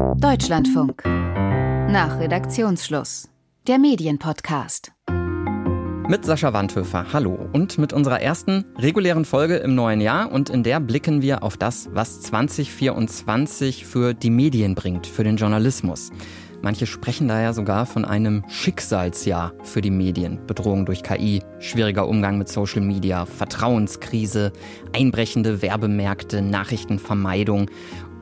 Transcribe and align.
Deutschlandfunk. 0.00 1.02
Nach 1.04 2.18
Redaktionsschluss. 2.18 3.28
Der 3.66 3.78
Medienpodcast. 3.78 4.92
Mit 6.08 6.24
Sascha 6.24 6.54
Wandhöfer, 6.54 7.12
hallo. 7.12 7.38
Und 7.52 7.76
mit 7.76 7.92
unserer 7.92 8.20
ersten 8.20 8.64
regulären 8.78 9.26
Folge 9.26 9.56
im 9.56 9.74
neuen 9.74 10.00
Jahr. 10.00 10.32
Und 10.32 10.48
in 10.48 10.62
der 10.62 10.80
blicken 10.80 11.20
wir 11.20 11.42
auf 11.42 11.58
das, 11.58 11.90
was 11.92 12.22
2024 12.22 13.84
für 13.84 14.14
die 14.14 14.30
Medien 14.30 14.74
bringt, 14.74 15.06
für 15.06 15.22
den 15.22 15.36
Journalismus. 15.36 16.10
Manche 16.62 16.86
sprechen 16.86 17.28
da 17.28 17.40
ja 17.40 17.52
sogar 17.52 17.86
von 17.86 18.04
einem 18.04 18.44
Schicksalsjahr 18.48 19.54
für 19.62 19.80
die 19.80 19.90
Medien. 19.90 20.46
Bedrohung 20.46 20.84
durch 20.84 21.02
KI, 21.02 21.42
schwieriger 21.58 22.06
Umgang 22.06 22.36
mit 22.36 22.48
Social 22.48 22.82
Media, 22.82 23.24
Vertrauenskrise, 23.24 24.52
einbrechende 24.94 25.62
Werbemärkte, 25.62 26.42
Nachrichtenvermeidung 26.42 27.70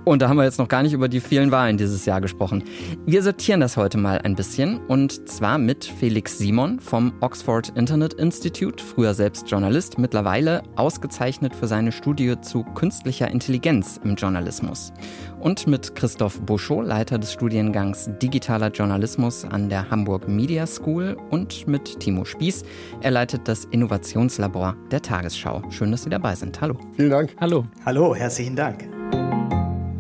und 0.09 0.23
da 0.23 0.29
haben 0.29 0.37
wir 0.37 0.45
jetzt 0.45 0.59
noch 0.59 0.69
gar 0.69 0.83
nicht 0.83 0.93
über 0.93 1.09
die 1.09 1.21
vielen 1.21 1.51
Wahlen 1.51 1.77
dieses 1.77 2.07
Jahr 2.07 2.21
gesprochen. 2.21 2.65
Wir 3.07 3.23
sortieren 3.23 3.61
das 3.61 3.77
heute 3.77 3.99
mal 3.99 4.19
ein 4.19 4.35
bisschen 4.35 4.79
und 4.87 5.29
zwar 5.29 5.59
mit 5.59 5.85
Felix 5.85 6.39
Simon 6.39 6.81
vom 6.81 7.13
Oxford 7.21 7.71
Internet 7.77 8.15
Institute, 8.15 8.83
früher 8.83 9.15
selbst 9.15 9.51
Journalist, 9.51 9.99
mittlerweile 9.99 10.63
ausgezeichnet 10.77 11.55
für 11.55 11.67
seine 11.67 11.93
Studie 11.93 12.35
zu 12.41 12.65
künstlicher 12.75 13.29
Intelligenz 13.29 14.01
im 14.03 14.15
Journalismus. 14.15 14.93
Und 15.41 15.67
mit 15.67 15.95
Christoph 15.95 16.41
Buschow, 16.41 16.83
Leiter 16.85 17.19
des 17.19 17.33
Studiengangs 17.33 18.11
Digitaler 18.21 18.71
Journalismus 18.71 19.45
an 19.45 19.69
der 19.69 19.91
Hamburg 19.91 20.27
Media 20.27 20.67
School 20.67 21.17
und 21.31 21.69
mit 21.69 22.01
Timo 22.01 22.25
Spieß. 22.25 22.65
Er 23.03 23.11
leitet 23.11 23.47
das 23.47 23.67
Innovationslabor 23.67 24.77
der 24.91 25.03
Tagesschau. 25.03 25.63
Schön, 25.71 25.91
dass 25.91 26.03
Sie 26.05 26.11
dabei 26.11 26.35
sind. 26.35 26.61
Hallo. 26.61 26.77
Vielen 26.97 27.11
Dank. 27.11 27.37
Hallo. 27.41 27.67
Hallo, 27.85 28.15
herzlichen 28.15 28.57
Dank. 28.57 28.89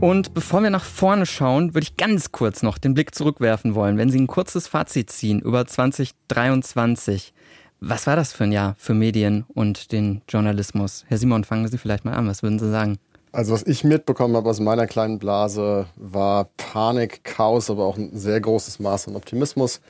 Und 0.00 0.32
bevor 0.32 0.62
wir 0.62 0.70
nach 0.70 0.84
vorne 0.84 1.26
schauen, 1.26 1.74
würde 1.74 1.82
ich 1.82 1.96
ganz 1.96 2.30
kurz 2.30 2.62
noch 2.62 2.78
den 2.78 2.94
Blick 2.94 3.16
zurückwerfen 3.16 3.74
wollen. 3.74 3.98
Wenn 3.98 4.10
Sie 4.10 4.20
ein 4.20 4.28
kurzes 4.28 4.68
Fazit 4.68 5.10
ziehen 5.10 5.40
über 5.40 5.66
2023, 5.66 7.34
was 7.80 8.06
war 8.06 8.14
das 8.14 8.32
für 8.32 8.44
ein 8.44 8.52
Jahr 8.52 8.76
für 8.78 8.94
Medien 8.94 9.44
und 9.54 9.90
den 9.90 10.22
Journalismus? 10.28 11.04
Herr 11.08 11.18
Simon, 11.18 11.42
fangen 11.42 11.66
Sie 11.66 11.78
vielleicht 11.78 12.04
mal 12.04 12.14
an. 12.14 12.28
Was 12.28 12.44
würden 12.44 12.60
Sie 12.60 12.70
sagen? 12.70 12.98
Also 13.32 13.52
was 13.52 13.64
ich 13.64 13.82
mitbekommen 13.82 14.36
habe 14.36 14.48
aus 14.48 14.60
meiner 14.60 14.86
kleinen 14.86 15.18
Blase 15.18 15.86
war 15.96 16.48
Panik, 16.56 17.24
Chaos, 17.24 17.68
aber 17.68 17.84
auch 17.84 17.96
ein 17.96 18.16
sehr 18.16 18.40
großes 18.40 18.78
Maß 18.78 19.08
an 19.08 19.16
Optimismus, 19.16 19.80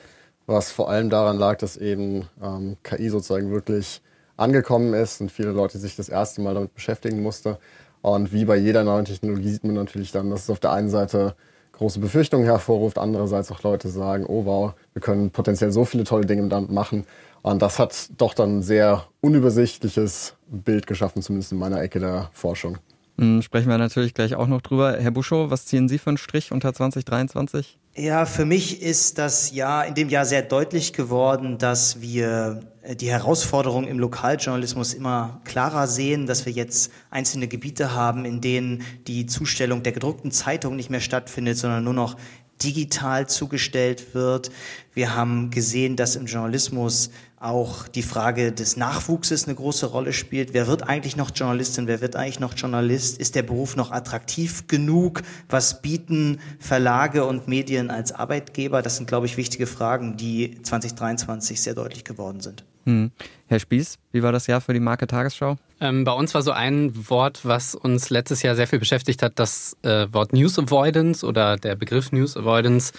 was 0.47 0.71
vor 0.71 0.89
allem 0.89 1.11
daran 1.11 1.37
lag, 1.37 1.59
dass 1.59 1.77
eben 1.77 2.27
ähm, 2.43 2.77
KI 2.81 3.09
sozusagen 3.09 3.51
wirklich 3.51 4.01
angekommen 4.37 4.95
ist 4.95 5.21
und 5.21 5.31
viele 5.31 5.51
Leute 5.51 5.77
sich 5.77 5.95
das 5.95 6.09
erste 6.09 6.41
Mal 6.41 6.55
damit 6.55 6.73
beschäftigen 6.73 7.21
mussten. 7.21 7.57
Und 8.01 8.31
wie 8.31 8.45
bei 8.45 8.55
jeder 8.55 8.83
neuen 8.83 9.05
Technologie 9.05 9.49
sieht 9.49 9.63
man 9.63 9.75
natürlich 9.75 10.11
dann, 10.11 10.29
dass 10.29 10.43
es 10.43 10.49
auf 10.49 10.59
der 10.59 10.71
einen 10.71 10.89
Seite 10.89 11.35
große 11.73 11.99
Befürchtungen 11.99 12.45
hervorruft, 12.45 12.97
andererseits 12.97 13.51
auch 13.51 13.63
Leute 13.63 13.89
sagen, 13.89 14.25
oh 14.27 14.45
wow, 14.45 14.73
wir 14.93 15.01
können 15.01 15.31
potenziell 15.31 15.71
so 15.71 15.85
viele 15.85 16.03
tolle 16.03 16.25
Dinge 16.25 16.47
damit 16.47 16.71
machen. 16.71 17.05
Und 17.41 17.61
das 17.61 17.79
hat 17.79 18.09
doch 18.17 18.33
dann 18.33 18.57
ein 18.59 18.61
sehr 18.61 19.05
unübersichtliches 19.21 20.35
Bild 20.47 20.87
geschaffen, 20.87 21.21
zumindest 21.21 21.53
in 21.53 21.57
meiner 21.57 21.81
Ecke 21.81 21.99
der 21.99 22.29
Forschung. 22.33 22.77
Hm, 23.17 23.41
sprechen 23.41 23.69
wir 23.69 23.77
natürlich 23.77 24.13
gleich 24.13 24.35
auch 24.35 24.47
noch 24.47 24.61
drüber. 24.61 24.97
Herr 24.97 25.11
Buschow, 25.11 25.49
was 25.49 25.65
ziehen 25.65 25.89
Sie 25.89 25.97
für 25.97 26.09
einen 26.09 26.17
Strich 26.17 26.51
unter 26.51 26.73
2023? 26.73 27.77
Ja, 27.95 28.25
für 28.25 28.45
mich 28.45 28.81
ist 28.81 29.17
das 29.17 29.51
Jahr 29.51 29.85
in 29.85 29.93
dem 29.93 30.07
Jahr 30.09 30.25
sehr 30.25 30.41
deutlich 30.41 30.93
geworden, 30.93 31.57
dass 31.57 32.01
wir 32.01 32.61
die 32.95 33.11
Herausforderungen 33.11 33.87
im 33.87 33.99
Lokaljournalismus 33.99 34.93
immer 34.93 35.41
klarer 35.43 35.87
sehen, 35.87 36.25
dass 36.25 36.45
wir 36.45 36.53
jetzt 36.53 36.91
einzelne 37.11 37.47
Gebiete 37.47 37.93
haben, 37.93 38.25
in 38.25 38.41
denen 38.41 38.83
die 39.05 39.27
Zustellung 39.27 39.83
der 39.83 39.91
gedruckten 39.91 40.31
Zeitung 40.31 40.75
nicht 40.75 40.89
mehr 40.89 40.99
stattfindet, 40.99 41.57
sondern 41.57 41.83
nur 41.83 41.93
noch 41.93 42.15
digital 42.63 43.27
zugestellt 43.27 44.13
wird. 44.13 44.51
Wir 44.93 45.15
haben 45.15 45.49
gesehen, 45.51 45.95
dass 45.95 46.15
im 46.15 46.25
Journalismus 46.25 47.11
auch 47.39 47.87
die 47.87 48.03
Frage 48.03 48.51
des 48.51 48.75
Nachwuchses 48.75 49.45
eine 49.45 49.55
große 49.55 49.85
Rolle 49.85 50.11
spielt. 50.11 50.53
Wer 50.53 50.67
wird 50.67 50.83
eigentlich 50.83 51.15
noch 51.15 51.31
Journalistin? 51.33 51.87
Wer 51.87 52.01
wird 52.01 52.17
eigentlich 52.17 52.41
noch 52.41 52.53
Journalist? 52.55 53.17
Ist 53.17 53.35
der 53.35 53.43
Beruf 53.43 53.77
noch 53.77 53.91
attraktiv 53.91 54.67
genug? 54.67 55.21
Was 55.47 55.81
bieten 55.81 56.39
Verlage 56.59 57.25
und 57.25 57.47
Medien 57.47 57.91
als 57.91 58.11
Arbeitgeber? 58.11 58.81
Das 58.81 58.97
sind, 58.97 59.07
glaube 59.07 59.25
ich, 59.25 59.37
wichtige 59.37 59.67
Fragen, 59.67 60.17
die 60.17 60.61
2023 60.63 61.61
sehr 61.61 61.75
deutlich 61.75 62.03
geworden 62.03 62.41
sind. 62.41 62.65
Hm. 62.85 63.11
Herr 63.47 63.59
Spieß, 63.59 63.97
wie 64.11 64.23
war 64.23 64.31
das 64.31 64.47
Jahr 64.47 64.61
für 64.61 64.73
die 64.73 64.79
Marke 64.79 65.07
Tagesschau? 65.07 65.57
Ähm, 65.81 66.03
bei 66.03 66.11
uns 66.11 66.33
war 66.33 66.41
so 66.41 66.51
ein 66.51 67.09
Wort, 67.09 67.41
was 67.43 67.75
uns 67.75 68.09
letztes 68.09 68.41
Jahr 68.43 68.55
sehr 68.55 68.67
viel 68.67 68.79
beschäftigt 68.79 69.23
hat, 69.23 69.39
das 69.39 69.77
äh, 69.81 70.07
Wort 70.11 70.33
News 70.33 70.59
Avoidance 70.59 71.25
oder 71.25 71.57
der 71.57 71.75
Begriff 71.75 72.11
News 72.11 72.35
Avoidance. 72.35 72.93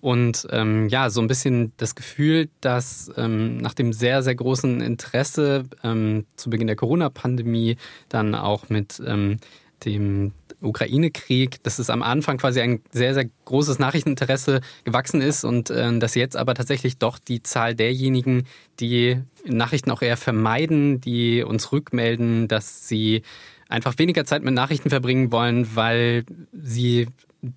Und 0.00 0.46
ähm, 0.50 0.88
ja, 0.88 1.10
so 1.10 1.20
ein 1.20 1.26
bisschen 1.26 1.72
das 1.78 1.94
Gefühl, 1.94 2.48
dass 2.60 3.10
ähm, 3.16 3.56
nach 3.56 3.74
dem 3.74 3.92
sehr, 3.92 4.22
sehr 4.22 4.34
großen 4.34 4.80
Interesse 4.80 5.64
ähm, 5.82 6.26
zu 6.36 6.50
Beginn 6.50 6.66
der 6.66 6.76
Corona-Pandemie 6.76 7.76
dann 8.08 8.34
auch 8.34 8.68
mit 8.68 9.02
ähm, 9.04 9.38
dem 9.84 10.32
Ukraine-Krieg, 10.66 11.62
dass 11.62 11.78
es 11.78 11.90
am 11.90 12.02
Anfang 12.02 12.38
quasi 12.38 12.60
ein 12.60 12.80
sehr, 12.90 13.14
sehr 13.14 13.26
großes 13.44 13.78
Nachrichteninteresse 13.78 14.60
gewachsen 14.84 15.20
ist 15.20 15.44
und 15.44 15.70
äh, 15.70 15.98
dass 15.98 16.14
jetzt 16.14 16.36
aber 16.36 16.54
tatsächlich 16.54 16.98
doch 16.98 17.18
die 17.18 17.42
Zahl 17.42 17.74
derjenigen, 17.74 18.44
die 18.80 19.20
Nachrichten 19.44 19.90
auch 19.90 20.02
eher 20.02 20.16
vermeiden, 20.16 21.00
die 21.00 21.42
uns 21.42 21.72
rückmelden, 21.72 22.48
dass 22.48 22.88
sie 22.88 23.22
einfach 23.68 23.98
weniger 23.98 24.24
Zeit 24.24 24.42
mit 24.42 24.54
Nachrichten 24.54 24.90
verbringen 24.90 25.32
wollen, 25.32 25.74
weil 25.74 26.24
sie 26.52 27.08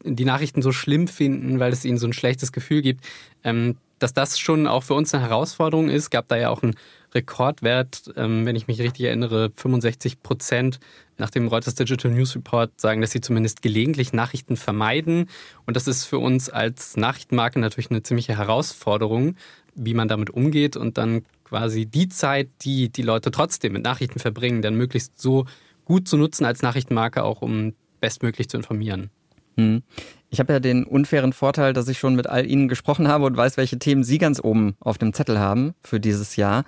die 0.03 0.25
Nachrichten 0.25 0.61
so 0.61 0.72
schlimm 0.72 1.07
finden, 1.07 1.59
weil 1.59 1.72
es 1.73 1.85
ihnen 1.85 1.97
so 1.97 2.07
ein 2.07 2.13
schlechtes 2.13 2.51
Gefühl 2.51 2.81
gibt, 2.81 3.05
ähm, 3.44 3.77
dass 4.00 4.13
das 4.13 4.39
schon 4.39 4.66
auch 4.66 4.83
für 4.83 4.94
uns 4.94 5.13
eine 5.13 5.23
Herausforderung 5.23 5.89
ist. 5.89 6.09
Gab 6.09 6.27
da 6.27 6.38
ja 6.38 6.50
auch 6.50 6.63
einen 6.63 6.75
Rekordwert, 7.13 8.11
ähm, 8.16 8.45
wenn 8.45 8.55
ich 8.55 8.67
mich 8.67 8.79
richtig 8.79 9.05
erinnere, 9.05 9.51
65 9.55 10.22
Prozent 10.22 10.79
nach 11.17 11.29
dem 11.29 11.47
Reuters 11.47 11.75
Digital 11.75 12.11
News 12.11 12.35
Report 12.35 12.72
sagen, 12.79 13.01
dass 13.01 13.11
sie 13.11 13.22
zumindest 13.22 13.61
gelegentlich 13.61 14.13
Nachrichten 14.13 14.55
vermeiden. 14.55 15.29
Und 15.66 15.75
das 15.75 15.88
ist 15.88 16.06
für 16.06 16.19
uns 16.19 16.50
als 16.50 16.97
Nachrichtenmarke 16.97 17.59
natürlich 17.59 17.91
eine 17.91 18.03
ziemliche 18.03 18.38
Herausforderung, 18.38 19.35
wie 19.75 19.94
man 19.94 20.07
damit 20.07 20.29
umgeht 20.29 20.77
und 20.77 20.97
dann 20.97 21.23
quasi 21.44 21.85
die 21.85 22.09
Zeit, 22.09 22.50
die 22.61 22.89
die 22.89 23.01
Leute 23.01 23.31
trotzdem 23.31 23.73
mit 23.73 23.83
Nachrichten 23.83 24.19
verbringen, 24.19 24.61
dann 24.61 24.75
möglichst 24.75 25.19
so 25.19 25.45
gut 25.83 26.07
zu 26.07 26.17
nutzen 26.17 26.45
als 26.45 26.61
Nachrichtenmarke, 26.61 27.23
auch 27.23 27.41
um 27.41 27.73
bestmöglich 28.00 28.50
zu 28.50 28.57
informieren. 28.57 29.09
Hm. 29.59 29.83
Ich 30.31 30.39
habe 30.39 30.53
ja 30.53 30.59
den 30.59 30.83
unfairen 30.83 31.33
Vorteil, 31.33 31.73
dass 31.73 31.87
ich 31.87 31.97
schon 31.97 32.15
mit 32.15 32.27
all 32.27 32.45
Ihnen 32.45 32.67
gesprochen 32.67 33.07
habe 33.07 33.25
und 33.25 33.35
weiß, 33.35 33.57
welche 33.57 33.79
Themen 33.79 34.03
Sie 34.03 34.19
ganz 34.19 34.39
oben 34.43 34.75
auf 34.79 34.97
dem 34.99 35.13
Zettel 35.13 35.39
haben 35.39 35.73
für 35.83 35.99
dieses 35.99 36.35
Jahr. 36.35 36.65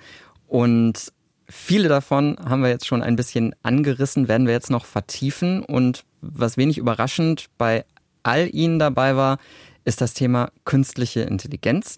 Und 0.48 1.14
viele 1.48 1.88
davon 1.88 2.38
haben 2.44 2.64
wir 2.64 2.70
jetzt 2.70 2.88
schon 2.88 3.04
ein 3.04 3.16
bisschen 3.16 3.54
angerissen, 3.62 4.28
werden 4.28 4.48
wir 4.48 4.54
jetzt 4.54 4.72
noch 4.72 4.86
vertiefen. 4.86 5.64
Und 5.64 6.04
was 6.22 6.58
wenig 6.58 6.80
überraschend 6.80 7.50
bei 7.58 7.86
all 8.24 8.50
Ihnen 8.54 8.80
dabei 8.80 9.16
war, 9.16 9.38
ist 9.86 10.02
das 10.02 10.14
Thema 10.14 10.52
künstliche 10.66 11.22
Intelligenz 11.22 11.98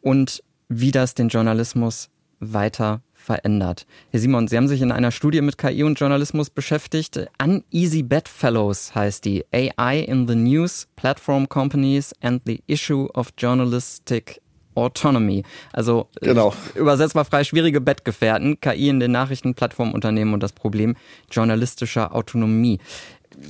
und 0.00 0.42
wie 0.68 0.90
das 0.90 1.14
den 1.14 1.28
Journalismus 1.28 2.10
weiter 2.40 3.02
verändert. 3.22 3.86
Herr 4.10 4.20
Simon, 4.20 4.48
Sie 4.48 4.56
haben 4.56 4.68
sich 4.68 4.82
in 4.82 4.92
einer 4.92 5.10
Studie 5.10 5.40
mit 5.40 5.56
KI 5.56 5.82
und 5.84 5.98
Journalismus 5.98 6.50
beschäftigt. 6.50 7.20
Uneasy 7.42 8.02
Bed 8.02 8.28
Fellows 8.28 8.94
heißt 8.94 9.24
die 9.24 9.44
AI 9.52 10.00
in 10.00 10.28
the 10.28 10.34
News, 10.34 10.88
Platform 10.96 11.48
Companies 11.48 12.12
and 12.20 12.42
the 12.44 12.62
Issue 12.66 13.08
of 13.14 13.32
Journalistic 13.38 14.42
Autonomy. 14.74 15.44
Also 15.72 16.08
genau. 16.20 16.54
übersetzbar 16.74 17.24
frei 17.24 17.44
schwierige 17.44 17.80
Bettgefährten, 17.80 18.60
KI 18.60 18.88
in 18.88 19.00
den 19.00 19.12
Nachrichtenplattformunternehmen 19.12 20.34
und 20.34 20.42
das 20.42 20.52
Problem 20.52 20.96
journalistischer 21.30 22.14
Autonomie. 22.14 22.78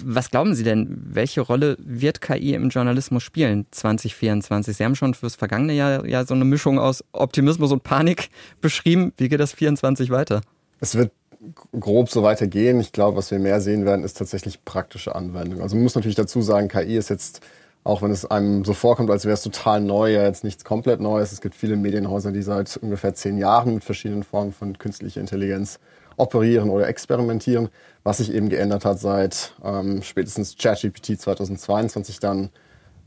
Was 0.05 0.31
glauben 0.31 0.55
Sie 0.55 0.65
denn, 0.65 0.89
welche 1.05 1.41
Rolle 1.41 1.77
wird 1.79 2.21
KI 2.21 2.55
im 2.55 2.69
Journalismus 2.69 3.23
spielen 3.23 3.67
2024? 3.71 4.77
Sie 4.77 4.85
haben 4.85 4.95
schon 4.95 5.15
fürs 5.15 5.35
vergangene 5.35 5.73
Jahr 5.73 6.07
ja 6.07 6.25
so 6.25 6.35
eine 6.35 6.45
Mischung 6.45 6.79
aus 6.79 7.05
Optimismus 7.13 7.73
und 7.73 7.83
Panik 7.83 8.31
beschrieben. 8.61 9.13
Wie 9.17 9.29
geht 9.29 9.41
das 9.41 9.53
24 9.53 10.11
weiter? 10.11 10.43
Es 10.81 10.95
wird 10.95 11.13
grob 11.79 12.09
so 12.09 12.23
weitergehen. 12.23 12.81
Ich 12.81 12.93
glaube, 12.93 13.17
was 13.17 13.31
wir 13.31 13.39
mehr 13.39 13.61
sehen 13.61 13.85
werden, 13.85 14.05
ist 14.05 14.17
tatsächlich 14.17 14.65
praktische 14.65 15.15
Anwendung. 15.15 15.61
Also 15.61 15.77
man 15.77 15.83
muss 15.83 15.95
natürlich 15.95 16.17
dazu 16.17 16.43
sagen, 16.43 16.69
KI 16.69 16.97
ist 16.97 17.11
jetzt, 17.11 17.41
auch 17.85 18.03
wenn 18.03 18.11
es 18.11 18.25
einem 18.25 18.65
so 18.65 18.75
vorkommt, 18.75 19.11
als 19.11 19.25
wäre 19.25 19.35
es 19.35 19.43
total 19.43 19.81
neu, 19.81 20.13
ja 20.13 20.25
jetzt 20.25 20.45
nichts 20.45 20.65
komplett 20.65 21.01
Neues. 21.01 21.33
Es 21.33 21.41
gibt 21.41 21.55
viele 21.55 21.77
Medienhäuser, 21.77 22.31
die 22.31 22.43
seit 22.43 22.77
ungefähr 22.77 23.15
zehn 23.15 23.39
Jahren 23.39 23.75
mit 23.75 23.85
verschiedenen 23.85 24.23
Formen 24.23 24.53
von 24.53 24.79
künstlicher 24.79 25.21
Intelligenz 25.21 25.81
operieren 26.17 26.71
oder 26.71 26.89
experimentieren. 26.89 27.69
Was 28.05 28.19
sich 28.19 28.33
eben 28.33 28.49
geändert 28.49 28.85
hat 28.85 28.99
seit 28.99 29.55
ähm, 29.65 30.03
spätestens 30.03 30.57
ChatGPT 30.57 31.21
2022 31.21 32.19
dann 32.19 32.51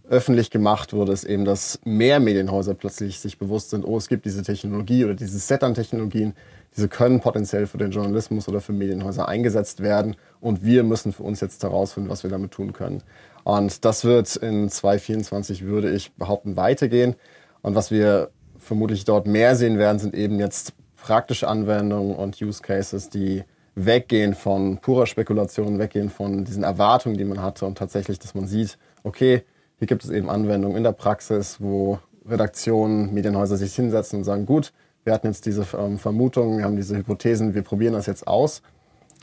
öffentlich 0.09 0.51
gemacht 0.51 0.93
wurde, 0.93 1.11
ist 1.11 1.23
eben, 1.23 1.45
dass 1.45 1.79
mehr 1.83 2.19
Medienhäuser 2.19 2.75
plötzlich 2.75 3.19
sich 3.19 3.37
bewusst 3.37 3.71
sind, 3.71 3.85
oh, 3.85 3.97
es 3.97 4.07
gibt 4.07 4.25
diese 4.25 4.43
Technologie 4.43 5.03
oder 5.03 5.15
dieses 5.15 5.47
Set 5.47 5.63
an 5.63 5.73
Technologien, 5.73 6.33
diese 6.75 6.87
können 6.89 7.21
potenziell 7.21 7.67
für 7.67 7.77
den 7.77 7.91
Journalismus 7.91 8.47
oder 8.47 8.61
für 8.61 8.73
Medienhäuser 8.73 9.27
eingesetzt 9.27 9.81
werden 9.81 10.15
und 10.41 10.63
wir 10.63 10.83
müssen 10.83 11.13
für 11.13 11.23
uns 11.23 11.39
jetzt 11.39 11.63
herausfinden, 11.63 12.09
was 12.09 12.23
wir 12.23 12.29
damit 12.29 12.51
tun 12.51 12.73
können. 12.73 13.01
Und 13.43 13.85
das 13.85 14.03
wird 14.03 14.35
in 14.35 14.69
2024, 14.69 15.63
würde 15.63 15.91
ich 15.91 16.13
behaupten, 16.13 16.55
weitergehen. 16.57 17.15
Und 17.61 17.75
was 17.75 17.91
wir 17.91 18.29
vermutlich 18.57 19.05
dort 19.05 19.27
mehr 19.27 19.55
sehen 19.55 19.77
werden, 19.77 19.99
sind 19.99 20.15
eben 20.15 20.39
jetzt 20.39 20.73
praktische 21.05 21.47
Anwendungen 21.47 22.15
und 22.15 22.41
Use 22.41 22.63
Cases, 22.63 23.11
die 23.11 23.43
weggehen 23.75 24.33
von 24.33 24.79
purer 24.79 25.05
Spekulation, 25.05 25.77
weggehen 25.77 26.09
von 26.09 26.45
diesen 26.45 26.63
Erwartungen, 26.63 27.15
die 27.15 27.25
man 27.25 27.43
hatte 27.43 27.67
und 27.67 27.77
tatsächlich, 27.77 28.17
dass 28.17 28.33
man 28.33 28.47
sieht, 28.47 28.79
okay, 29.03 29.43
hier 29.77 29.87
gibt 29.87 30.03
es 30.03 30.09
eben 30.09 30.31
Anwendungen 30.31 30.77
in 30.77 30.83
der 30.83 30.93
Praxis, 30.93 31.57
wo 31.59 31.99
Redaktionen, 32.27 33.13
Medienhäuser 33.13 33.55
sich 33.55 33.75
hinsetzen 33.75 34.17
und 34.17 34.23
sagen, 34.23 34.47
gut, 34.47 34.73
wir 35.03 35.13
hatten 35.13 35.27
jetzt 35.27 35.45
diese 35.45 35.63
ähm, 35.77 35.99
Vermutungen, 35.99 36.57
wir 36.57 36.65
haben 36.65 36.75
diese 36.75 36.97
Hypothesen, 36.97 37.53
wir 37.53 37.61
probieren 37.61 37.93
das 37.93 38.07
jetzt 38.07 38.25
aus. 38.25 38.63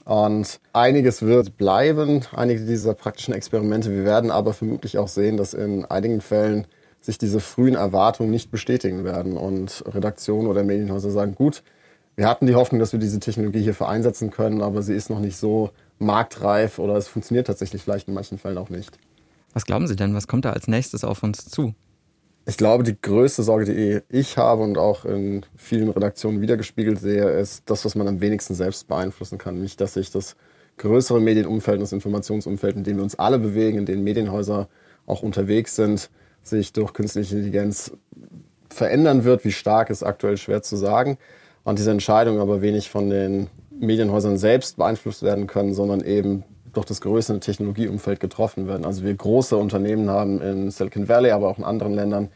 Und 0.05 0.61
einiges 0.73 1.23
wird 1.23 1.57
bleiben, 1.57 2.21
einige 2.31 2.65
dieser 2.65 2.95
praktischen 2.95 3.35
Experimente. 3.35 3.91
Wir 3.91 4.05
werden 4.05 4.31
aber 4.31 4.53
vermutlich 4.53 4.99
auch 4.99 5.09
sehen, 5.09 5.37
dass 5.37 5.53
in 5.53 5.85
einigen 5.85 6.21
Fällen 6.21 6.69
sich 7.03 7.19
diese 7.19 7.41
frühen 7.41 7.75
Erwartungen 7.75 8.31
nicht 8.31 8.51
bestätigen 8.51 9.05
werden 9.05 9.37
und 9.37 9.85
Redaktionen 9.87 10.47
oder 10.47 10.63
Medienhäuser 10.63 11.11
sagen, 11.11 11.35
gut, 11.35 11.63
wir 12.17 12.29
hatten 12.29 12.47
die 12.47 12.55
Hoffnung, 12.55 12.79
dass 12.79 12.93
wir 12.93 13.01
diese 13.01 13.21
Technologie 13.21 13.63
hierfür 13.63 13.89
einsetzen 13.89 14.31
können, 14.31 14.63
aber 14.63 14.83
sie 14.83 14.95
ist 14.95 15.11
noch 15.11 15.21
nicht 15.21 15.37
so 15.37 15.71
marktreif 15.99 16.79
oder 16.79 16.97
es 16.97 17.09
funktioniert 17.09 17.47
tatsächlich 17.47 17.83
vielleicht 17.83 18.09
in 18.09 18.15
manchen 18.15 18.39
Fällen 18.39 18.59
auch 18.59 18.71
nicht. 18.71 18.99
Was 19.53 19.67
glauben 19.67 19.87
Sie 19.87 19.97
denn, 19.97 20.15
was 20.15 20.29
kommt 20.29 20.45
da 20.45 20.53
als 20.53 20.69
nächstes 20.69 21.05
auf 21.05 21.23
uns 21.23 21.47
zu? 21.49 21.75
Ich 22.45 22.57
glaube, 22.57 22.83
die 22.83 23.01
größte 23.01 23.43
Sorge, 23.43 23.65
die 23.67 24.01
ich 24.09 24.37
habe 24.37 24.63
und 24.63 24.77
auch 24.77 25.05
in 25.05 25.47
vielen 25.57 25.91
Redaktionen 25.91 26.41
wiedergespiegelt 26.41 26.99
sehe, 26.99 27.31
ist 27.39 27.63
das, 27.67 27.85
was 27.85 27.95
man 27.95 28.09
am 28.09 28.21
wenigsten 28.21 28.55
selbst 28.55 28.89
beeinflussen 28.89 29.39
kann. 29.39 29.61
Nicht, 29.61 29.81
dass 29.81 29.95
sich 29.95 30.11
das 30.11 30.35
größere 30.79 31.21
Medienumfeld, 31.21 31.81
das 31.81 31.93
Informationsumfeld, 31.93 32.77
in 32.77 32.85
dem 32.85 32.97
wir 32.97 33.05
uns 33.05 33.15
alle 33.15 33.39
bewegen, 33.39 33.79
in 33.79 33.87
dem 33.87 34.03
Medienhäuser 34.03 34.69
auch 35.07 35.23
unterwegs 35.23 35.77
sind, 35.77 36.11
sich 36.43 36.73
durch 36.73 36.93
künstliche 36.93 37.37
Intelligenz 37.37 37.93
verändern 38.69 39.25
wird. 39.25 39.45
Wie 39.45 39.53
stark 39.53 39.91
ist 39.91 40.03
aktuell 40.03 40.37
schwer 40.37 40.63
zu 40.63 40.77
sagen. 40.77 41.19
Und 41.65 41.79
diese 41.79 41.91
Entscheidungen 41.91 42.41
aber 42.41 42.63
wenig 42.63 42.91
von 42.91 43.11
den 43.11 43.49
Medienhäusern 43.71 44.39
selbst 44.39 44.77
beeinflusst 44.77 45.23
werden 45.23 45.47
können, 45.47 45.75
sondern 45.75 46.01
eben 46.01 46.45
durch 46.73 46.87
das 46.87 47.01
größere 47.01 47.41
Technologieumfeld 47.41 48.21
getroffen 48.21 48.67
werden. 48.67 48.85
Also 48.85 49.05
wir 49.05 49.15
große 49.15 49.57
Unternehmen 49.57 50.11
haben 50.11 50.41
in 50.41 50.71
Silicon 50.71 51.09
Valley, 51.09 51.31
aber 51.31 51.49
auch 51.49 51.59
in 51.59 51.65
anderen 51.65 51.95
Ländern, 51.95 52.31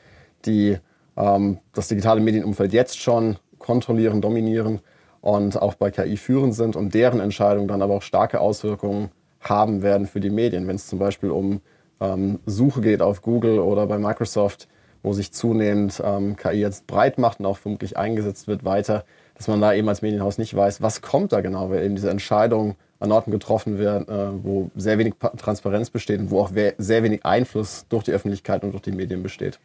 die 0.44 0.78
ähm, 1.16 1.58
das 1.72 1.88
digitale 1.88 2.20
Medienumfeld 2.20 2.72
jetzt 2.72 3.00
schon 3.00 3.36
kontrollieren, 3.58 4.20
dominieren 4.20 4.80
und 5.22 5.60
auch 5.60 5.74
bei 5.74 5.90
KI 5.90 6.16
führend 6.16 6.54
sind 6.54 6.76
und 6.76 6.94
deren 6.94 7.20
Entscheidungen 7.20 7.68
dann 7.68 7.82
aber 7.82 7.94
auch 7.94 8.02
starke 8.02 8.40
Auswirkungen 8.40 9.10
haben 9.40 9.82
werden 9.82 10.06
für 10.06 10.20
die 10.20 10.30
Medien. 10.30 10.68
Wenn 10.68 10.76
es 10.76 10.86
zum 10.86 10.98
Beispiel 10.98 11.30
um 11.30 11.60
ähm, 12.00 12.40
Suche 12.46 12.80
geht 12.80 13.02
auf 13.02 13.22
Google 13.22 13.58
oder 13.58 13.86
bei 13.86 13.98
Microsoft, 13.98 14.68
wo 15.02 15.12
sich 15.12 15.32
zunehmend 15.32 16.02
ähm, 16.04 16.36
KI 16.36 16.60
jetzt 16.60 16.86
breit 16.86 17.18
macht 17.18 17.40
und 17.40 17.46
auch 17.46 17.58
vermutlich 17.58 17.96
eingesetzt 17.96 18.48
wird 18.48 18.64
weiter, 18.64 19.04
dass 19.34 19.48
man 19.48 19.60
da 19.60 19.72
eben 19.72 19.88
als 19.88 20.02
Medienhaus 20.02 20.38
nicht 20.38 20.54
weiß, 20.54 20.82
was 20.82 21.02
kommt 21.02 21.32
da 21.32 21.40
genau, 21.40 21.70
weil 21.70 21.84
eben 21.84 21.94
diese 21.94 22.10
Entscheidungen 22.10 22.76
an 22.98 23.12
Orten 23.12 23.30
getroffen 23.30 23.78
werden, 23.78 24.08
äh, 24.08 24.44
wo 24.44 24.70
sehr 24.74 24.98
wenig 24.98 25.14
Transparenz 25.36 25.90
besteht 25.90 26.20
und 26.20 26.30
wo 26.30 26.40
auch 26.40 26.50
sehr 26.78 27.02
wenig 27.02 27.24
Einfluss 27.24 27.86
durch 27.88 28.04
die 28.04 28.12
Öffentlichkeit 28.12 28.64
und 28.64 28.72
durch 28.72 28.82
die 28.82 28.92
Medien 28.92 29.22
besteht. 29.22 29.58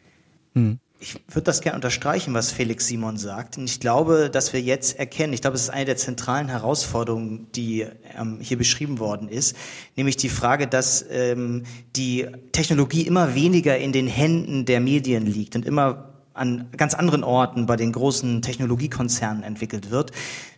Hm. 0.54 0.78
Ich 1.02 1.16
würde 1.26 1.42
das 1.42 1.62
gerne 1.62 1.74
unterstreichen, 1.74 2.32
was 2.32 2.52
Felix 2.52 2.86
Simon 2.86 3.16
sagt. 3.16 3.58
Und 3.58 3.64
ich 3.64 3.80
glaube, 3.80 4.30
dass 4.30 4.52
wir 4.52 4.60
jetzt 4.60 5.00
erkennen, 5.00 5.32
ich 5.32 5.40
glaube, 5.40 5.56
es 5.56 5.62
ist 5.62 5.70
eine 5.70 5.84
der 5.84 5.96
zentralen 5.96 6.46
Herausforderungen, 6.46 7.48
die 7.56 7.84
ähm, 8.16 8.38
hier 8.40 8.56
beschrieben 8.56 9.00
worden 9.00 9.28
ist, 9.28 9.56
nämlich 9.96 10.16
die 10.16 10.28
Frage, 10.28 10.68
dass 10.68 11.04
ähm, 11.10 11.64
die 11.96 12.28
Technologie 12.52 13.02
immer 13.02 13.34
weniger 13.34 13.76
in 13.76 13.90
den 13.90 14.06
Händen 14.06 14.64
der 14.64 14.78
Medien 14.78 15.26
liegt 15.26 15.56
und 15.56 15.66
immer 15.66 16.11
an 16.34 16.68
ganz 16.76 16.94
anderen 16.94 17.24
Orten 17.24 17.66
bei 17.66 17.76
den 17.76 17.92
großen 17.92 18.42
Technologiekonzernen 18.42 19.42
entwickelt 19.42 19.90
wird, 19.90 20.12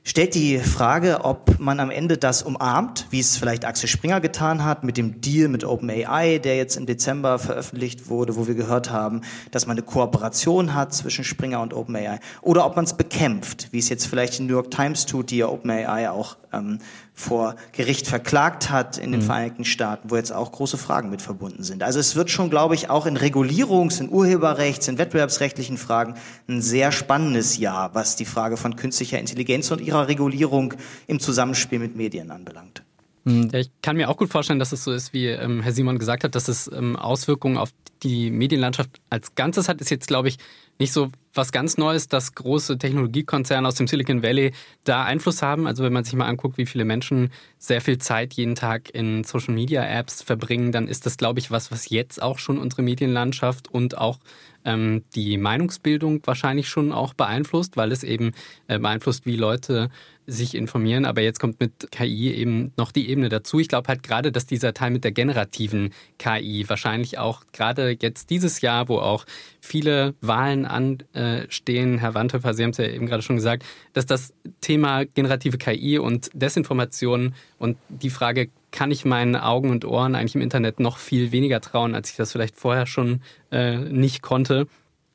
stellt 0.04 0.34
die 0.34 0.58
Frage, 0.58 1.24
ob 1.24 1.58
man 1.58 1.80
am 1.80 1.90
Ende 1.90 2.18
das 2.18 2.42
umarmt, 2.42 3.06
wie 3.10 3.20
es 3.20 3.36
vielleicht 3.36 3.64
Axel 3.64 3.88
Springer 3.88 4.20
getan 4.20 4.64
hat 4.64 4.84
mit 4.84 4.96
dem 4.96 5.20
Deal 5.20 5.48
mit 5.48 5.64
OpenAI, 5.64 6.38
der 6.38 6.56
jetzt 6.56 6.76
im 6.76 6.86
Dezember 6.86 7.38
veröffentlicht 7.38 8.08
wurde, 8.08 8.36
wo 8.36 8.46
wir 8.46 8.54
gehört 8.54 8.90
haben, 8.90 9.22
dass 9.50 9.66
man 9.66 9.76
eine 9.76 9.86
Kooperation 9.86 10.74
hat 10.74 10.94
zwischen 10.94 11.24
Springer 11.24 11.60
und 11.60 11.72
OpenAI, 11.72 12.20
oder 12.42 12.66
ob 12.66 12.76
man 12.76 12.84
es 12.84 12.94
bekämpft, 12.94 13.68
wie 13.72 13.78
es 13.78 13.88
jetzt 13.88 14.06
vielleicht 14.06 14.38
die 14.38 14.42
New 14.42 14.52
York 14.52 14.70
Times 14.70 15.06
tut, 15.06 15.30
die 15.30 15.38
ja 15.38 15.48
OpenAI 15.48 16.10
auch 16.10 16.36
ähm, 16.52 16.78
vor 17.16 17.54
Gericht 17.70 18.08
verklagt 18.08 18.70
hat 18.70 18.98
in 18.98 19.12
den 19.12 19.20
mhm. 19.20 19.26
Vereinigten 19.26 19.64
Staaten, 19.64 20.10
wo 20.10 20.16
jetzt 20.16 20.32
auch 20.32 20.50
große 20.50 20.76
Fragen 20.76 21.10
mit 21.10 21.22
verbunden 21.22 21.62
sind. 21.62 21.84
Also 21.84 22.00
es 22.00 22.16
wird 22.16 22.28
schon, 22.28 22.50
glaube 22.50 22.74
ich, 22.74 22.90
auch 22.90 23.06
in 23.06 23.16
Regulierungs-, 23.16 24.00
in 24.00 24.10
Urheberrechts-, 24.10 24.88
in 24.88 24.98
wettbewerbsrechtlichen 24.98 25.78
Fragen 25.78 26.14
ein 26.48 26.60
sehr 26.60 26.90
spannendes 26.90 27.56
Jahr, 27.56 27.94
was 27.94 28.16
die 28.16 28.24
Frage 28.24 28.56
von 28.56 28.74
künstlicher 28.74 29.20
Intelligenz 29.20 29.70
und 29.70 29.80
ihrer 29.80 30.08
Regulierung 30.08 30.74
im 31.06 31.20
Zusammenspiel 31.20 31.78
mit 31.78 31.94
Medien 31.94 32.32
anbelangt. 32.32 32.82
Mhm. 33.24 33.50
Ich 33.54 33.70
kann 33.82 33.96
mir 33.96 34.10
auch 34.10 34.16
gut 34.16 34.30
vorstellen, 34.30 34.58
dass 34.58 34.72
es 34.72 34.84
so 34.84 34.92
ist, 34.92 35.12
wie 35.12 35.26
ähm, 35.26 35.62
Herr 35.62 35.72
Simon 35.72 35.98
gesagt 35.98 36.24
hat, 36.24 36.34
dass 36.34 36.48
es 36.48 36.70
ähm, 36.72 36.96
Auswirkungen 36.96 37.56
auf 37.56 37.70
die 38.02 38.30
Medienlandschaft 38.30 38.90
als 39.08 39.34
Ganzes 39.34 39.68
hat. 39.68 39.80
Ist 39.80 39.90
jetzt, 39.90 40.08
glaube 40.08 40.28
ich, 40.28 40.38
nicht 40.78 40.92
so 40.92 41.10
was 41.32 41.52
ganz 41.52 41.78
Neues, 41.78 42.08
dass 42.08 42.34
große 42.34 42.78
Technologiekonzerne 42.78 43.66
aus 43.66 43.76
dem 43.76 43.86
Silicon 43.86 44.22
Valley 44.22 44.52
da 44.84 45.04
Einfluss 45.04 45.42
haben. 45.42 45.66
Also 45.66 45.82
wenn 45.82 45.92
man 45.92 46.04
sich 46.04 46.14
mal 46.14 46.26
anguckt, 46.26 46.58
wie 46.58 46.66
viele 46.66 46.84
Menschen 46.84 47.30
sehr 47.58 47.80
viel 47.80 47.98
Zeit 47.98 48.34
jeden 48.34 48.54
Tag 48.54 48.90
in 48.94 49.24
Social 49.24 49.54
Media 49.54 49.84
Apps 49.84 50.22
verbringen, 50.22 50.70
dann 50.72 50.86
ist 50.86 51.06
das, 51.06 51.16
glaube 51.16 51.40
ich, 51.40 51.50
was, 51.50 51.72
was 51.72 51.90
jetzt 51.90 52.22
auch 52.22 52.38
schon 52.38 52.58
unsere 52.58 52.82
Medienlandschaft 52.82 53.68
und 53.68 53.96
auch 53.98 54.18
ähm, 54.64 55.02
die 55.14 55.36
Meinungsbildung 55.38 56.20
wahrscheinlich 56.24 56.68
schon 56.68 56.92
auch 56.92 57.14
beeinflusst, 57.14 57.76
weil 57.76 57.92
es 57.92 58.02
eben 58.02 58.32
äh, 58.68 58.78
beeinflusst, 58.78 59.26
wie 59.26 59.36
Leute 59.36 59.90
sich 60.26 60.54
informieren. 60.54 61.04
Aber 61.04 61.20
jetzt 61.20 61.40
kommt 61.40 61.60
mit 61.60 61.90
KI 61.90 62.32
eben 62.32 62.72
noch 62.76 62.92
die 62.92 63.08
Ebene 63.08 63.28
dazu. 63.28 63.58
Ich 63.58 63.68
glaube 63.68 63.88
halt 63.88 64.02
gerade, 64.02 64.32
dass 64.32 64.46
dieser 64.46 64.74
Teil 64.74 64.90
mit 64.90 65.04
der 65.04 65.12
generativen 65.12 65.90
KI 66.18 66.64
wahrscheinlich 66.68 67.18
auch 67.18 67.42
gerade 67.52 67.96
jetzt 68.00 68.30
dieses 68.30 68.60
Jahr, 68.60 68.88
wo 68.88 68.98
auch 68.98 69.24
viele 69.60 70.14
Wahlen 70.20 70.66
anstehen, 70.66 71.98
Herr 71.98 72.14
Wandhöfer, 72.14 72.54
Sie 72.54 72.62
haben 72.62 72.70
es 72.70 72.78
ja 72.78 72.86
eben 72.86 73.06
gerade 73.06 73.22
schon 73.22 73.36
gesagt, 73.36 73.64
dass 73.92 74.06
das 74.06 74.32
Thema 74.60 75.04
generative 75.04 75.58
KI 75.58 75.98
und 75.98 76.30
Desinformation 76.34 77.34
und 77.58 77.76
die 77.88 78.10
Frage, 78.10 78.50
kann 78.70 78.90
ich 78.90 79.04
meinen 79.04 79.36
Augen 79.36 79.70
und 79.70 79.84
Ohren 79.84 80.16
eigentlich 80.16 80.34
im 80.34 80.40
Internet 80.40 80.80
noch 80.80 80.98
viel 80.98 81.30
weniger 81.30 81.60
trauen, 81.60 81.94
als 81.94 82.10
ich 82.10 82.16
das 82.16 82.32
vielleicht 82.32 82.56
vorher 82.56 82.86
schon 82.86 83.20
äh, 83.52 83.76
nicht 83.76 84.20
konnte, 84.20 84.66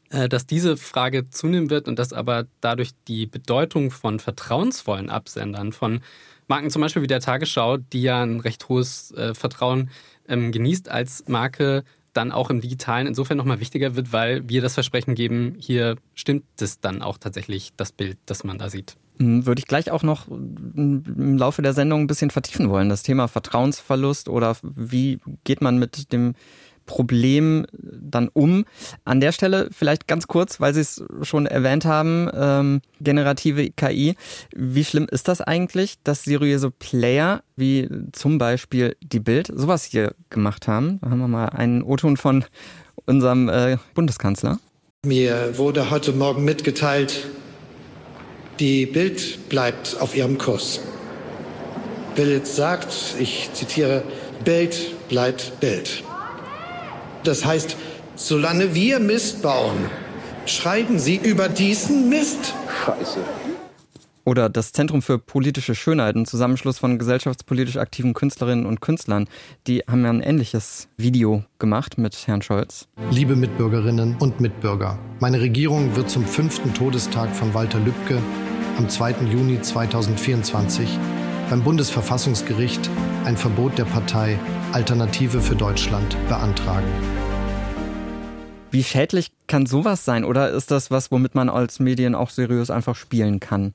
dass 0.09 0.47
diese 0.47 0.75
Frage 0.75 1.29
zunehmen 1.29 1.69
wird 1.69 1.87
und 1.87 1.99
dass 1.99 2.13
aber 2.13 2.45
dadurch 2.61 2.91
die 3.07 3.25
Bedeutung 3.27 3.91
von 3.91 4.19
vertrauensvollen 4.19 5.09
Absendern, 5.09 5.71
von 5.71 6.01
Marken 6.47 6.71
zum 6.71 6.81
Beispiel 6.81 7.03
wie 7.03 7.07
der 7.07 7.19
Tagesschau, 7.19 7.77
die 7.77 8.01
ja 8.01 8.23
ein 8.23 8.39
recht 8.39 8.67
hohes 8.69 9.11
äh, 9.11 9.35
Vertrauen 9.35 9.91
ähm, 10.27 10.51
genießt 10.51 10.89
als 10.89 11.27
Marke, 11.27 11.83
dann 12.13 12.31
auch 12.31 12.49
im 12.49 12.59
Digitalen 12.59 13.07
insofern 13.07 13.37
nochmal 13.37 13.59
wichtiger 13.59 13.95
wird, 13.95 14.11
weil 14.11 14.49
wir 14.49 14.61
das 14.61 14.73
Versprechen 14.73 15.13
geben, 15.13 15.55
hier 15.59 15.95
stimmt 16.15 16.43
es 16.59 16.79
dann 16.79 17.01
auch 17.03 17.19
tatsächlich, 17.19 17.71
das 17.77 17.91
Bild, 17.91 18.17
das 18.25 18.43
man 18.43 18.57
da 18.57 18.69
sieht. 18.69 18.97
Hm, 19.19 19.45
würde 19.45 19.59
ich 19.59 19.67
gleich 19.67 19.91
auch 19.91 20.01
noch 20.01 20.27
im 20.27 21.37
Laufe 21.37 21.61
der 21.61 21.73
Sendung 21.73 22.01
ein 22.01 22.07
bisschen 22.07 22.31
vertiefen 22.31 22.69
wollen. 22.69 22.89
Das 22.89 23.03
Thema 23.03 23.27
Vertrauensverlust 23.27 24.27
oder 24.27 24.57
wie 24.63 25.19
geht 25.43 25.61
man 25.61 25.77
mit 25.77 26.11
dem 26.11 26.33
Problem 26.89 27.67
dann 27.71 28.29
um. 28.33 28.65
An 29.05 29.21
der 29.21 29.31
Stelle 29.31 29.69
vielleicht 29.71 30.07
ganz 30.07 30.25
kurz, 30.25 30.59
weil 30.59 30.73
Sie 30.73 30.81
es 30.81 31.03
schon 31.21 31.45
erwähnt 31.45 31.85
haben, 31.85 32.27
ähm, 32.33 32.81
generative 32.99 33.69
KI. 33.69 34.15
Wie 34.55 34.83
schlimm 34.83 35.05
ist 35.11 35.27
das 35.27 35.39
eigentlich, 35.39 36.01
dass 36.03 36.23
seriöse 36.23 36.71
Player 36.71 37.43
wie 37.55 37.87
zum 38.11 38.39
Beispiel 38.39 38.97
die 39.03 39.19
Bild 39.19 39.51
sowas 39.53 39.83
hier 39.83 40.15
gemacht 40.31 40.67
haben? 40.67 40.99
Da 41.01 41.11
haben 41.11 41.19
wir 41.19 41.27
mal 41.27 41.49
einen 41.49 41.83
O-Ton 41.83 42.17
von 42.17 42.43
unserem 43.05 43.49
äh, 43.49 43.77
Bundeskanzler. 43.93 44.57
Mir 45.05 45.59
wurde 45.59 45.91
heute 45.91 46.11
Morgen 46.11 46.43
mitgeteilt, 46.43 47.27
die 48.59 48.87
Bild 48.87 49.47
bleibt 49.47 49.97
auf 49.99 50.17
ihrem 50.17 50.39
Kurs. 50.39 50.79
Bild 52.15 52.47
sagt, 52.47 52.95
ich 53.19 53.51
zitiere, 53.53 54.01
Bild 54.43 54.95
bleibt 55.07 55.59
Bild. 55.59 56.03
Das 57.23 57.45
heißt, 57.45 57.75
solange 58.15 58.73
wir 58.75 58.99
Mist 58.99 59.41
bauen, 59.41 59.77
schreiben 60.45 60.99
sie 60.99 61.15
über 61.17 61.49
diesen 61.49 62.09
Mist. 62.09 62.53
Scheiße. 62.85 63.19
Oder 64.25 64.47
das 64.47 64.73
Zentrum 64.73 65.01
für 65.01 65.17
politische 65.17 65.73
Schönheit, 65.73 66.15
ein 66.15 66.25
Zusammenschluss 66.25 66.77
von 66.77 66.99
gesellschaftspolitisch 66.99 67.77
aktiven 67.77 68.13
Künstlerinnen 68.13 68.67
und 68.67 68.79
Künstlern, 68.79 69.27
die 69.65 69.79
haben 69.89 70.03
ja 70.03 70.11
ein 70.11 70.21
ähnliches 70.21 70.87
Video 70.97 71.43
gemacht 71.57 71.97
mit 71.97 72.27
Herrn 72.27 72.43
Scholz. 72.43 72.87
Liebe 73.09 73.35
Mitbürgerinnen 73.35 74.17
und 74.19 74.39
Mitbürger, 74.39 74.99
meine 75.19 75.41
Regierung 75.41 75.95
wird 75.95 76.11
zum 76.11 76.25
fünften 76.25 76.73
Todestag 76.75 77.35
von 77.35 77.55
Walter 77.55 77.79
Lübcke 77.79 78.21
am 78.77 78.87
2. 78.87 79.15
Juni 79.31 79.61
2024 79.61 80.87
beim 81.49 81.63
Bundesverfassungsgericht 81.63 82.89
ein 83.25 83.35
Verbot 83.35 83.77
der 83.77 83.85
Partei 83.85 84.39
Alternative 84.71 85.41
für 85.41 85.55
Deutschland 85.55 86.15
beantragen. 86.27 86.87
Wie 88.71 88.83
schädlich 88.83 89.31
kann 89.47 89.65
sowas 89.65 90.05
sein 90.05 90.23
oder 90.23 90.51
ist 90.51 90.69
das 90.69 90.91
was, 90.91 91.09
womit 91.09 91.33
man 91.33 91.49
als 91.49 91.79
Medien 91.79 92.13
auch 92.13 92.29
seriös 92.29 92.69
einfach 92.69 92.95
spielen 92.95 93.39
kann? 93.39 93.73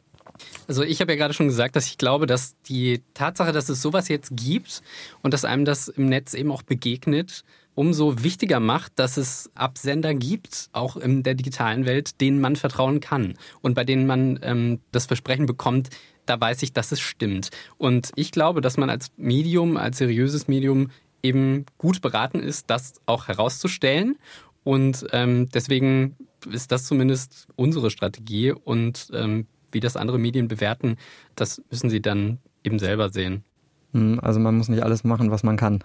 Also 0.69 0.83
ich 0.83 1.01
habe 1.01 1.13
ja 1.13 1.19
gerade 1.19 1.35
schon 1.35 1.49
gesagt, 1.49 1.75
dass 1.75 1.87
ich 1.87 1.99
glaube, 1.99 2.27
dass 2.27 2.55
die 2.69 3.03
Tatsache, 3.13 3.53
dass 3.53 3.69
es 3.69 3.83
sowas 3.83 4.09
jetzt 4.09 4.31
gibt 4.37 4.83
und 5.23 5.35
dass 5.35 5.45
einem 5.45 5.65
das 5.65 5.89
im 5.89 6.07
Netz 6.07 6.35
eben 6.35 6.53
auch 6.53 6.63
begegnet, 6.63 7.45
umso 7.75 8.23
wichtiger 8.23 8.61
macht, 8.61 8.93
dass 8.97 9.17
es 9.17 9.51
Absender 9.55 10.15
gibt, 10.15 10.69
auch 10.73 10.97
in 10.97 11.25
der 11.25 11.35
digitalen 11.35 11.87
Welt, 11.87 12.21
denen 12.21 12.41
man 12.41 12.55
vertrauen 12.55 13.01
kann 13.01 13.35
und 13.63 13.75
bei 13.75 13.83
denen 13.83 14.07
man 14.07 14.39
ähm, 14.43 14.81
das 14.93 15.07
Versprechen 15.07 15.47
bekommt, 15.47 15.91
da 16.27 16.41
weiß 16.41 16.63
ich, 16.63 16.73
dass 16.73 16.93
es 16.93 17.01
stimmt. 17.01 17.51
Und 17.79 18.11
ich 18.17 18.33
glaube, 18.33 18.61
dass 18.61 18.77
man 18.77 18.91
als 18.91 19.11
Medium, 19.17 19.77
als 19.77 19.99
seriöses 19.99 20.49
Medium 20.49 20.91
eben 21.23 21.65
gut 21.79 22.01
beraten 22.01 22.41
ist, 22.41 22.71
das 22.71 22.95
auch 23.07 23.29
herauszustellen. 23.29 24.17
Und 24.63 25.07
ähm, 25.13 25.49
deswegen 25.53 26.17
ist 26.51 26.73
das 26.73 26.87
zumindest 26.87 27.49
unsere 27.57 27.91
Strategie. 27.91 28.53
Und 28.53 29.09
ähm, 29.13 29.47
wie 29.73 29.81
das 29.81 29.97
andere 29.97 30.19
Medien 30.19 30.49
bewerten, 30.49 30.97
das 31.35 31.63
müssen 31.71 31.91
sie 31.91 32.01
dann 32.01 32.39
eben 32.63 32.79
selber 32.79 33.11
sehen. 33.11 33.45
Hm, 33.93 34.21
also 34.21 34.41
man 34.41 34.57
muss 34.57 34.69
nicht 34.69 34.83
alles 34.83 35.05
machen, 35.05 35.31
was 35.31 35.43
man 35.43 35.57
kann. 35.57 35.85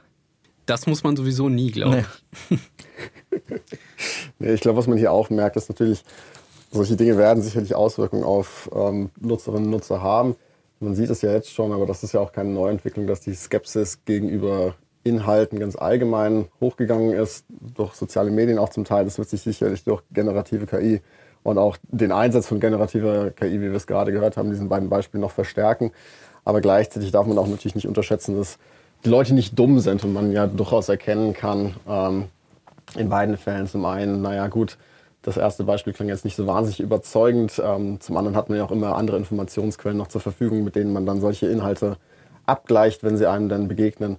Das 0.65 0.85
muss 0.85 1.03
man 1.03 1.15
sowieso 1.15 1.49
nie, 1.49 1.71
glaube 1.71 2.05
ich. 2.49 2.59
nee, 4.37 4.53
ich 4.53 4.61
glaube, 4.61 4.77
was 4.77 4.87
man 4.87 4.97
hier 4.97 5.11
auch 5.11 5.29
merkt, 5.29 5.55
ist 5.55 5.69
natürlich, 5.69 6.03
solche 6.71 6.95
Dinge 6.95 7.17
werden 7.17 7.41
sicherlich 7.41 7.75
Auswirkungen 7.75 8.23
auf 8.23 8.69
ähm, 8.73 9.09
Nutzerinnen 9.19 9.65
und 9.65 9.71
Nutzer 9.71 10.01
haben. 10.01 10.35
Man 10.79 10.95
sieht 10.95 11.09
es 11.09 11.21
ja 11.21 11.31
jetzt 11.31 11.53
schon, 11.53 11.73
aber 11.73 11.85
das 11.85 12.03
ist 12.03 12.13
ja 12.13 12.19
auch 12.19 12.31
keine 12.31 12.51
Neuentwicklung, 12.51 13.07
dass 13.07 13.21
die 13.21 13.33
Skepsis 13.33 14.05
gegenüber 14.05 14.75
Inhalten 15.03 15.59
ganz 15.59 15.75
allgemein 15.75 16.47
hochgegangen 16.61 17.13
ist, 17.13 17.45
durch 17.49 17.93
soziale 17.95 18.31
Medien 18.31 18.59
auch 18.59 18.69
zum 18.69 18.85
Teil. 18.85 19.05
Das 19.05 19.17
wird 19.17 19.29
sich 19.29 19.41
sicherlich 19.41 19.83
durch 19.83 20.03
generative 20.13 20.67
KI 20.67 21.01
und 21.43 21.57
auch 21.57 21.77
den 21.83 22.11
Einsatz 22.11 22.47
von 22.47 22.59
generativer 22.59 23.31
KI, 23.31 23.61
wie 23.61 23.71
wir 23.71 23.75
es 23.75 23.87
gerade 23.87 24.11
gehört 24.11 24.37
haben, 24.37 24.49
diesen 24.49 24.69
beiden 24.69 24.89
Beispielen 24.89 25.21
noch 25.21 25.31
verstärken. 25.31 25.91
Aber 26.45 26.61
gleichzeitig 26.61 27.11
darf 27.11 27.27
man 27.27 27.37
auch 27.37 27.47
natürlich 27.47 27.75
nicht 27.75 27.87
unterschätzen, 27.87 28.37
dass 28.37 28.57
die 29.05 29.09
Leute 29.09 29.33
nicht 29.33 29.57
dumm 29.57 29.79
sind 29.79 30.03
und 30.03 30.13
man 30.13 30.31
ja 30.31 30.47
durchaus 30.47 30.89
erkennen 30.89 31.33
kann, 31.33 31.75
ähm, 31.87 32.25
in 32.95 33.09
beiden 33.09 33.37
Fällen 33.37 33.67
zum 33.67 33.85
einen, 33.85 34.21
naja 34.21 34.47
gut, 34.47 34.77
das 35.21 35.37
erste 35.37 35.63
Beispiel 35.63 35.93
klang 35.93 36.07
jetzt 36.07 36.23
nicht 36.23 36.35
so 36.35 36.47
wahnsinnig 36.47 36.79
überzeugend. 36.79 37.61
Ähm, 37.63 37.99
zum 37.99 38.17
anderen 38.17 38.37
hat 38.37 38.49
man 38.49 38.57
ja 38.57 38.65
auch 38.65 38.71
immer 38.71 38.95
andere 38.95 39.17
Informationsquellen 39.17 39.97
noch 39.97 40.07
zur 40.07 40.21
Verfügung, 40.21 40.63
mit 40.63 40.75
denen 40.75 40.93
man 40.93 41.05
dann 41.05 41.19
solche 41.19 41.47
Inhalte 41.47 41.97
abgleicht, 42.45 43.03
wenn 43.03 43.17
sie 43.17 43.27
einem 43.27 43.49
dann 43.49 43.67
begegnen. 43.67 44.17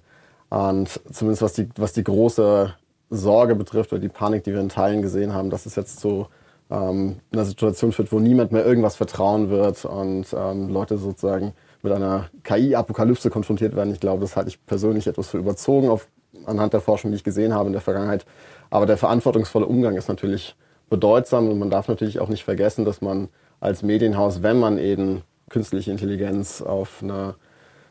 Und 0.49 0.99
zumindest 1.11 1.41
was 1.41 1.53
die, 1.53 1.69
was 1.75 1.93
die 1.93 2.03
große 2.03 2.73
Sorge 3.09 3.55
betrifft 3.55 3.91
oder 3.93 4.01
die 4.01 4.09
Panik, 4.09 4.43
die 4.43 4.53
wir 4.53 4.59
in 4.59 4.69
Teilen 4.69 5.01
gesehen 5.01 5.33
haben, 5.33 5.49
dass 5.49 5.65
es 5.65 5.75
jetzt 5.75 5.99
so 5.99 6.27
ähm, 6.69 7.17
einer 7.31 7.45
Situation 7.45 7.91
führt, 7.91 8.11
wo 8.11 8.19
niemand 8.19 8.51
mehr 8.51 8.65
irgendwas 8.65 8.95
vertrauen 8.95 9.49
wird 9.49 9.85
und 9.85 10.27
ähm, 10.33 10.69
Leute 10.69 10.97
sozusagen 10.97 11.53
mit 11.81 11.91
einer 11.91 12.29
KI-Apokalypse 12.43 13.29
konfrontiert 13.29 13.75
werden. 13.75 13.93
Ich 13.93 13.99
glaube, 13.99 14.21
das 14.21 14.35
halte 14.35 14.49
ich 14.49 14.65
persönlich 14.65 15.07
etwas 15.07 15.29
für 15.29 15.37
überzogen 15.37 15.89
auf, 15.89 16.07
anhand 16.45 16.73
der 16.73 16.81
Forschung, 16.81 17.11
die 17.11 17.17
ich 17.17 17.23
gesehen 17.23 17.53
habe 17.53 17.67
in 17.67 17.73
der 17.73 17.81
Vergangenheit. 17.81 18.25
Aber 18.69 18.85
der 18.85 18.97
verantwortungsvolle 18.97 19.65
Umgang 19.65 19.97
ist 19.97 20.07
natürlich 20.07 20.55
bedeutsam 20.91 21.49
und 21.49 21.57
man 21.57 21.71
darf 21.71 21.87
natürlich 21.87 22.19
auch 22.19 22.27
nicht 22.27 22.43
vergessen, 22.43 22.85
dass 22.85 23.01
man 23.01 23.29
als 23.59 23.81
Medienhaus, 23.81 24.43
wenn 24.43 24.59
man 24.59 24.77
eben 24.77 25.23
künstliche 25.49 25.89
Intelligenz 25.89 26.61
auf 26.61 27.01
eine 27.01 27.35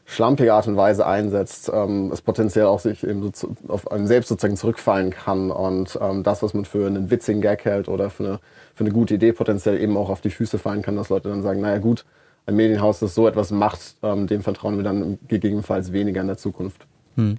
schlampige 0.05 0.53
Art 0.53 0.67
und 0.67 0.77
Weise 0.77 1.07
einsetzt, 1.07 1.71
ähm, 1.73 2.11
es 2.13 2.21
potenziell 2.21 2.67
auch 2.67 2.79
sich 2.79 3.03
eben 3.03 3.33
so 3.33 3.55
auf 3.69 3.91
einen 3.91 4.07
selbst 4.07 4.29
sozusagen 4.29 4.57
zurückfallen 4.57 5.11
kann 5.11 5.51
und 5.51 5.99
ähm, 6.01 6.23
das, 6.23 6.43
was 6.43 6.53
man 6.53 6.65
für 6.65 6.87
einen 6.87 7.11
witzigen 7.11 7.41
Gag 7.41 7.65
hält 7.65 7.89
oder 7.89 8.11
für 8.11 8.25
eine, 8.25 8.41
für 8.75 8.85
eine 8.85 8.93
gute 8.93 9.15
Idee 9.15 9.33
potenziell 9.33 9.81
eben 9.81 9.97
auch 9.97 10.11
auf 10.11 10.21
die 10.21 10.31
Füße 10.31 10.59
fallen 10.59 10.83
kann, 10.83 10.97
dass 10.97 11.09
Leute 11.09 11.31
dann 11.31 11.43
sagen, 11.43 11.61
naja 11.61 11.79
gut, 11.79 12.05
ein 12.47 12.55
Medienhaus, 12.55 12.99
das 12.99 13.15
so 13.15 13.27
etwas 13.27 13.51
macht, 13.51 13.81
ähm, 14.03 14.27
dem 14.27 14.43
vertrauen 14.43 14.77
wir 14.77 14.85
dann 14.85 15.19
gegebenenfalls 15.27 15.93
weniger 15.93 16.21
in 16.21 16.27
der 16.27 16.37
Zukunft. 16.37 16.87
Hm. 17.17 17.39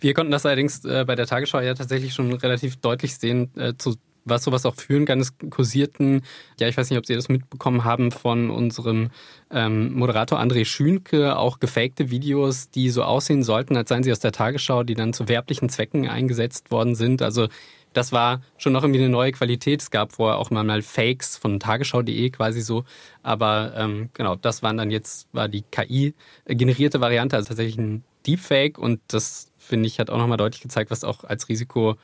Wir 0.00 0.14
konnten 0.14 0.32
das 0.32 0.44
allerdings 0.46 0.84
äh, 0.84 1.04
bei 1.06 1.14
der 1.14 1.26
Tagesschau 1.26 1.60
ja 1.60 1.74
tatsächlich 1.74 2.12
schon 2.12 2.32
relativ 2.32 2.76
deutlich 2.76 3.16
sehen, 3.16 3.50
äh, 3.56 3.74
zu 3.78 3.94
was 4.30 4.44
sowas 4.44 4.64
auch 4.64 4.76
führen 4.76 5.04
kann. 5.04 5.20
Es 5.20 5.34
kursierten, 5.50 6.22
ja, 6.58 6.68
ich 6.68 6.76
weiß 6.76 6.88
nicht, 6.90 6.98
ob 6.98 7.06
Sie 7.06 7.14
das 7.14 7.28
mitbekommen 7.28 7.84
haben, 7.84 8.10
von 8.12 8.50
unserem 8.50 9.10
ähm, 9.50 9.92
Moderator 9.94 10.40
André 10.40 10.64
Schünke 10.64 11.36
auch 11.36 11.60
gefakte 11.60 12.10
Videos, 12.10 12.70
die 12.70 12.90
so 12.90 13.02
aussehen 13.02 13.42
sollten, 13.42 13.76
als 13.76 13.88
seien 13.88 14.02
sie 14.02 14.12
aus 14.12 14.20
der 14.20 14.32
Tagesschau, 14.32 14.84
die 14.84 14.94
dann 14.94 15.12
zu 15.12 15.28
werblichen 15.28 15.68
Zwecken 15.68 16.08
eingesetzt 16.08 16.70
worden 16.70 16.94
sind. 16.94 17.20
Also 17.20 17.48
das 17.92 18.12
war 18.12 18.40
schon 18.56 18.72
noch 18.72 18.84
irgendwie 18.84 19.00
eine 19.00 19.08
neue 19.08 19.32
Qualität. 19.32 19.82
Es 19.82 19.90
gab 19.90 20.12
vorher 20.12 20.38
auch 20.38 20.50
mal 20.50 20.82
Fakes 20.82 21.36
von 21.36 21.58
tagesschau.de 21.58 22.30
quasi 22.30 22.60
so. 22.60 22.84
Aber 23.22 23.72
ähm, 23.76 24.10
genau, 24.14 24.36
das 24.36 24.62
waren 24.62 24.76
dann 24.76 24.90
jetzt, 24.90 25.28
war 25.32 25.48
die 25.48 25.62
KI-generierte 25.62 27.00
Variante, 27.00 27.36
also 27.36 27.48
tatsächlich 27.48 27.78
ein 27.78 28.04
Deepfake. 28.26 28.78
Und 28.78 29.00
das, 29.08 29.50
finde 29.58 29.86
ich, 29.86 29.98
hat 29.98 30.10
auch 30.10 30.18
nochmal 30.18 30.38
deutlich 30.38 30.62
gezeigt, 30.62 30.90
was 30.90 31.02
auch 31.02 31.24
als 31.24 31.48
Risiko 31.48 31.96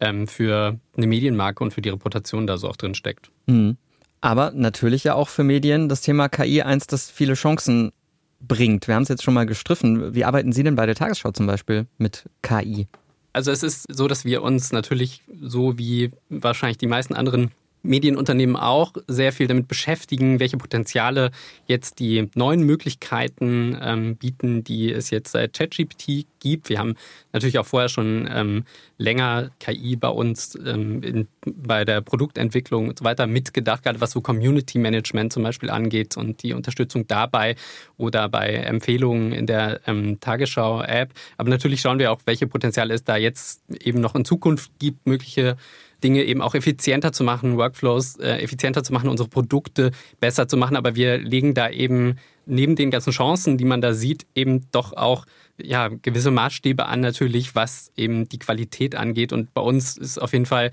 ähm, 0.00 0.26
für 0.26 0.78
eine 0.96 1.06
Medienmarke 1.06 1.62
und 1.62 1.72
für 1.72 1.82
die 1.82 1.88
Reputation 1.88 2.46
da 2.46 2.58
so 2.58 2.68
auch 2.68 2.76
drin 2.76 2.94
steckt. 2.94 3.30
Mhm. 3.46 3.76
Aber 4.20 4.52
natürlich 4.52 5.04
ja 5.04 5.14
auch 5.14 5.28
für 5.28 5.44
Medien 5.44 5.88
das 5.88 6.00
Thema 6.00 6.28
KI 6.28 6.62
eins, 6.62 6.86
das 6.86 7.10
viele 7.10 7.34
Chancen 7.34 7.92
bringt. 8.40 8.88
Wir 8.88 8.94
haben 8.94 9.02
es 9.02 9.08
jetzt 9.08 9.22
schon 9.22 9.34
mal 9.34 9.44
gestriffen. 9.44 10.14
Wie 10.14 10.24
arbeiten 10.24 10.52
Sie 10.52 10.62
denn 10.62 10.76
bei 10.76 10.86
der 10.86 10.94
Tagesschau 10.94 11.30
zum 11.32 11.46
Beispiel 11.46 11.86
mit 11.98 12.24
KI? 12.42 12.86
Also 13.32 13.50
es 13.50 13.62
ist 13.62 13.86
so, 13.90 14.06
dass 14.08 14.24
wir 14.24 14.42
uns 14.42 14.72
natürlich 14.72 15.22
so 15.40 15.76
wie 15.76 16.10
wahrscheinlich 16.28 16.78
die 16.78 16.86
meisten 16.86 17.14
anderen 17.14 17.50
Medienunternehmen 17.84 18.56
auch 18.56 18.92
sehr 19.06 19.32
viel 19.32 19.46
damit 19.46 19.68
beschäftigen, 19.68 20.40
welche 20.40 20.56
Potenziale 20.56 21.30
jetzt 21.66 22.00
die 22.00 22.28
neuen 22.34 22.62
Möglichkeiten 22.62 23.78
ähm, 23.80 24.16
bieten, 24.16 24.64
die 24.64 24.90
es 24.90 25.10
jetzt 25.10 25.32
seit 25.32 25.52
ChatGPT 25.52 26.26
gibt. 26.40 26.68
Wir 26.68 26.78
haben 26.78 26.94
natürlich 27.32 27.58
auch 27.58 27.66
vorher 27.66 27.88
schon 27.88 28.28
ähm, 28.30 28.64
länger 28.98 29.50
KI 29.60 29.96
bei 29.96 30.08
uns 30.08 30.58
ähm, 30.64 31.02
in, 31.02 31.28
bei 31.44 31.84
der 31.84 32.00
Produktentwicklung 32.00 32.88
und 32.88 32.98
so 32.98 33.04
weiter 33.04 33.26
mitgedacht, 33.26 33.82
gerade 33.82 34.00
was 34.00 34.12
so 34.12 34.20
Community 34.20 34.78
Management 34.78 35.32
zum 35.32 35.42
Beispiel 35.42 35.70
angeht 35.70 36.16
und 36.16 36.42
die 36.42 36.54
Unterstützung 36.54 37.06
dabei 37.06 37.56
oder 37.96 38.28
bei 38.28 38.48
Empfehlungen 38.54 39.32
in 39.32 39.46
der 39.46 39.80
ähm, 39.86 40.18
Tagesschau-App. 40.20 41.12
Aber 41.36 41.50
natürlich 41.50 41.80
schauen 41.80 41.98
wir 41.98 42.12
auch, 42.12 42.20
welche 42.24 42.46
Potenziale 42.46 42.94
es 42.94 43.04
da 43.04 43.16
jetzt 43.16 43.62
eben 43.70 44.00
noch 44.00 44.14
in 44.14 44.24
Zukunft 44.24 44.70
gibt, 44.78 45.06
mögliche 45.06 45.56
Dinge 46.04 46.22
eben 46.22 46.42
auch 46.42 46.54
effizienter 46.54 47.12
zu 47.12 47.24
machen, 47.24 47.56
Workflows 47.56 48.16
äh, 48.16 48.36
effizienter 48.36 48.84
zu 48.84 48.92
machen, 48.92 49.08
unsere 49.08 49.28
Produkte 49.28 49.90
besser 50.20 50.46
zu 50.46 50.56
machen. 50.56 50.76
Aber 50.76 50.94
wir 50.94 51.18
legen 51.18 51.54
da 51.54 51.70
eben 51.70 52.16
neben 52.46 52.76
den 52.76 52.90
ganzen 52.90 53.12
Chancen, 53.12 53.56
die 53.56 53.64
man 53.64 53.80
da 53.80 53.94
sieht, 53.94 54.26
eben 54.34 54.70
doch 54.70 54.92
auch 54.92 55.24
ja, 55.60 55.88
gewisse 55.88 56.30
Maßstäbe 56.30 56.86
an, 56.86 57.00
natürlich, 57.00 57.54
was 57.54 57.90
eben 57.96 58.28
die 58.28 58.38
Qualität 58.38 58.94
angeht. 58.94 59.32
Und 59.32 59.54
bei 59.54 59.62
uns 59.62 59.96
ist 59.96 60.20
auf 60.20 60.32
jeden 60.32 60.46
Fall 60.46 60.70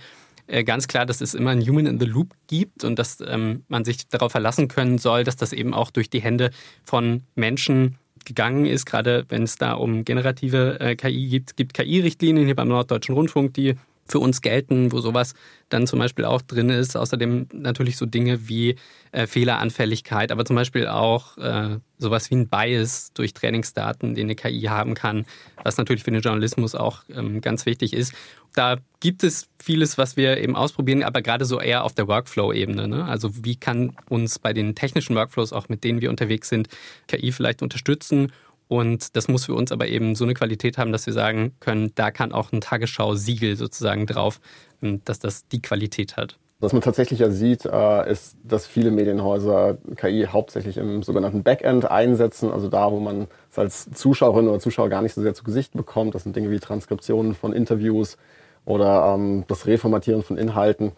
äh, 0.47 0.63
ganz 0.63 0.87
klar, 0.87 1.05
dass 1.05 1.21
es 1.21 1.33
immer 1.33 1.51
ein 1.51 1.61
Human 1.61 1.85
in 1.85 1.99
the 1.99 2.05
Loop 2.05 2.33
gibt 2.47 2.83
und 2.83 2.99
dass 2.99 3.19
ähm, 3.25 3.63
man 3.69 3.85
sich 3.85 4.09
darauf 4.09 4.33
verlassen 4.33 4.67
können 4.67 4.97
soll, 4.97 5.23
dass 5.23 5.37
das 5.37 5.53
eben 5.53 5.73
auch 5.73 5.91
durch 5.91 6.09
die 6.09 6.21
Hände 6.21 6.51
von 6.83 7.23
Menschen 7.35 7.97
gegangen 8.25 8.65
ist, 8.65 8.85
gerade 8.85 9.25
wenn 9.29 9.43
es 9.43 9.55
da 9.55 9.73
um 9.73 10.03
generative 10.05 10.79
äh, 10.79 10.95
KI 10.95 11.27
gibt. 11.27 11.51
Es 11.51 11.55
gibt 11.55 11.73
KI-Richtlinien 11.73 12.45
hier 12.45 12.55
beim 12.55 12.67
Norddeutschen 12.67 13.15
Rundfunk, 13.15 13.53
die 13.53 13.75
für 14.11 14.19
uns 14.19 14.41
gelten, 14.41 14.91
wo 14.91 14.99
sowas 14.99 15.33
dann 15.69 15.87
zum 15.87 15.99
Beispiel 15.99 16.25
auch 16.25 16.41
drin 16.41 16.69
ist. 16.69 16.95
Außerdem 16.95 17.47
natürlich 17.53 17.97
so 17.97 18.05
Dinge 18.05 18.47
wie 18.47 18.75
äh, 19.11 19.25
Fehleranfälligkeit, 19.25 20.31
aber 20.31 20.45
zum 20.45 20.55
Beispiel 20.55 20.87
auch 20.87 21.37
äh, 21.37 21.77
sowas 21.97 22.29
wie 22.29 22.35
ein 22.35 22.47
Bias 22.47 23.11
durch 23.13 23.33
Trainingsdaten, 23.33 24.15
den 24.15 24.25
eine 24.25 24.35
KI 24.35 24.63
haben 24.63 24.93
kann, 24.93 25.25
was 25.63 25.77
natürlich 25.77 26.03
für 26.03 26.11
den 26.11 26.21
Journalismus 26.21 26.75
auch 26.75 27.03
ähm, 27.15 27.41
ganz 27.41 27.65
wichtig 27.65 27.93
ist. 27.93 28.13
Da 28.53 28.77
gibt 28.99 29.23
es 29.23 29.47
vieles, 29.63 29.97
was 29.97 30.17
wir 30.17 30.37
eben 30.37 30.57
ausprobieren, 30.57 31.03
aber 31.03 31.21
gerade 31.21 31.45
so 31.45 31.59
eher 31.61 31.85
auf 31.85 31.93
der 31.93 32.07
Workflow-Ebene. 32.07 32.87
Ne? 32.87 33.05
Also 33.05 33.31
wie 33.45 33.55
kann 33.55 33.95
uns 34.09 34.39
bei 34.39 34.51
den 34.51 34.75
technischen 34.75 35.15
Workflows, 35.15 35.53
auch 35.53 35.69
mit 35.69 35.85
denen 35.85 36.01
wir 36.01 36.09
unterwegs 36.09 36.49
sind, 36.49 36.67
KI 37.07 37.31
vielleicht 37.31 37.61
unterstützen 37.61 38.31
und 38.71 39.17
das 39.17 39.27
muss 39.27 39.47
für 39.47 39.53
uns 39.53 39.73
aber 39.73 39.87
eben 39.87 40.15
so 40.15 40.23
eine 40.23 40.33
Qualität 40.33 40.77
haben, 40.77 40.93
dass 40.93 41.05
wir 41.05 41.11
sagen 41.11 41.51
können, 41.59 41.91
da 41.95 42.09
kann 42.09 42.31
auch 42.31 42.53
ein 42.53 42.61
Tagesschau-Siegel 42.61 43.57
sozusagen 43.57 44.05
drauf, 44.05 44.39
ähm, 44.81 45.01
dass 45.03 45.19
das 45.19 45.45
die 45.49 45.61
Qualität 45.61 46.15
hat. 46.15 46.37
Was 46.61 46.71
man 46.71 46.81
tatsächlich 46.81 47.19
ja 47.19 47.29
sieht, 47.31 47.65
äh, 47.65 48.09
ist, 48.09 48.37
dass 48.45 48.67
viele 48.67 48.91
Medienhäuser 48.91 49.77
KI 49.97 50.25
hauptsächlich 50.31 50.77
im 50.77 51.03
sogenannten 51.03 51.43
Backend 51.43 51.91
einsetzen, 51.91 52.49
also 52.49 52.69
da, 52.69 52.89
wo 52.93 53.01
man 53.01 53.27
es 53.51 53.59
als 53.59 53.91
Zuschauerin 53.91 54.47
oder 54.47 54.61
Zuschauer 54.61 54.87
gar 54.87 55.01
nicht 55.01 55.15
so 55.15 55.21
sehr 55.21 55.33
zu 55.33 55.43
Gesicht 55.43 55.73
bekommt. 55.73 56.15
Das 56.15 56.23
sind 56.23 56.37
Dinge 56.37 56.49
wie 56.49 56.59
Transkriptionen 56.59 57.35
von 57.35 57.51
Interviews 57.51 58.15
oder 58.63 59.15
ähm, 59.15 59.43
das 59.49 59.67
Reformatieren 59.67 60.23
von 60.23 60.37
Inhalten. 60.37 60.93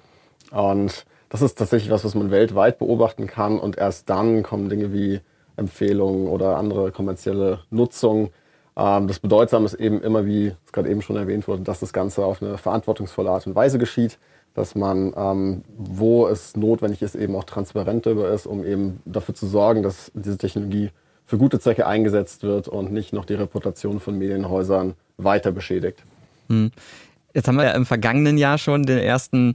Und 0.51 1.07
das 1.29 1.41
ist 1.41 1.55
tatsächlich 1.55 1.89
was, 1.89 2.05
was 2.05 2.13
man 2.13 2.29
weltweit 2.29 2.77
beobachten 2.77 3.25
kann. 3.25 3.57
Und 3.57 3.79
erst 3.79 4.11
dann 4.11 4.43
kommen 4.43 4.69
Dinge 4.69 4.93
wie 4.93 5.21
Empfehlungen 5.55 6.27
oder 6.27 6.57
andere 6.57 6.91
kommerzielle 6.91 7.59
Nutzung. 7.69 8.31
Ähm, 8.75 9.07
das 9.07 9.19
Bedeutsame 9.19 9.65
ist 9.65 9.75
eben 9.75 10.01
immer, 10.01 10.25
wie 10.25 10.53
es 10.65 10.71
gerade 10.71 10.89
eben 10.89 11.01
schon 11.01 11.15
erwähnt 11.15 11.47
wurde, 11.47 11.63
dass 11.63 11.79
das 11.79 11.93
Ganze 11.93 12.25
auf 12.25 12.41
eine 12.41 12.57
verantwortungsvolle 12.57 13.29
Art 13.29 13.47
und 13.47 13.55
Weise 13.55 13.77
geschieht 13.77 14.17
dass 14.53 14.75
man, 14.75 15.13
ähm, 15.15 15.63
wo 15.75 16.27
es 16.27 16.55
notwendig 16.55 17.01
ist, 17.01 17.15
eben 17.15 17.35
auch 17.35 17.43
transparent 17.43 18.05
darüber 18.05 18.29
ist, 18.29 18.45
um 18.45 18.65
eben 18.65 19.01
dafür 19.05 19.33
zu 19.33 19.47
sorgen, 19.47 19.83
dass 19.83 20.11
diese 20.13 20.37
Technologie 20.37 20.91
für 21.25 21.37
gute 21.37 21.59
Zwecke 21.59 21.87
eingesetzt 21.87 22.43
wird 22.43 22.67
und 22.67 22.91
nicht 22.91 23.13
noch 23.13 23.25
die 23.25 23.33
Reputation 23.33 23.99
von 23.99 24.17
Medienhäusern 24.17 24.93
weiter 25.17 25.51
beschädigt. 25.51 26.03
Jetzt 27.33 27.47
haben 27.47 27.55
wir 27.55 27.65
ja 27.65 27.71
im 27.71 27.85
vergangenen 27.85 28.37
Jahr 28.37 28.57
schon 28.57 28.83
den 28.83 28.99
ersten 28.99 29.53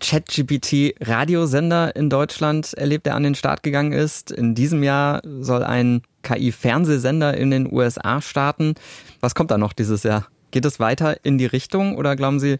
ChatGPT-Radiosender 0.00 1.94
in 1.94 2.10
Deutschland 2.10 2.74
erlebt, 2.74 3.06
der 3.06 3.14
an 3.14 3.22
den 3.22 3.34
Start 3.34 3.62
gegangen 3.62 3.92
ist. 3.92 4.30
In 4.30 4.54
diesem 4.54 4.82
Jahr 4.82 5.22
soll 5.24 5.62
ein 5.62 6.02
KI-Fernsehsender 6.22 7.36
in 7.36 7.50
den 7.50 7.72
USA 7.72 8.20
starten. 8.20 8.74
Was 9.20 9.34
kommt 9.34 9.50
da 9.50 9.58
noch 9.58 9.72
dieses 9.72 10.02
Jahr? 10.02 10.26
Geht 10.50 10.64
es 10.64 10.80
weiter 10.80 11.24
in 11.24 11.38
die 11.38 11.46
Richtung 11.46 11.96
oder 11.96 12.16
glauben 12.16 12.40
Sie, 12.40 12.58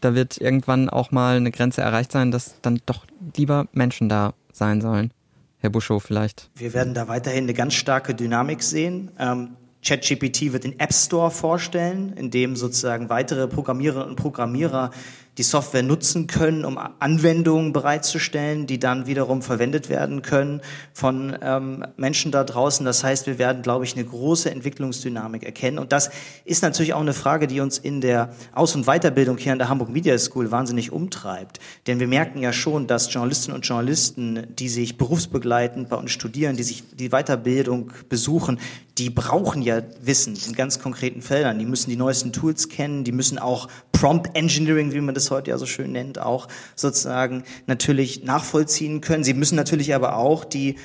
da 0.00 0.14
wird 0.14 0.38
irgendwann 0.38 0.88
auch 0.90 1.10
mal 1.10 1.36
eine 1.36 1.50
Grenze 1.50 1.80
erreicht 1.80 2.12
sein, 2.12 2.30
dass 2.30 2.60
dann 2.60 2.80
doch 2.86 3.06
lieber 3.36 3.66
Menschen 3.72 4.08
da 4.08 4.34
sein 4.52 4.80
sollen. 4.80 5.12
Herr 5.58 5.70
Buschow 5.70 6.02
vielleicht. 6.02 6.50
Wir 6.56 6.74
werden 6.74 6.92
da 6.92 7.08
weiterhin 7.08 7.44
eine 7.44 7.54
ganz 7.54 7.72
starke 7.72 8.14
Dynamik 8.14 8.62
sehen. 8.62 9.10
Ähm, 9.18 9.56
ChatGPT 9.84 10.52
wird 10.52 10.64
den 10.64 10.80
App 10.80 10.94
Store 10.94 11.30
vorstellen, 11.30 12.14
in 12.16 12.30
dem 12.30 12.56
sozusagen 12.56 13.10
weitere 13.10 13.46
Programmiererinnen 13.46 14.10
und 14.10 14.16
Programmierer 14.16 14.90
die 15.38 15.42
Software 15.42 15.82
nutzen 15.82 16.26
können, 16.26 16.64
um 16.64 16.78
Anwendungen 16.98 17.72
bereitzustellen, 17.72 18.66
die 18.66 18.78
dann 18.78 19.06
wiederum 19.06 19.42
verwendet 19.42 19.88
werden 19.88 20.22
können 20.22 20.60
von 20.92 21.36
ähm, 21.42 21.84
Menschen 21.96 22.30
da 22.30 22.44
draußen. 22.44 22.86
Das 22.86 23.02
heißt, 23.02 23.26
wir 23.26 23.38
werden, 23.38 23.62
glaube 23.62 23.84
ich, 23.84 23.94
eine 23.94 24.04
große 24.04 24.50
Entwicklungsdynamik 24.50 25.42
erkennen. 25.42 25.78
Und 25.78 25.92
das 25.92 26.10
ist 26.44 26.62
natürlich 26.62 26.94
auch 26.94 27.00
eine 27.00 27.14
Frage, 27.14 27.46
die 27.46 27.60
uns 27.60 27.78
in 27.78 28.00
der 28.00 28.32
Aus- 28.52 28.74
und 28.74 28.86
Weiterbildung 28.86 29.38
hier 29.38 29.52
an 29.52 29.58
der 29.58 29.68
Hamburg 29.68 29.90
Media 29.90 30.16
School 30.18 30.50
wahnsinnig 30.50 30.92
umtreibt. 30.92 31.58
Denn 31.86 31.98
wir 31.98 32.08
merken 32.08 32.40
ja 32.40 32.52
schon, 32.52 32.86
dass 32.86 33.12
Journalistinnen 33.12 33.56
und 33.56 33.66
Journalisten, 33.66 34.46
die 34.56 34.68
sich 34.68 34.96
berufsbegleitend 34.96 35.88
bei 35.88 35.96
uns 35.96 36.12
studieren, 36.12 36.56
die 36.56 36.62
sich 36.62 36.84
die 36.92 37.08
Weiterbildung 37.08 37.92
besuchen, 38.08 38.58
die 38.98 39.10
brauchen 39.10 39.62
ja 39.62 39.82
Wissen 40.00 40.36
in 40.46 40.52
ganz 40.54 40.78
konkreten 40.78 41.20
Feldern. 41.20 41.58
Die 41.58 41.66
müssen 41.66 41.90
die 41.90 41.96
neuesten 41.96 42.32
Tools 42.32 42.68
kennen, 42.68 43.02
die 43.02 43.10
müssen 43.10 43.38
auch 43.38 43.68
Prompt 43.90 44.36
Engineering, 44.36 44.92
wie 44.92 45.00
man 45.00 45.14
das 45.14 45.23
heute 45.30 45.50
ja 45.50 45.58
so 45.58 45.66
schön 45.66 45.92
nennt, 45.92 46.18
auch 46.18 46.48
sozusagen 46.76 47.44
natürlich 47.66 48.24
nachvollziehen 48.24 49.00
können. 49.00 49.24
Sie 49.24 49.34
müssen 49.34 49.56
natürlich 49.56 49.94
aber 49.94 50.16
auch 50.16 50.44
die 50.44 50.76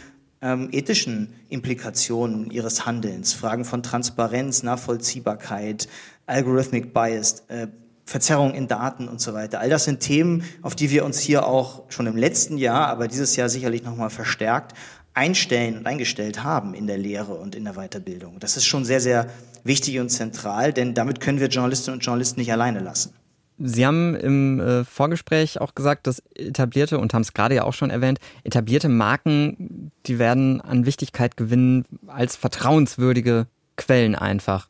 ähm, 0.42 0.70
ethischen 0.72 1.34
Implikationen 1.50 2.50
ihres 2.52 2.86
Handelns, 2.86 3.34
Fragen 3.34 3.66
von 3.66 3.84
Transparenz, 3.84 4.64
Nachvollziehbarkeit, 4.64 5.88
Algorithmic 6.26 6.94
Bias, 6.94 7.44
äh, 7.50 7.68
Verzerrung 8.06 8.56
in 8.56 8.68
Daten 8.68 9.08
und 9.08 9.22
so 9.22 9.34
weiter. 9.34 9.60
All 9.60 9.70
das 9.70 9.84
sind 9.84 10.00
Themen, 10.00 10.44
auf 10.64 10.76
die 10.76 10.90
wir 10.90 11.06
uns 11.06 11.20
hier 11.20 11.46
auch 11.46 11.84
schon 11.90 12.08
im 12.08 12.18
letzten 12.18 12.58
Jahr, 12.58 12.88
aber 12.88 13.08
dieses 13.08 13.36
Jahr 13.36 13.50
sicherlich 13.50 13.84
nochmal 13.84 14.10
verstärkt 14.10 14.74
einstellen 15.14 15.78
und 15.78 15.86
eingestellt 15.86 16.44
haben 16.44 16.74
in 16.74 16.88
der 16.88 16.98
Lehre 16.98 17.34
und 17.34 17.54
in 17.54 17.66
der 17.66 17.74
Weiterbildung. 17.74 18.40
Das 18.40 18.58
ist 18.58 18.66
schon 18.66 18.86
sehr, 18.86 19.02
sehr 19.02 19.30
wichtig 19.64 20.00
und 20.00 20.10
zentral, 20.10 20.72
denn 20.72 20.94
damit 20.94 21.20
können 21.20 21.40
wir 21.40 21.48
Journalistinnen 21.48 21.98
und 21.98 22.06
Journalisten 22.06 22.40
nicht 22.40 22.52
alleine 22.52 22.80
lassen. 22.80 23.14
Sie 23.60 23.86
haben 23.86 24.16
im 24.16 24.60
äh, 24.60 24.84
Vorgespräch 24.86 25.60
auch 25.60 25.76
gesagt, 25.76 26.08
dass 26.08 26.24
etablierte, 26.36 26.98
und 26.98 27.14
haben 27.14 27.22
es 27.22 27.34
gerade 27.34 27.56
ja 27.56 27.64
auch 27.64 27.74
schon 27.74 27.90
erwähnt, 27.90 28.20
etablierte 28.44 28.88
Marken, 28.88 29.92
die 30.06 30.18
werden 30.18 30.62
an 30.62 30.86
Wichtigkeit 30.86 31.36
gewinnen 31.36 31.86
als 32.08 32.36
vertrauenswürdige 32.36 33.48
Quellen 33.76 34.16
einfach. 34.16 34.68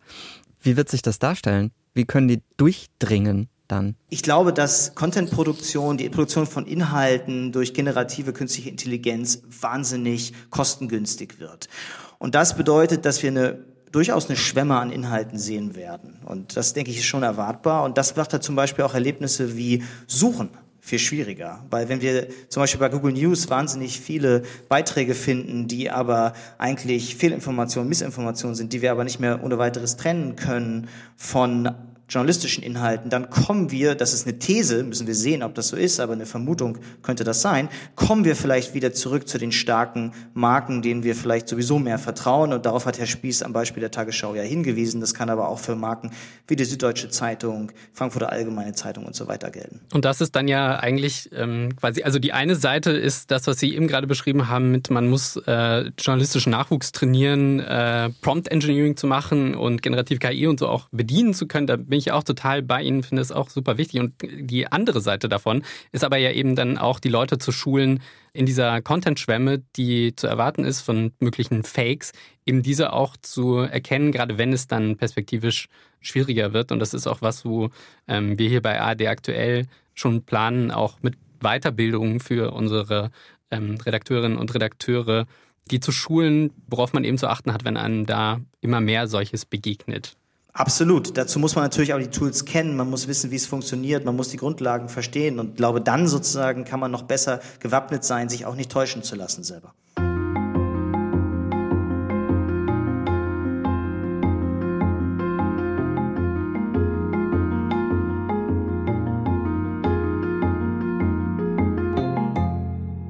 Wie 0.62 0.75
wird 0.75 0.89
sich 0.89 1.01
das 1.01 1.19
darstellen? 1.19 1.72
Wie 1.93 2.05
können 2.05 2.27
die 2.27 2.41
durchdringen? 2.58 3.48
Dann. 3.67 3.96
Ich 4.10 4.24
glaube, 4.24 4.51
dass 4.51 4.96
Contentproduktion, 4.96 5.96
die 5.96 6.10
Produktion 6.10 6.48
von 6.48 6.65
Inhalten 6.65 7.51
durch 7.51 7.75
generative 7.75 8.34
künstliche 8.34 8.67
Intelligenz 8.67 9.43
wahnsinnig 9.62 10.34
kostengünstig 10.49 11.39
wird. 11.39 11.69
Und 12.17 12.34
das 12.34 12.58
bedeutet, 12.58 13.06
dass 13.06 13.21
wir 13.21 13.30
eine 13.30 13.60
durchaus 13.91 14.28
eine 14.28 14.38
Schwemme 14.38 14.78
an 14.78 14.91
Inhalten 14.91 15.38
sehen 15.38 15.75
werden. 15.75 16.17
Und 16.25 16.56
das, 16.58 16.73
denke 16.73 16.91
ich, 16.91 16.97
ist 16.97 17.06
schon 17.06 17.23
erwartbar. 17.23 17.84
Und 17.84 17.97
das 17.97 18.15
macht 18.15 18.34
da 18.34 18.41
zum 18.41 18.56
Beispiel 18.56 18.86
auch 18.86 18.93
Erlebnisse 18.93 19.58
wie 19.58 19.84
Suchen 20.08 20.49
viel 20.80 20.99
schwieriger. 20.99 21.63
Weil 21.69 21.89
wenn 21.89 22.02
wir 22.02 22.28
zum 22.49 22.63
Beispiel 22.63 22.80
bei 22.80 22.89
Google 22.89 23.13
News 23.13 23.49
wahnsinnig 23.49 23.99
viele 23.99 24.43
Beiträge 24.69 25.13
finden, 25.13 25.67
die 25.67 25.91
aber 25.91 26.34
eigentlich 26.58 27.15
Fehlinformationen, 27.15 27.88
Missinformationen 27.88 28.56
sind, 28.56 28.73
die 28.73 28.82
wir 28.82 28.91
aber 28.91 29.04
nicht 29.04 29.19
mehr 29.19 29.43
ohne 29.43 29.58
weiteres 29.58 29.97
trennen 29.97 30.36
können 30.36 30.88
von 31.15 31.69
journalistischen 32.10 32.63
Inhalten, 32.63 33.10
dann 33.10 33.30
kommen 33.30 33.72
wir, 33.72 33.95
das 33.95 34.13
ist 34.13 34.28
eine 34.28 34.39
These, 34.39 34.84
müssen 34.84 35.08
wir 35.08 35.15
sehen, 35.15 35.43
ob 35.43 35.56
das 35.56 35.69
so 35.69 35.78
ist, 35.78 36.00
aber 36.00 36.13
eine 36.13 36.26
Vermutung 36.26 36.80
könnte 37.04 37.24
das 37.24 37.41
sein, 37.41 37.69
kommen 37.95 38.26
wir 38.26 38.36
vielleicht 38.36 38.74
wieder 38.74 38.93
zurück 38.93 39.28
zu 39.28 39.38
den 39.38 39.52
starken 39.52 40.13
Marken, 40.34 40.82
denen 40.82 41.04
wir 41.04 41.15
vielleicht 41.15 41.48
sowieso 41.48 41.80
mehr 41.80 42.00
vertrauen. 42.00 42.54
Und 42.54 42.65
darauf 42.65 42.86
hat 42.86 42.98
Herr 42.98 43.06
Spieß 43.06 43.43
am 43.43 43.54
Beispiel 43.54 43.82
der 43.82 43.91
Tagesschau 43.91 44.34
ja 44.36 44.41
hingewiesen. 44.41 45.02
Das 45.02 45.13
kann 45.13 45.30
aber 45.30 45.48
auch 45.50 45.60
für 45.60 45.76
Marken 45.76 46.12
wie 46.48 46.56
die 46.56 46.65
Süddeutsche 46.65 47.10
Zeitung, 47.10 47.72
Frankfurter 47.93 48.32
Allgemeine 48.32 48.74
Zeitung 48.74 49.06
und 49.06 49.15
so 49.15 49.28
weiter 49.28 49.52
gelten. 49.52 49.82
Und 49.93 50.06
das 50.06 50.22
ist 50.22 50.36
dann 50.36 50.48
ja 50.48 50.80
eigentlich 50.80 51.30
ähm, 51.34 51.76
quasi, 51.76 52.04
also 52.04 52.19
die 52.19 52.34
eine 52.34 52.56
Seite 52.56 52.91
ist 52.91 53.30
das, 53.32 53.45
was 53.45 53.60
Sie 53.60 53.76
eben 53.76 53.88
gerade 53.88 54.08
beschrieben 54.08 54.50
haben, 54.50 54.72
mit 54.72 54.89
man 54.89 55.08
muss 55.08 55.38
äh, 55.45 55.91
journalistischen 56.00 56.52
Nachwuchs 56.52 56.91
trainieren, 56.91 57.60
äh, 57.60 58.10
Prompt 58.22 58.48
Engineering 58.48 58.98
zu 58.98 59.06
machen 59.06 59.54
und 59.54 59.82
generativ 59.82 60.19
KI 60.19 60.48
und 60.48 60.60
so 60.60 60.67
auch 60.67 60.88
bedienen 60.91 61.34
zu 61.34 61.48
können. 61.48 61.67
Da 61.67 61.76
bin 61.76 61.98
ich 61.99 62.12
auch 62.12 62.23
total 62.23 62.62
bei 62.62 62.81
Ihnen, 62.81 63.03
finde 63.03 63.21
es 63.21 63.31
auch 63.31 63.49
super 63.49 63.77
wichtig. 63.77 63.99
Und 63.99 64.13
die 64.21 64.71
andere 64.71 65.01
Seite 65.01 65.29
davon 65.29 65.63
ist 65.91 66.03
aber 66.03 66.17
ja 66.17 66.31
eben 66.31 66.55
dann 66.55 66.77
auch 66.77 66.99
die 66.99 67.09
Leute 67.09 67.38
zu 67.38 67.51
schulen 67.51 68.01
in 68.33 68.45
dieser 68.45 68.81
Content-Schwemme, 68.81 69.63
die 69.75 70.15
zu 70.15 70.27
erwarten 70.27 70.63
ist 70.63 70.81
von 70.81 71.13
möglichen 71.19 71.63
Fakes, 71.63 72.12
eben 72.45 72.63
diese 72.63 72.93
auch 72.93 73.15
zu 73.17 73.57
erkennen, 73.57 74.12
gerade 74.12 74.38
wenn 74.38 74.53
es 74.53 74.67
dann 74.67 74.97
perspektivisch 74.97 75.67
schwieriger 76.01 76.53
wird. 76.53 76.71
Und 76.71 76.79
das 76.79 76.93
ist 76.93 77.07
auch 77.07 77.21
was, 77.21 77.45
wo 77.45 77.69
ähm, 78.07 78.39
wir 78.39 78.49
hier 78.49 78.62
bei 78.62 78.81
AD 78.81 79.07
aktuell 79.07 79.67
schon 79.93 80.23
planen, 80.23 80.71
auch 80.71 80.97
mit 81.01 81.15
Weiterbildungen 81.41 82.19
für 82.19 82.51
unsere 82.51 83.12
ähm, 83.51 83.77
Redakteurinnen 83.85 84.38
und 84.38 84.53
Redakteure, 84.53 85.25
die 85.71 85.79
zu 85.79 85.91
schulen, 85.91 86.51
worauf 86.67 86.93
man 86.93 87.03
eben 87.03 87.17
zu 87.17 87.27
achten 87.27 87.53
hat, 87.53 87.65
wenn 87.65 87.77
einem 87.77 88.05
da 88.05 88.39
immer 88.62 88.81
mehr 88.81 89.07
solches 89.07 89.45
begegnet. 89.45 90.15
Absolut. 90.53 91.15
Dazu 91.17 91.39
muss 91.39 91.55
man 91.55 91.63
natürlich 91.63 91.93
auch 91.93 91.99
die 91.99 92.07
Tools 92.07 92.43
kennen. 92.45 92.75
Man 92.75 92.89
muss 92.89 93.07
wissen, 93.07 93.31
wie 93.31 93.35
es 93.35 93.45
funktioniert. 93.45 94.03
Man 94.03 94.15
muss 94.15 94.29
die 94.29 94.38
Grundlagen 94.38 94.89
verstehen. 94.89 95.39
Und 95.39 95.57
glaube, 95.57 95.79
dann 95.79 96.07
sozusagen 96.07 96.65
kann 96.65 96.79
man 96.79 96.91
noch 96.91 97.03
besser 97.03 97.39
gewappnet 97.59 98.03
sein, 98.03 98.29
sich 98.29 98.45
auch 98.45 98.55
nicht 98.55 98.71
täuschen 98.71 99.03
zu 99.03 99.15
lassen 99.15 99.43
selber. 99.43 99.73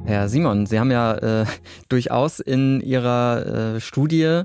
Herr 0.06 0.28
Simon, 0.28 0.66
Sie 0.66 0.80
haben 0.80 0.92
ja 0.92 1.14
äh, 1.14 1.46
durchaus 1.90 2.40
in 2.40 2.82
Ihrer 2.82 3.76
äh, 3.76 3.80
Studie 3.80 4.44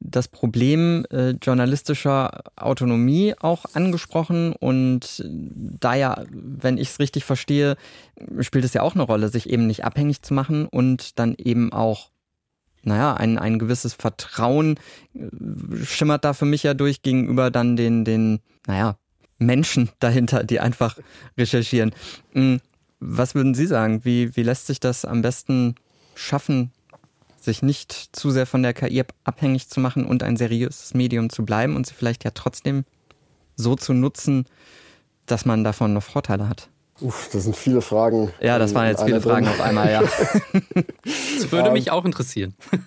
das 0.00 0.28
Problem 0.28 1.04
äh, 1.10 1.30
journalistischer 1.30 2.42
Autonomie 2.56 3.34
auch 3.40 3.64
angesprochen 3.74 4.52
und 4.52 5.24
da 5.24 5.94
ja, 5.94 6.24
wenn 6.30 6.78
ich 6.78 6.90
es 6.90 7.00
richtig 7.00 7.24
verstehe, 7.24 7.76
spielt 8.40 8.64
es 8.64 8.74
ja 8.74 8.82
auch 8.82 8.94
eine 8.94 9.02
Rolle, 9.02 9.28
sich 9.28 9.48
eben 9.50 9.66
nicht 9.66 9.84
abhängig 9.84 10.22
zu 10.22 10.34
machen 10.34 10.66
und 10.66 11.18
dann 11.18 11.34
eben 11.34 11.72
auch, 11.72 12.10
naja, 12.82 13.14
ein, 13.14 13.38
ein 13.38 13.58
gewisses 13.58 13.94
Vertrauen 13.94 14.78
äh, 15.14 15.84
schimmert 15.84 16.24
da 16.24 16.32
für 16.32 16.46
mich 16.46 16.62
ja 16.62 16.74
durch 16.74 17.02
gegenüber 17.02 17.50
dann 17.50 17.76
den, 17.76 18.04
den, 18.04 18.40
naja, 18.66 18.96
Menschen 19.38 19.90
dahinter, 19.98 20.44
die 20.44 20.60
einfach 20.60 20.98
recherchieren. 21.36 21.92
Hm, 22.32 22.60
was 23.00 23.34
würden 23.34 23.54
Sie 23.54 23.66
sagen? 23.66 24.04
Wie, 24.04 24.34
wie 24.36 24.42
lässt 24.42 24.66
sich 24.66 24.80
das 24.80 25.04
am 25.04 25.22
besten 25.22 25.74
schaffen, 26.14 26.72
sich 27.48 27.62
nicht 27.62 28.10
zu 28.12 28.30
sehr 28.30 28.46
von 28.46 28.62
der 28.62 28.74
KI 28.74 29.02
abhängig 29.24 29.68
zu 29.68 29.80
machen 29.80 30.04
und 30.04 30.22
ein 30.22 30.36
seriöses 30.36 30.92
Medium 30.92 31.30
zu 31.30 31.44
bleiben 31.44 31.76
und 31.76 31.86
sie 31.86 31.94
vielleicht 31.94 32.24
ja 32.24 32.30
trotzdem 32.32 32.84
so 33.56 33.74
zu 33.74 33.94
nutzen, 33.94 34.44
dass 35.26 35.46
man 35.46 35.64
davon 35.64 35.94
noch 35.94 36.02
Vorteile 36.02 36.48
hat. 36.48 36.68
Uff, 37.00 37.30
das 37.32 37.44
sind 37.44 37.56
viele 37.56 37.80
Fragen. 37.80 38.30
Ja, 38.40 38.58
das 38.58 38.74
waren 38.74 38.88
jetzt 38.88 39.02
viele 39.02 39.20
Fragen 39.20 39.46
drin. 39.46 39.54
auf 39.54 39.60
einmal, 39.60 39.90
ja. 39.90 40.02
das 40.02 41.50
würde 41.50 41.70
mich 41.70 41.90
auch 41.90 42.04
interessieren. 42.04 42.54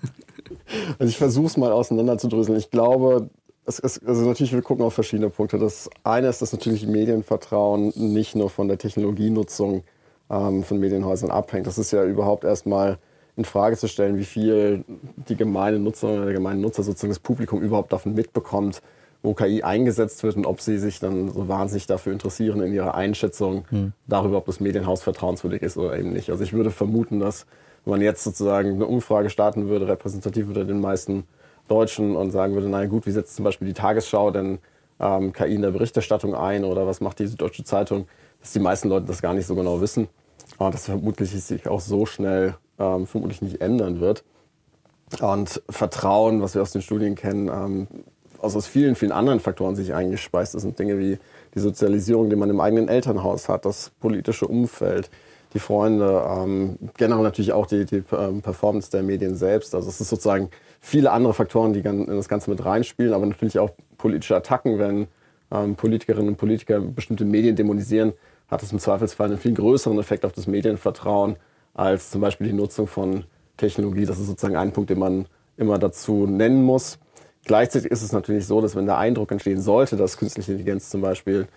Also 1.00 1.10
ich 1.10 1.18
versuche 1.18 1.48
es 1.48 1.58
mal 1.58 1.72
auseinanderzudröseln. 1.74 2.58
Ich 2.58 2.72
glaube, 2.72 3.30
es 3.66 3.78
ist, 3.80 4.08
also 4.08 4.26
natürlich, 4.26 4.54
wir 4.54 4.62
gucken 4.62 4.86
auf 4.86 4.94
verschiedene 4.94 5.30
Punkte. 5.30 5.58
Das 5.60 5.90
eine 6.04 6.28
ist, 6.28 6.42
dass 6.42 6.54
natürlich 6.54 6.88
Medienvertrauen 6.88 7.92
nicht 7.96 8.36
nur 8.36 8.50
von 8.50 8.70
der 8.70 8.78
Technologienutzung 8.78 9.84
ähm, 10.30 10.64
von 10.64 10.80
Medienhäusern 10.80 11.30
abhängt. 11.30 11.68
Das 11.68 11.78
ist 11.78 11.92
ja 11.92 12.06
überhaupt 12.06 12.46
erstmal 12.46 13.00
in 13.42 13.46
Frage 13.46 13.78
zu 13.78 13.88
stellen, 13.88 14.18
wie 14.18 14.26
viel 14.26 14.84
die 15.28 15.36
gemeine 15.36 15.80
Nutzer 15.80 16.10
oder 16.10 16.26
der 16.26 16.34
gemeine 16.34 16.62
Nutzer 16.62 16.84
sozusagen 16.84 17.12
das 17.12 17.20
Publikum 17.20 17.62
überhaupt 17.62 17.92
davon 17.92 18.14
mitbekommt, 18.14 18.82
wo 19.24 19.34
KI 19.34 19.64
eingesetzt 19.64 20.24
wird 20.24 20.36
und 20.36 20.46
ob 20.46 20.62
sie 20.62 20.78
sich 20.78 21.00
dann 21.00 21.32
so 21.32 21.48
wahnsinnig 21.48 21.88
dafür 21.88 22.14
interessieren 22.14 22.62
in 22.62 22.74
ihrer 22.74 22.96
Einschätzung 22.96 23.66
hm. 23.70 23.94
darüber, 24.08 24.38
ob 24.38 24.46
das 24.46 24.60
Medienhaus 24.60 25.04
vertrauenswürdig 25.04 25.62
ist 25.62 25.78
oder 25.78 25.98
eben 25.98 26.12
nicht. 26.12 26.30
Also 26.30 26.44
ich 26.44 26.54
würde 26.54 26.72
vermuten, 26.72 27.20
dass 27.20 27.46
wenn 27.86 27.92
man 27.92 28.02
jetzt 28.02 28.24
sozusagen 28.24 28.74
eine 28.74 28.86
Umfrage 28.86 29.30
starten 29.30 29.68
würde, 29.68 29.88
repräsentativ 29.88 30.48
unter 30.48 30.66
den 30.66 30.80
meisten 30.80 31.24
Deutschen 31.68 32.16
und 32.16 32.32
sagen 32.32 32.54
würde, 32.54 32.70
naja 32.70 32.88
gut, 32.88 33.06
wie 33.06 33.12
setzt 33.12 33.36
zum 33.36 33.46
Beispiel 33.46 33.68
die 33.68 33.74
Tagesschau 33.74 34.32
denn 34.32 34.60
ähm, 35.00 35.34
KI 35.34 35.56
in 35.56 35.62
der 35.62 35.72
Berichterstattung 35.72 36.36
ein 36.36 36.64
oder 36.64 36.86
was 36.86 37.02
macht 37.02 37.20
diese 37.20 37.36
deutsche 37.36 37.64
Zeitung, 37.64 38.08
dass 38.40 38.52
die 38.52 38.60
meisten 38.60 38.90
Leute 38.90 39.08
das 39.08 39.22
gar 39.22 39.34
nicht 39.34 39.48
so 39.48 39.56
genau 39.56 39.82
wissen. 39.82 40.08
Und 40.58 40.74
das 40.74 40.86
vermutlich 40.86 41.32
sich 41.32 41.68
auch 41.68 41.80
so 41.80 42.06
schnell 42.06 42.56
ähm, 42.82 43.06
vermutlich 43.06 43.42
nicht 43.42 43.62
ändern 43.62 44.00
wird. 44.00 44.24
Und 45.22 45.62
Vertrauen, 45.70 46.42
was 46.42 46.56
wir 46.56 46.62
aus 46.62 46.72
den 46.72 46.82
Studien 46.82 47.16
kennen, 47.16 47.50
ähm, 47.50 47.88
also 48.42 48.58
aus 48.58 48.68
vielen, 48.68 48.96
vielen 48.96 49.12
anderen 49.12 49.40
Faktoren 49.40 49.76
sich 49.76 49.94
eingespeist. 49.94 50.56
Das 50.56 50.64
sind 50.64 50.80
Dinge 50.80 50.98
wie 50.98 51.20
die 51.54 51.60
Sozialisierung, 51.60 52.30
die 52.30 52.36
man 52.36 52.50
im 52.50 52.60
eigenen 52.60 52.88
Elternhaus 52.88 53.50
hat, 53.50 53.66
das 53.66 53.92
politische 54.00 54.48
Umfeld, 54.48 55.12
die 55.54 55.60
Freunde, 55.60 56.26
ähm, 56.28 56.78
generell 56.98 57.24
natürlich 57.24 57.54
auch 57.54 57.68
die, 57.68 57.86
die 57.86 58.04
ähm, 58.14 58.42
Performance 58.42 58.90
der 58.90 59.04
Medien 59.04 59.36
selbst. 59.36 59.76
Also 59.76 59.90
es 59.90 60.00
ist 60.02 60.10
sozusagen 60.10 60.50
viele 60.80 61.12
andere 61.12 61.34
Faktoren, 61.34 61.74
die 61.74 61.82
in 61.82 62.08
das 62.08 62.30
Ganze 62.30 62.50
mit 62.50 62.64
reinspielen, 62.64 63.14
aber 63.14 63.26
natürlich 63.26 63.60
auch 63.60 63.72
politische 63.98 64.36
Attacken, 64.36 64.80
wenn 64.80 65.08
ähm, 65.52 65.76
Politikerinnen 65.76 66.30
und 66.30 66.38
Politiker 66.38 66.80
bestimmte 66.80 67.26
Medien 67.26 67.56
dämonisieren, 67.56 68.14
hat 68.50 68.64
es 68.64 68.72
im 68.72 68.80
Zweifelsfall 68.80 69.28
einen 69.28 69.38
viel 69.38 69.54
größeren 69.54 70.00
Effekt 70.00 70.26
auf 70.26 70.32
das 70.32 70.48
Medienvertrauen 70.48 71.36
als 71.74 72.12
zum 72.12 72.22
Beispiel 72.22 72.48
die 72.48 72.54
Nutzung 72.54 72.88
von 72.88 73.24
Technologie. 73.58 74.06
Das 74.06 74.20
ist 74.20 74.28
sozusagen 74.28 74.56
ein 74.56 74.74
Punkt, 74.74 74.90
den 74.90 75.00
man 75.00 75.26
immer 75.58 75.78
dazu 75.78 76.26
nennen 76.26 76.64
muss. 76.64 77.00
Gleichzeitig 77.46 77.92
ist 77.92 78.02
es 78.02 78.12
natürlich 78.12 78.46
so, 78.46 78.62
dass 78.62 78.76
wenn 78.76 78.86
der 78.86 78.98
Eindruck 78.98 79.32
entstehen 79.32 79.62
sollte, 79.62 79.96
dass 79.98 80.18
künstliche 80.18 80.52
Intelligenz 80.52 80.90
zum 80.90 81.02
Beispiel 81.02 81.48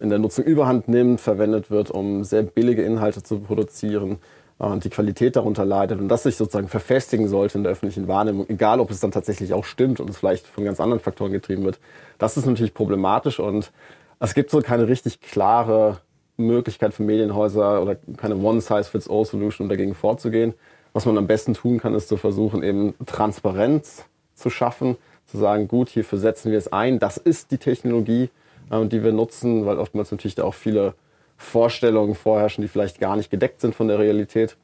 in 0.00 0.08
der 0.08 0.18
Nutzung 0.18 0.44
überhand 0.44 0.88
nimmt, 0.88 1.20
verwendet 1.20 1.70
wird, 1.70 1.90
um 1.90 2.24
sehr 2.24 2.42
billige 2.42 2.82
Inhalte 2.82 3.22
zu 3.22 3.40
produzieren 3.40 4.18
und 4.58 4.84
die 4.84 4.90
Qualität 4.90 5.36
darunter 5.36 5.64
leidet 5.64 6.00
und 6.00 6.08
das 6.08 6.22
sich 6.22 6.36
sozusagen 6.36 6.68
verfestigen 6.68 7.28
sollte 7.28 7.58
in 7.58 7.64
der 7.64 7.72
öffentlichen 7.72 8.08
Wahrnehmung, 8.08 8.48
egal 8.48 8.80
ob 8.80 8.90
es 8.90 9.00
dann 9.00 9.10
tatsächlich 9.10 9.52
auch 9.52 9.64
stimmt 9.64 10.00
und 10.00 10.10
es 10.10 10.16
vielleicht 10.16 10.46
von 10.46 10.64
ganz 10.64 10.80
anderen 10.80 11.00
Faktoren 11.00 11.32
getrieben 11.32 11.64
wird, 11.64 11.80
das 12.18 12.36
ist 12.36 12.46
natürlich 12.46 12.74
problematisch 12.74 13.40
und 13.40 13.72
es 14.20 14.34
gibt 14.34 14.50
so 14.50 14.60
keine 14.60 14.88
richtig 14.88 15.20
klare 15.20 15.98
Möglichkeit 16.36 16.94
für 16.94 17.02
Medienhäuser 17.02 17.80
oder 17.82 17.96
keine 18.16 18.36
One-Size-Fits-All-Solution, 18.36 19.66
um 19.66 19.68
dagegen 19.68 19.94
vorzugehen. 19.94 20.54
Was 20.92 21.06
man 21.06 21.18
am 21.18 21.26
besten 21.26 21.54
tun 21.54 21.78
kann, 21.78 21.94
ist 21.94 22.08
zu 22.08 22.16
versuchen, 22.16 22.62
eben 22.62 22.94
Transparenz 23.06 24.04
zu 24.34 24.50
schaffen, 24.50 24.96
zu 25.26 25.38
sagen, 25.38 25.68
gut, 25.68 25.88
hierfür 25.88 26.18
setzen 26.18 26.50
wir 26.50 26.58
es 26.58 26.72
ein, 26.72 26.98
das 26.98 27.16
ist 27.16 27.50
die 27.50 27.58
Technologie, 27.58 28.30
äh, 28.70 28.86
die 28.86 29.02
wir 29.02 29.12
nutzen, 29.12 29.66
weil 29.66 29.78
oftmals 29.78 30.10
natürlich 30.10 30.34
da 30.34 30.44
auch 30.44 30.54
viele 30.54 30.94
Vorstellungen 31.36 32.14
vorherrschen, 32.14 32.62
die 32.62 32.68
vielleicht 32.68 33.00
gar 33.00 33.16
nicht 33.16 33.30
gedeckt 33.30 33.60
sind 33.60 33.74
von 33.74 33.88
der 33.88 33.98
Realität. 33.98 34.56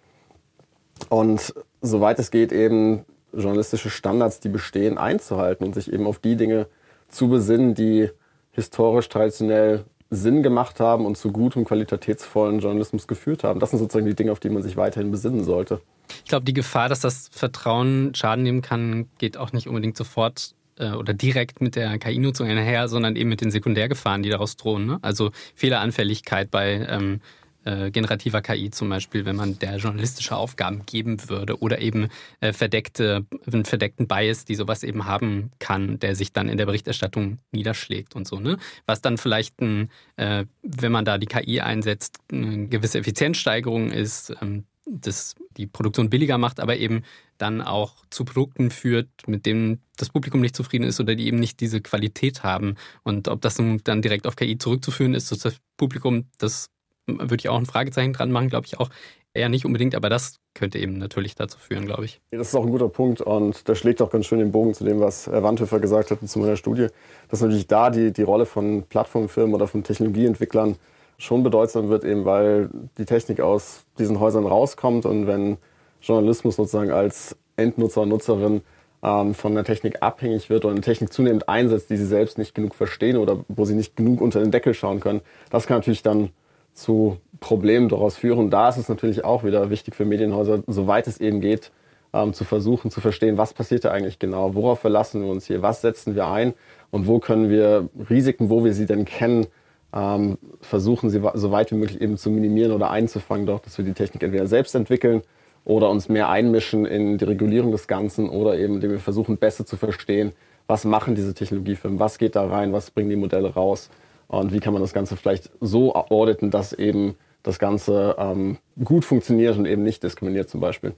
Und 1.09 1.55
soweit 1.81 2.19
es 2.19 2.31
geht, 2.31 2.53
eben 2.53 3.05
journalistische 3.33 3.91
Standards, 3.91 4.41
die 4.41 4.49
bestehen, 4.49 4.99
einzuhalten 4.99 5.65
und 5.65 5.75
sich 5.75 5.93
eben 5.93 6.07
auf 6.07 6.19
die 6.19 6.37
Dinge 6.37 6.67
zu 7.09 7.29
besinnen, 7.29 7.75
die 7.75 8.11
historisch 8.53 9.09
traditionell 9.09 9.85
Sinn 10.11 10.43
gemacht 10.43 10.81
haben 10.81 11.07
und 11.07 11.17
zu 11.17 11.31
gutem, 11.31 11.65
qualitätsvollen 11.65 12.59
Journalismus 12.59 13.07
geführt 13.07 13.45
haben. 13.45 13.61
Das 13.61 13.71
sind 13.71 13.79
sozusagen 13.79 14.07
die 14.07 14.15
Dinge, 14.15 14.33
auf 14.33 14.41
die 14.41 14.51
man 14.51 14.63
sich 14.63 14.77
weiterhin 14.77 15.11
besinnen 15.11 15.45
sollte. 15.45 15.81
Ich 16.25 16.31
glaube, 16.31 16.45
die 16.45 16.53
Gefahr, 16.53 16.89
dass 16.89 17.01
das 17.01 17.29
Vertrauen 17.31 18.13
Schaden 18.15 18.43
nehmen 18.43 18.63
kann, 18.63 19.09
geht 19.19 19.37
auch 19.37 19.53
nicht 19.53 19.69
unbedingt 19.69 19.97
sofort 19.97 20.55
äh, 20.79 20.91
oder 20.91 21.15
direkt 21.15 21.61
mit 21.61 21.77
der 21.77 21.99
KI-Nutzung 21.99 22.49
einher, 22.49 22.89
sondern 22.89 23.15
eben 23.15 23.29
mit 23.29 23.41
den 23.41 23.53
Sekundärgefahren, 23.53 24.25
die 24.25 24.31
daraus 24.31 24.57
drohen. 24.57 24.87
Ne? 24.87 24.99
Also 25.03 25.31
Fehleranfälligkeit 25.55 26.51
bei 26.51 26.87
ähm, 26.89 27.21
äh, 27.65 27.91
generativer 27.91 28.43
KI 28.43 28.71
zum 28.71 28.89
Beispiel, 28.89 29.25
wenn 29.25 29.37
man 29.37 29.59
der 29.59 29.77
journalistische 29.77 30.37
Aufgaben 30.37 30.87
geben 30.87 31.29
würde 31.29 31.61
oder 31.61 31.81
eben 31.81 32.09
äh, 32.41 32.53
verdeckte, 32.53 33.27
einen 33.51 33.65
verdeckten 33.65 34.09
Bias, 34.09 34.45
die 34.45 34.55
sowas 34.55 34.83
eben 34.83 35.05
haben 35.05 35.51
kann, 35.59 35.99
der 35.99 36.15
sich 36.17 36.33
dann 36.33 36.49
in 36.49 36.59
der 36.59 36.67
Berichterstattung 36.67 37.39
niederschlägt 37.53 38.15
und 38.17 38.27
so. 38.27 38.41
Ne? 38.41 38.59
Was 38.87 39.03
dann 39.03 39.19
vielleicht, 39.19 39.61
ein, 39.61 39.91
äh, 40.17 40.45
wenn 40.63 40.93
man 40.93 41.05
da 41.05 41.19
die 41.19 41.27
KI 41.27 41.61
einsetzt, 41.61 42.19
eine 42.33 42.69
gewisse 42.69 42.99
Effizienzsteigerung 42.99 43.91
ist, 43.91 44.33
ähm, 44.41 44.65
das 44.87 45.37
die 45.57 45.67
Produktion 45.67 46.11
billiger 46.11 46.39
macht, 46.39 46.61
aber 46.61 46.77
eben 46.77 47.03
dann 47.39 47.63
auch 47.63 48.05
zu 48.11 48.25
Produkten 48.25 48.71
führt, 48.71 49.09
mit 49.27 49.47
denen 49.47 49.81
das 49.97 50.11
Publikum 50.11 50.41
nicht 50.41 50.57
zufrieden 50.57 50.85
ist 50.85 51.01
oder 51.01 51.15
die 51.15 51.27
eben 51.27 51.39
nicht 51.39 51.61
diese 51.61 51.81
Qualität 51.81 52.43
haben. 52.43 52.77
Und 53.03 53.29
ob 53.29 53.41
das 53.41 53.57
dann 53.85 54.03
direkt 54.03 54.27
auf 54.27 54.37
KI 54.37 54.59
zurückzuführen 54.59 55.15
ist, 55.15 55.31
dass 55.31 55.41
das 55.41 55.57
Publikum, 55.77 56.27
das 56.39 56.71
würde 57.19 57.37
ich 57.37 57.49
auch 57.49 57.59
ein 57.59 57.67
Fragezeichen 57.67 58.13
dran 58.13 58.31
machen, 58.31 58.49
glaube 58.49 58.67
ich 58.67 58.79
auch 58.79 58.91
eher 59.35 59.49
nicht 59.49 59.65
unbedingt, 59.65 59.95
aber 59.95 60.09
das 60.09 60.37
könnte 60.55 60.79
eben 60.79 60.99
natürlich 60.99 61.35
dazu 61.35 61.59
führen, 61.59 61.87
glaube 61.87 62.05
ich. 62.05 62.21
Das 62.31 62.49
ist 62.49 62.55
auch 62.55 62.65
ein 62.65 62.71
guter 62.71 62.89
Punkt 62.89 63.21
und 63.21 63.69
der 63.69 63.75
schlägt 63.75 64.03
auch 64.03 64.11
ganz 64.11 64.27
schön 64.27 64.41
den 64.41 64.51
Bogen 64.51 64.75
zu 64.75 64.85
dem, 64.85 65.01
was 65.01 65.27
Herr 65.27 65.43
Wandhöfer 65.43 65.79
gesagt 65.79 66.11
hat 66.11 66.19
zu 66.29 66.39
meiner 66.39 66.57
Studie, 66.57 66.89
dass 67.29 67.41
natürlich 67.41 67.67
da 67.67 67.91
die, 67.91 68.13
die 68.13 68.23
Rolle 68.23 68.47
von 68.47 68.83
Plattformfirmen 68.85 69.55
oder 69.55 69.69
von 69.69 69.85
Technologieentwicklern 69.85 70.77
schon 71.19 71.43
bedeutsam 71.43 71.89
wird, 71.91 72.05
eben 72.05 72.25
weil 72.25 72.71
die 72.99 73.05
Technik 73.05 73.41
aus 73.41 73.85
diesen 73.99 74.19
Häusern 74.19 74.47
rauskommt 74.47 75.07
und 75.07 75.27
wenn 75.27 75.59
Journalismus 76.03 76.57
sozusagen 76.57 76.91
als 76.91 77.37
Endnutzer 77.57 78.03
und 78.03 78.09
Nutzerin 78.09 78.63
ähm, 79.03 79.35
von 79.35 79.55
der 79.55 79.65
Technik 79.65 80.03
abhängig 80.03 80.51
wird 80.51 80.65
oder 80.65 80.73
eine 80.73 80.81
Technik 80.81 81.13
zunehmend 81.13 81.49
einsetzt, 81.49 81.91
die 81.91 81.97
sie 81.97 82.07
selbst 82.07 82.39
nicht 82.39 82.55
genug 82.55 82.75
verstehen 82.75 83.17
oder 83.17 83.45
wo 83.49 83.65
sie 83.65 83.75
nicht 83.75 83.97
genug 83.97 84.21
unter 84.21 84.41
den 84.41 84.51
Deckel 84.51 84.75
schauen 84.75 85.01
können, 85.01 85.21
das 85.51 85.67
kann 85.67 85.79
natürlich 85.79 86.03
dann 86.03 86.31
zu 86.73 87.19
Problemen 87.41 87.89
daraus 87.89 88.17
führen. 88.17 88.51
Da 88.51 88.69
ist 88.69 88.77
es 88.77 88.89
natürlich 88.89 89.25
auch 89.25 89.45
wieder 89.45 89.71
wichtig 89.71 89.95
für 89.95 90.05
Medienhäuser, 90.05 90.63
soweit 90.67 91.07
es 91.07 91.21
eben 91.21 91.41
geht, 91.41 91.71
ähm, 92.13 92.33
zu 92.33 92.45
versuchen 92.45 92.91
zu 92.91 93.01
verstehen, 93.01 93.39
was 93.39 93.55
passiert 93.55 93.85
da 93.85 93.91
eigentlich 93.91 94.19
genau, 94.19 94.55
worauf 94.55 94.81
verlassen 94.81 95.23
wir 95.23 95.31
uns 95.31 95.47
hier, 95.47 95.63
was 95.63 95.81
setzen 95.81 96.15
wir 96.15 96.29
ein? 96.29 96.55
Und 96.91 97.07
wo 97.07 97.21
können 97.21 97.51
wir 97.51 97.89
Risiken, 98.09 98.51
wo 98.51 98.65
wir 98.65 98.73
sie 98.73 98.87
denn 98.87 99.05
kennen, 99.05 99.47
ähm, 99.93 100.39
versuchen 100.61 101.11
sie 101.11 101.21
so 101.35 101.51
weit 101.51 101.71
wie 101.71 101.77
möglich 101.77 102.01
eben 102.01 102.17
zu 102.17 102.31
minimieren 102.31 102.73
oder 102.73 102.91
einzufangen, 102.91 103.47
doch, 103.47 103.61
dass 103.61 103.79
wir 103.79 103.85
die 103.85 103.93
Technik 103.93 104.23
entweder 104.23 104.47
selbst 104.47 104.75
entwickeln 104.75 105.23
oder 105.65 105.91
uns 105.91 106.09
mehr 106.09 106.29
einmischen 106.29 106.87
in 106.87 107.19
die 107.19 107.25
Regulierung 107.25 107.71
des 107.71 107.87
Ganzen 107.87 108.29
oder 108.29 108.59
eben, 108.59 108.75
indem 108.75 108.91
wir 108.93 108.99
versuchen, 108.99 109.37
besser 109.37 109.65
zu 109.67 109.77
verstehen, 109.77 110.33
was 110.67 110.85
machen 110.85 111.15
diese 111.15 111.35
Technologiefirmen, 111.35 111.99
was 111.99 112.19
geht 112.19 112.37
da 112.37 112.47
rein, 112.47 112.73
was 112.73 112.91
bringen 112.91 113.11
die 113.11 113.17
Modelle 113.17 113.55
raus 113.55 113.91
und 114.31 114.53
wie 114.53 114.61
kann 114.61 114.73
man 114.73 114.81
das 114.81 114.93
Ganze 114.93 115.17
vielleicht 115.17 115.51
so 115.61 115.95
auditen, 115.95 116.51
dass 116.51 116.73
eben 116.73 117.17
das 117.43 117.59
Ganze 117.59 118.15
ähm, 118.19 118.59
gut 118.85 119.05
funktioniert 119.05 119.57
und 119.59 119.67
eben 119.67 119.83
nicht 119.83 120.03
diskriminiert 120.03 120.49
zum 120.49 120.61
Beispiel. 120.61 120.95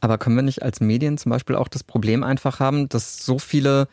Aber 0.00 0.18
können 0.18 0.36
wir 0.36 0.42
nicht 0.42 0.62
als 0.62 0.80
Medien 0.80 1.16
zum 1.16 1.30
Beispiel 1.30 1.56
auch 1.56 1.68
das 1.68 1.82
Problem 1.82 2.22
einfach 2.22 2.60
haben, 2.60 2.90
dass 2.90 3.24
so 3.24 3.38
viele 3.38 3.88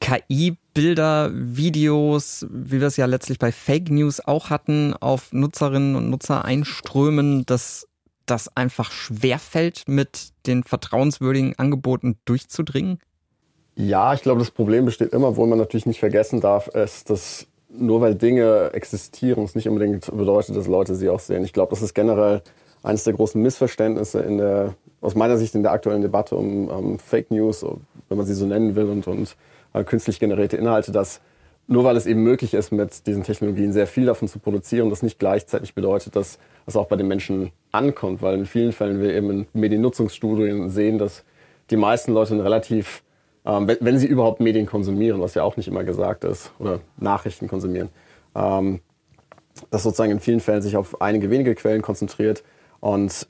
KI-Bilder, 0.00 1.30
Videos, 1.34 2.46
wie 2.48 2.80
wir 2.80 2.86
es 2.86 2.96
ja 2.96 3.04
letztlich 3.04 3.38
bei 3.38 3.52
Fake 3.52 3.90
News 3.90 4.26
auch 4.26 4.48
hatten, 4.48 4.94
auf 4.94 5.30
Nutzerinnen 5.34 5.94
und 5.94 6.08
Nutzer 6.08 6.46
einströmen, 6.46 7.44
dass 7.44 7.86
das 8.24 8.56
einfach 8.56 8.92
schwerfällt, 8.92 9.84
mit 9.88 10.30
den 10.46 10.62
vertrauenswürdigen 10.62 11.58
Angeboten 11.58 12.16
durchzudringen? 12.24 12.98
Ja, 13.76 14.14
ich 14.14 14.22
glaube, 14.22 14.38
das 14.38 14.50
Problem 14.50 14.86
besteht 14.86 15.12
immer, 15.12 15.36
wo 15.36 15.44
man 15.44 15.58
natürlich 15.58 15.86
nicht 15.86 16.00
vergessen 16.00 16.40
darf, 16.40 16.68
ist, 16.68 17.10
dass 17.10 17.46
nur 17.72 18.00
weil 18.00 18.14
Dinge 18.14 18.70
existieren, 18.72 19.44
es 19.44 19.54
nicht 19.54 19.68
unbedingt 19.68 20.06
bedeutet, 20.06 20.56
dass 20.56 20.66
Leute 20.66 20.94
sie 20.94 21.08
auch 21.08 21.20
sehen. 21.20 21.44
Ich 21.44 21.52
glaube, 21.52 21.70
das 21.70 21.82
ist 21.82 21.94
generell 21.94 22.42
eines 22.82 23.04
der 23.04 23.12
großen 23.12 23.40
Missverständnisse 23.40 24.20
in 24.20 24.38
der, 24.38 24.74
aus 25.00 25.14
meiner 25.14 25.36
Sicht 25.36 25.54
in 25.54 25.62
der 25.62 25.72
aktuellen 25.72 26.02
Debatte 26.02 26.36
um, 26.36 26.68
um 26.68 26.98
Fake 26.98 27.30
News, 27.30 27.64
wenn 28.08 28.18
man 28.18 28.26
sie 28.26 28.34
so 28.34 28.46
nennen 28.46 28.74
will, 28.74 28.88
und, 28.88 29.06
und 29.06 29.36
äh, 29.72 29.84
künstlich 29.84 30.18
generierte 30.18 30.56
Inhalte, 30.56 30.92
dass 30.92 31.20
nur 31.70 31.84
weil 31.84 31.96
es 31.96 32.06
eben 32.06 32.24
möglich 32.24 32.52
ist, 32.52 32.72
mit 32.72 33.06
diesen 33.06 33.22
Technologien 33.22 33.72
sehr 33.72 33.86
viel 33.86 34.04
davon 34.04 34.26
zu 34.26 34.40
produzieren, 34.40 34.90
das 34.90 35.04
nicht 35.04 35.20
gleichzeitig 35.20 35.74
bedeutet, 35.74 36.16
dass 36.16 36.40
es 36.66 36.76
auch 36.76 36.88
bei 36.88 36.96
den 36.96 37.06
Menschen 37.06 37.52
ankommt, 37.70 38.22
weil 38.22 38.34
in 38.34 38.46
vielen 38.46 38.72
Fällen 38.72 39.00
wir 39.00 39.14
eben 39.14 39.30
in 39.30 39.46
Mediennutzungsstudien 39.52 40.68
sehen, 40.68 40.98
dass 40.98 41.22
die 41.70 41.76
meisten 41.76 42.12
Leute 42.12 42.42
relativ, 42.42 43.04
ähm, 43.44 43.68
wenn, 43.68 43.78
wenn, 43.80 43.98
sie 43.98 44.06
überhaupt 44.06 44.40
Medien 44.40 44.66
konsumieren, 44.66 45.20
was 45.20 45.34
ja 45.34 45.42
auch 45.42 45.56
nicht 45.56 45.68
immer 45.68 45.84
gesagt 45.84 46.24
ist, 46.24 46.52
oder 46.58 46.80
Nachrichten 46.96 47.48
konsumieren, 47.48 47.88
ähm, 48.34 48.80
das 49.70 49.82
sozusagen 49.82 50.12
in 50.12 50.20
vielen 50.20 50.40
Fällen 50.40 50.62
sich 50.62 50.76
auf 50.76 51.00
einige 51.00 51.30
wenige 51.30 51.54
Quellen 51.54 51.82
konzentriert 51.82 52.42
und 52.80 53.26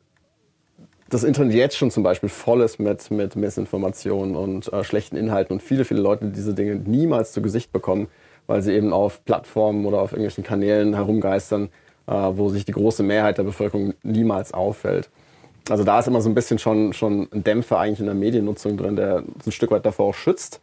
das 1.11 1.25
Internet 1.25 1.55
jetzt 1.55 1.77
schon 1.77 1.91
zum 1.91 2.05
Beispiel 2.05 2.29
voll 2.29 2.61
ist 2.61 2.79
mit, 2.79 3.11
mit 3.11 3.35
Missinformationen 3.35 4.37
und 4.37 4.73
äh, 4.73 4.85
schlechten 4.85 5.17
Inhalten 5.17 5.53
und 5.53 5.61
viele, 5.61 5.85
viele 5.85 6.01
Leute 6.01 6.27
diese 6.27 6.55
Dinge 6.55 6.77
niemals 6.77 7.33
zu 7.33 7.43
Gesicht 7.43 7.73
bekommen, 7.73 8.07
weil 8.47 8.63
sie 8.63 8.73
eben 8.73 8.93
auf 8.93 9.25
Plattformen 9.25 9.87
oder 9.87 10.01
auf 10.01 10.13
irgendwelchen 10.13 10.45
Kanälen 10.45 10.95
herumgeistern, 10.95 11.69
äh, 12.07 12.13
wo 12.13 12.49
sich 12.49 12.65
die 12.65 12.73
große 12.73 13.03
Mehrheit 13.03 13.39
der 13.39 13.43
Bevölkerung 13.43 13.95
niemals 14.05 14.55
auffällt. 14.55 15.11
Also 15.71 15.85
da 15.85 15.99
ist 15.99 16.09
immer 16.09 16.21
so 16.21 16.29
ein 16.29 16.35
bisschen 16.35 16.59
schon, 16.59 16.93
schon 16.93 17.29
ein 17.33 17.45
Dämpfer 17.45 17.79
eigentlich 17.79 18.01
in 18.01 18.07
der 18.07 18.15
Mediennutzung 18.15 18.77
drin, 18.77 18.97
der 18.97 19.23
ein 19.47 19.53
Stück 19.53 19.71
weit 19.71 19.87
davor 19.87 20.07
auch 20.07 20.15
schützt. 20.15 20.61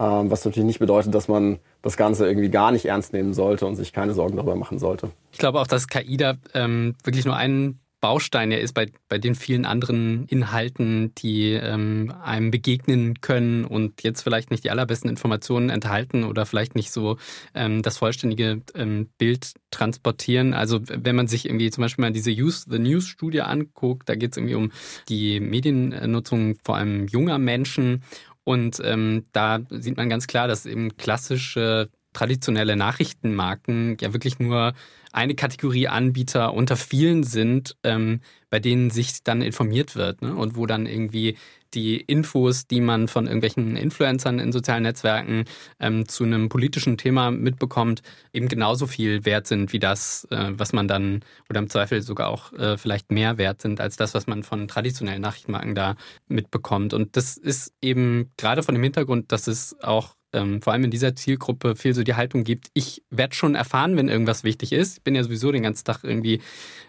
Ähm, 0.00 0.30
was 0.30 0.44
natürlich 0.44 0.66
nicht 0.66 0.80
bedeutet, 0.80 1.14
dass 1.14 1.28
man 1.28 1.58
das 1.82 1.96
Ganze 1.96 2.26
irgendwie 2.26 2.50
gar 2.50 2.72
nicht 2.72 2.86
ernst 2.86 3.12
nehmen 3.12 3.32
sollte 3.32 3.64
und 3.64 3.76
sich 3.76 3.92
keine 3.92 4.12
Sorgen 4.12 4.36
darüber 4.36 4.56
machen 4.56 4.78
sollte. 4.78 5.10
Ich 5.32 5.38
glaube 5.38 5.60
auch, 5.60 5.68
dass 5.68 5.86
KI 5.86 6.16
da 6.16 6.34
ähm, 6.52 6.96
wirklich 7.04 7.24
nur 7.24 7.36
ein 7.36 7.78
Baustein 8.04 8.52
ja 8.52 8.58
ist 8.58 8.74
bei, 8.74 8.92
bei 9.08 9.16
den 9.16 9.34
vielen 9.34 9.64
anderen 9.64 10.26
Inhalten, 10.26 11.14
die 11.14 11.52
ähm, 11.52 12.12
einem 12.22 12.50
begegnen 12.50 13.22
können 13.22 13.64
und 13.64 14.02
jetzt 14.02 14.20
vielleicht 14.20 14.50
nicht 14.50 14.62
die 14.62 14.70
allerbesten 14.70 15.08
Informationen 15.08 15.70
enthalten 15.70 16.24
oder 16.24 16.44
vielleicht 16.44 16.74
nicht 16.74 16.90
so 16.90 17.16
ähm, 17.54 17.80
das 17.80 17.96
vollständige 17.96 18.60
ähm, 18.74 19.08
Bild 19.16 19.54
transportieren. 19.70 20.52
Also 20.52 20.80
wenn 20.86 21.16
man 21.16 21.28
sich 21.28 21.46
irgendwie 21.46 21.70
zum 21.70 21.80
Beispiel 21.80 22.02
mal 22.02 22.12
diese 22.12 22.30
Use 22.30 22.66
the 22.68 22.78
News 22.78 23.06
Studie 23.06 23.40
anguckt, 23.40 24.06
da 24.06 24.16
geht 24.16 24.32
es 24.32 24.36
irgendwie 24.36 24.56
um 24.56 24.70
die 25.08 25.40
Mediennutzung 25.40 26.56
vor 26.62 26.76
allem 26.76 27.06
junger 27.06 27.38
Menschen 27.38 28.02
und 28.44 28.82
ähm, 28.84 29.24
da 29.32 29.60
sieht 29.70 29.96
man 29.96 30.10
ganz 30.10 30.26
klar, 30.26 30.46
dass 30.46 30.66
eben 30.66 30.98
klassische 30.98 31.88
traditionelle 32.12 32.76
Nachrichtenmarken 32.76 33.96
ja 33.98 34.12
wirklich 34.12 34.38
nur 34.38 34.74
eine 35.14 35.36
Kategorie 35.36 35.86
Anbieter 35.86 36.54
unter 36.54 36.76
vielen 36.76 37.22
sind, 37.22 37.76
ähm, 37.84 38.20
bei 38.50 38.58
denen 38.58 38.90
sich 38.90 39.22
dann 39.22 39.42
informiert 39.42 39.94
wird 39.94 40.22
ne? 40.22 40.34
und 40.34 40.56
wo 40.56 40.66
dann 40.66 40.86
irgendwie 40.86 41.36
die 41.72 41.96
Infos, 41.96 42.66
die 42.66 42.80
man 42.80 43.08
von 43.08 43.26
irgendwelchen 43.26 43.76
Influencern 43.76 44.38
in 44.38 44.52
sozialen 44.52 44.82
Netzwerken 44.82 45.44
ähm, 45.80 46.08
zu 46.08 46.24
einem 46.24 46.48
politischen 46.48 46.98
Thema 46.98 47.30
mitbekommt, 47.30 48.02
eben 48.32 48.48
genauso 48.48 48.86
viel 48.86 49.24
wert 49.24 49.46
sind 49.46 49.72
wie 49.72 49.78
das, 49.78 50.26
äh, 50.30 50.50
was 50.52 50.72
man 50.72 50.88
dann 50.88 51.24
oder 51.48 51.60
im 51.60 51.70
Zweifel 51.70 52.02
sogar 52.02 52.28
auch 52.28 52.52
äh, 52.52 52.76
vielleicht 52.76 53.12
mehr 53.12 53.38
wert 53.38 53.62
sind 53.62 53.80
als 53.80 53.96
das, 53.96 54.14
was 54.14 54.26
man 54.26 54.42
von 54.42 54.68
traditionellen 54.68 55.22
Nachrichtenmarken 55.22 55.74
da 55.74 55.96
mitbekommt. 56.26 56.92
Und 56.92 57.16
das 57.16 57.36
ist 57.36 57.72
eben 57.80 58.32
gerade 58.36 58.62
von 58.62 58.74
dem 58.74 58.82
Hintergrund, 58.82 59.30
dass 59.30 59.46
es 59.46 59.76
auch 59.80 60.14
ähm, 60.34 60.60
vor 60.60 60.72
allem 60.72 60.84
in 60.84 60.90
dieser 60.90 61.14
Zielgruppe 61.16 61.76
viel 61.76 61.94
so 61.94 62.02
die 62.02 62.14
Haltung 62.14 62.44
gibt, 62.44 62.68
ich 62.74 63.02
werde 63.10 63.34
schon 63.34 63.54
erfahren, 63.54 63.96
wenn 63.96 64.08
irgendwas 64.08 64.44
wichtig 64.44 64.72
ist. 64.72 64.98
Ich 64.98 65.02
bin 65.02 65.14
ja 65.14 65.22
sowieso 65.22 65.52
den 65.52 65.62
ganzen 65.62 65.84
Tag 65.84 66.04
irgendwie 66.04 66.40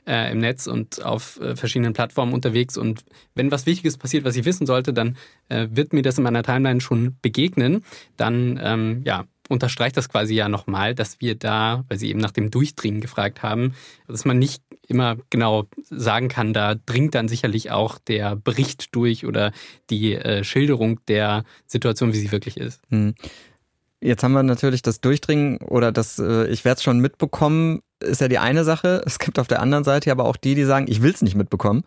äh, 0.07 0.31
im 0.31 0.39
Netz 0.39 0.67
und 0.67 1.05
auf 1.05 1.39
äh, 1.39 1.55
verschiedenen 1.55 1.93
Plattformen 1.93 2.33
unterwegs 2.33 2.77
und 2.77 3.05
wenn 3.35 3.51
was 3.51 3.65
Wichtiges 3.65 3.97
passiert, 3.97 4.25
was 4.25 4.35
ich 4.35 4.45
wissen 4.45 4.65
sollte, 4.65 4.93
dann 4.93 5.17
äh, 5.49 5.67
wird 5.71 5.93
mir 5.93 6.01
das 6.01 6.17
in 6.17 6.23
meiner 6.23 6.43
Timeline 6.43 6.81
schon 6.81 7.17
begegnen. 7.21 7.83
Dann 8.17 8.59
ähm, 8.61 9.01
ja, 9.05 9.25
unterstreicht 9.49 9.97
das 9.97 10.09
quasi 10.09 10.35
ja 10.35 10.49
nochmal, 10.49 10.95
dass 10.95 11.21
wir 11.21 11.35
da, 11.35 11.83
weil 11.87 11.97
Sie 11.97 12.09
eben 12.09 12.19
nach 12.19 12.31
dem 12.31 12.51
Durchdringen 12.51 13.01
gefragt 13.01 13.43
haben, 13.43 13.75
dass 14.07 14.25
man 14.25 14.39
nicht 14.39 14.63
immer 14.87 15.17
genau 15.29 15.65
sagen 15.89 16.27
kann, 16.27 16.53
da 16.53 16.75
dringt 16.75 17.15
dann 17.15 17.27
sicherlich 17.27 17.71
auch 17.71 17.97
der 17.99 18.35
Bericht 18.35 18.95
durch 18.95 19.25
oder 19.25 19.51
die 19.89 20.15
äh, 20.15 20.43
Schilderung 20.43 20.99
der 21.07 21.43
Situation, 21.65 22.13
wie 22.13 22.19
sie 22.19 22.31
wirklich 22.31 22.57
ist. 22.57 22.81
Hm. 22.89 23.15
Jetzt 24.01 24.23
haben 24.23 24.33
wir 24.33 24.43
natürlich 24.43 24.81
das 24.81 25.01
Durchdringen 25.01 25.57
oder 25.57 25.91
das 25.91 26.19
äh, 26.19 26.47
Ich 26.47 26.65
werde 26.65 26.77
es 26.77 26.83
schon 26.83 26.99
mitbekommen, 26.99 27.81
ist 27.99 28.21
ja 28.21 28.27
die 28.27 28.37
eine 28.37 28.63
Sache. 28.63 29.01
Es 29.05 29.19
gibt 29.19 29.39
auf 29.39 29.47
der 29.47 29.61
anderen 29.61 29.83
Seite 29.83 30.11
aber 30.11 30.25
auch 30.25 30.37
die, 30.37 30.53
die 30.53 30.65
sagen, 30.65 30.85
ich 30.87 31.01
will 31.01 31.11
es 31.11 31.21
nicht 31.21 31.35
mitbekommen. 31.35 31.83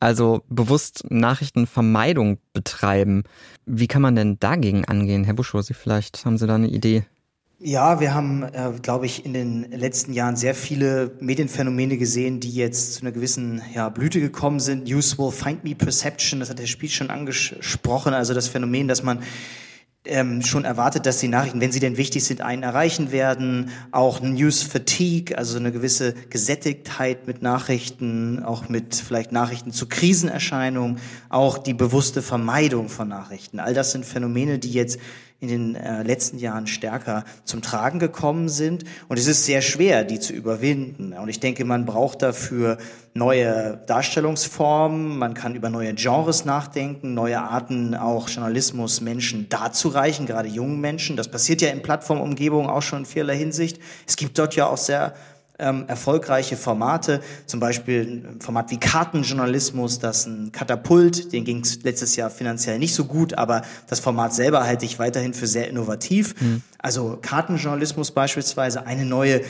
Also 0.00 0.42
bewusst 0.48 1.04
Nachrichtenvermeidung 1.08 2.38
betreiben. 2.52 3.24
Wie 3.66 3.86
kann 3.86 4.02
man 4.02 4.16
denn 4.16 4.38
dagegen 4.38 4.84
angehen? 4.84 5.24
Herr 5.24 5.34
Buschow, 5.34 5.62
Sie 5.62 5.74
vielleicht 5.74 6.24
haben 6.24 6.38
Sie 6.38 6.46
da 6.46 6.56
eine 6.56 6.68
Idee? 6.68 7.04
Ja, 7.66 7.98
wir 8.00 8.12
haben, 8.12 8.42
äh, 8.42 8.72
glaube 8.82 9.06
ich, 9.06 9.24
in 9.24 9.32
den 9.32 9.70
letzten 9.70 10.12
Jahren 10.12 10.36
sehr 10.36 10.54
viele 10.54 11.12
Medienphänomene 11.20 11.96
gesehen, 11.96 12.38
die 12.40 12.50
jetzt 12.50 12.94
zu 12.94 13.02
einer 13.02 13.12
gewissen 13.12 13.62
ja, 13.74 13.88
Blüte 13.88 14.20
gekommen 14.20 14.60
sind. 14.60 14.86
Useful 14.86 15.32
Find 15.32 15.64
Me 15.64 15.74
Perception, 15.74 16.40
das 16.40 16.50
hat 16.50 16.58
der 16.58 16.66
Spiel 16.66 16.90
schon 16.90 17.08
angesprochen, 17.08 18.12
also 18.12 18.34
das 18.34 18.48
Phänomen, 18.48 18.86
dass 18.86 19.02
man 19.02 19.22
ähm, 20.06 20.42
schon 20.42 20.64
erwartet, 20.64 21.06
dass 21.06 21.18
die 21.18 21.28
Nachrichten, 21.28 21.60
wenn 21.60 21.72
sie 21.72 21.80
denn 21.80 21.96
wichtig 21.96 22.24
sind, 22.24 22.42
einen 22.42 22.62
erreichen 22.62 23.10
werden. 23.10 23.70
Auch 23.90 24.20
News 24.20 24.62
Fatigue, 24.62 25.36
also 25.36 25.58
eine 25.58 25.72
gewisse 25.72 26.14
Gesättigtheit 26.30 27.26
mit 27.26 27.42
Nachrichten, 27.42 28.42
auch 28.42 28.68
mit 28.68 28.94
vielleicht 28.94 29.32
Nachrichten 29.32 29.72
zu 29.72 29.86
Krisenerscheinungen, 29.88 30.98
auch 31.30 31.56
die 31.56 31.74
bewusste 31.74 32.20
Vermeidung 32.20 32.88
von 32.88 33.08
Nachrichten. 33.08 33.60
All 33.60 33.72
das 33.72 33.92
sind 33.92 34.04
Phänomene, 34.04 34.58
die 34.58 34.72
jetzt 34.72 34.98
in 35.48 35.74
den 35.74 35.76
äh, 35.76 36.02
letzten 36.02 36.38
Jahren 36.38 36.66
stärker 36.66 37.24
zum 37.44 37.62
Tragen 37.62 37.98
gekommen 37.98 38.48
sind. 38.48 38.84
Und 39.08 39.18
es 39.18 39.26
ist 39.26 39.44
sehr 39.44 39.62
schwer, 39.62 40.04
die 40.04 40.20
zu 40.20 40.32
überwinden. 40.32 41.12
Und 41.12 41.28
ich 41.28 41.40
denke, 41.40 41.64
man 41.64 41.84
braucht 41.84 42.22
dafür 42.22 42.78
neue 43.12 43.80
Darstellungsformen, 43.86 45.18
man 45.18 45.34
kann 45.34 45.54
über 45.54 45.70
neue 45.70 45.94
Genres 45.94 46.44
nachdenken, 46.44 47.14
neue 47.14 47.40
Arten 47.40 47.94
auch 47.94 48.28
Journalismus 48.28 49.00
Menschen 49.00 49.48
darzureichen, 49.48 50.26
gerade 50.26 50.48
jungen 50.48 50.80
Menschen. 50.80 51.16
Das 51.16 51.28
passiert 51.28 51.60
ja 51.60 51.68
in 51.68 51.82
Plattformumgebungen 51.82 52.68
auch 52.68 52.82
schon 52.82 53.00
in 53.00 53.04
vielerlei 53.04 53.36
Hinsicht. 53.36 53.78
Es 54.06 54.16
gibt 54.16 54.38
dort 54.38 54.56
ja 54.56 54.66
auch 54.66 54.78
sehr 54.78 55.14
ähm, 55.58 55.84
erfolgreiche 55.86 56.56
Formate, 56.56 57.20
zum 57.46 57.60
Beispiel 57.60 58.24
ein 58.34 58.40
Format 58.40 58.70
wie 58.70 58.78
Kartenjournalismus, 58.78 59.98
das 59.98 60.26
ein 60.26 60.50
Katapult, 60.50 61.32
den 61.32 61.44
ging 61.44 61.60
es 61.60 61.82
letztes 61.82 62.16
Jahr 62.16 62.30
finanziell 62.30 62.78
nicht 62.78 62.94
so 62.94 63.04
gut, 63.04 63.34
aber 63.38 63.62
das 63.88 64.00
Format 64.00 64.34
selber 64.34 64.64
halte 64.64 64.84
ich 64.84 64.98
weiterhin 64.98 65.34
für 65.34 65.46
sehr 65.46 65.68
innovativ. 65.68 66.34
Mhm. 66.40 66.62
Also 66.78 67.18
Kartenjournalismus 67.22 68.10
beispielsweise, 68.10 68.86
eine 68.86 69.04
neue 69.04 69.42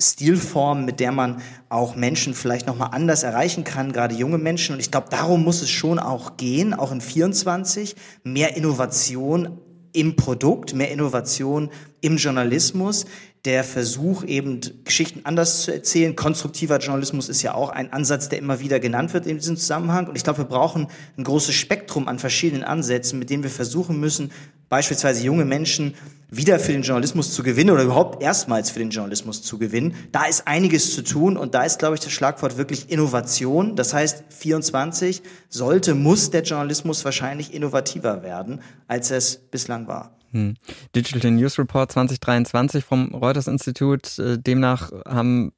Stilform, 0.00 0.84
mit 0.84 1.00
der 1.00 1.10
man 1.10 1.42
auch 1.68 1.96
Menschen 1.96 2.34
vielleicht 2.34 2.68
nochmal 2.68 2.90
anders 2.92 3.24
erreichen 3.24 3.64
kann, 3.64 3.92
gerade 3.92 4.14
junge 4.14 4.38
Menschen. 4.38 4.74
Und 4.74 4.80
ich 4.80 4.92
glaube, 4.92 5.08
darum 5.10 5.42
muss 5.42 5.60
es 5.60 5.70
schon 5.70 5.98
auch 5.98 6.36
gehen, 6.36 6.72
auch 6.72 6.92
in 6.92 7.00
24, 7.00 7.96
mehr 8.22 8.56
Innovation 8.56 9.58
im 9.92 10.16
Produkt, 10.16 10.74
mehr 10.74 10.90
Innovation 10.90 11.70
im 12.00 12.16
Journalismus, 12.16 13.06
der 13.44 13.64
Versuch, 13.64 14.24
eben 14.24 14.60
Geschichten 14.84 15.20
anders 15.24 15.62
zu 15.62 15.72
erzählen. 15.72 16.16
Konstruktiver 16.16 16.78
Journalismus 16.78 17.28
ist 17.28 17.42
ja 17.42 17.54
auch 17.54 17.70
ein 17.70 17.92
Ansatz, 17.92 18.28
der 18.28 18.38
immer 18.38 18.60
wieder 18.60 18.80
genannt 18.80 19.14
wird 19.14 19.26
in 19.26 19.38
diesem 19.38 19.56
Zusammenhang. 19.56 20.08
Und 20.08 20.16
ich 20.16 20.24
glaube, 20.24 20.38
wir 20.38 20.44
brauchen 20.44 20.88
ein 21.16 21.24
großes 21.24 21.54
Spektrum 21.54 22.08
an 22.08 22.18
verschiedenen 22.18 22.64
Ansätzen, 22.64 23.18
mit 23.18 23.30
denen 23.30 23.42
wir 23.42 23.50
versuchen 23.50 24.00
müssen, 24.00 24.32
beispielsweise 24.68 25.24
junge 25.24 25.44
Menschen 25.44 25.94
wieder 26.30 26.58
für 26.58 26.72
den 26.72 26.82
Journalismus 26.82 27.32
zu 27.32 27.42
gewinnen 27.42 27.70
oder 27.70 27.84
überhaupt 27.84 28.22
erstmals 28.22 28.70
für 28.70 28.80
den 28.80 28.90
Journalismus 28.90 29.42
zu 29.42 29.58
gewinnen. 29.58 29.94
Da 30.12 30.24
ist 30.26 30.46
einiges 30.46 30.94
zu 30.94 31.02
tun 31.02 31.36
und 31.36 31.54
da 31.54 31.62
ist, 31.62 31.78
glaube 31.78 31.94
ich, 31.94 32.00
das 32.00 32.12
Schlagwort 32.12 32.58
wirklich 32.58 32.90
Innovation. 32.90 33.76
Das 33.76 33.94
heißt, 33.94 34.24
24 34.28 35.22
sollte, 35.48 35.94
muss 35.94 36.30
der 36.30 36.42
Journalismus 36.42 37.04
wahrscheinlich 37.04 37.54
innovativer 37.54 38.22
werden, 38.22 38.60
als 38.86 39.10
es 39.10 39.36
bislang 39.36 39.86
war. 39.88 40.18
Hm. 40.32 40.56
Digital 40.94 41.30
News 41.30 41.58
Report 41.58 41.90
2023 41.90 42.84
vom 42.84 43.14
Reuters 43.14 43.46
Institut. 43.46 44.18
Äh, 44.18 44.38
demnach 44.38 44.92
haben 45.06 45.52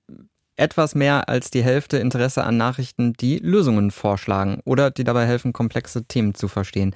etwas 0.60 0.94
mehr 0.94 1.28
als 1.28 1.50
die 1.50 1.62
Hälfte 1.62 1.96
Interesse 1.96 2.44
an 2.44 2.56
Nachrichten, 2.56 3.14
die 3.14 3.38
Lösungen 3.38 3.90
vorschlagen 3.90 4.60
oder 4.64 4.90
die 4.90 5.04
dabei 5.04 5.26
helfen, 5.26 5.52
komplexe 5.52 6.04
Themen 6.04 6.34
zu 6.34 6.48
verstehen. 6.48 6.94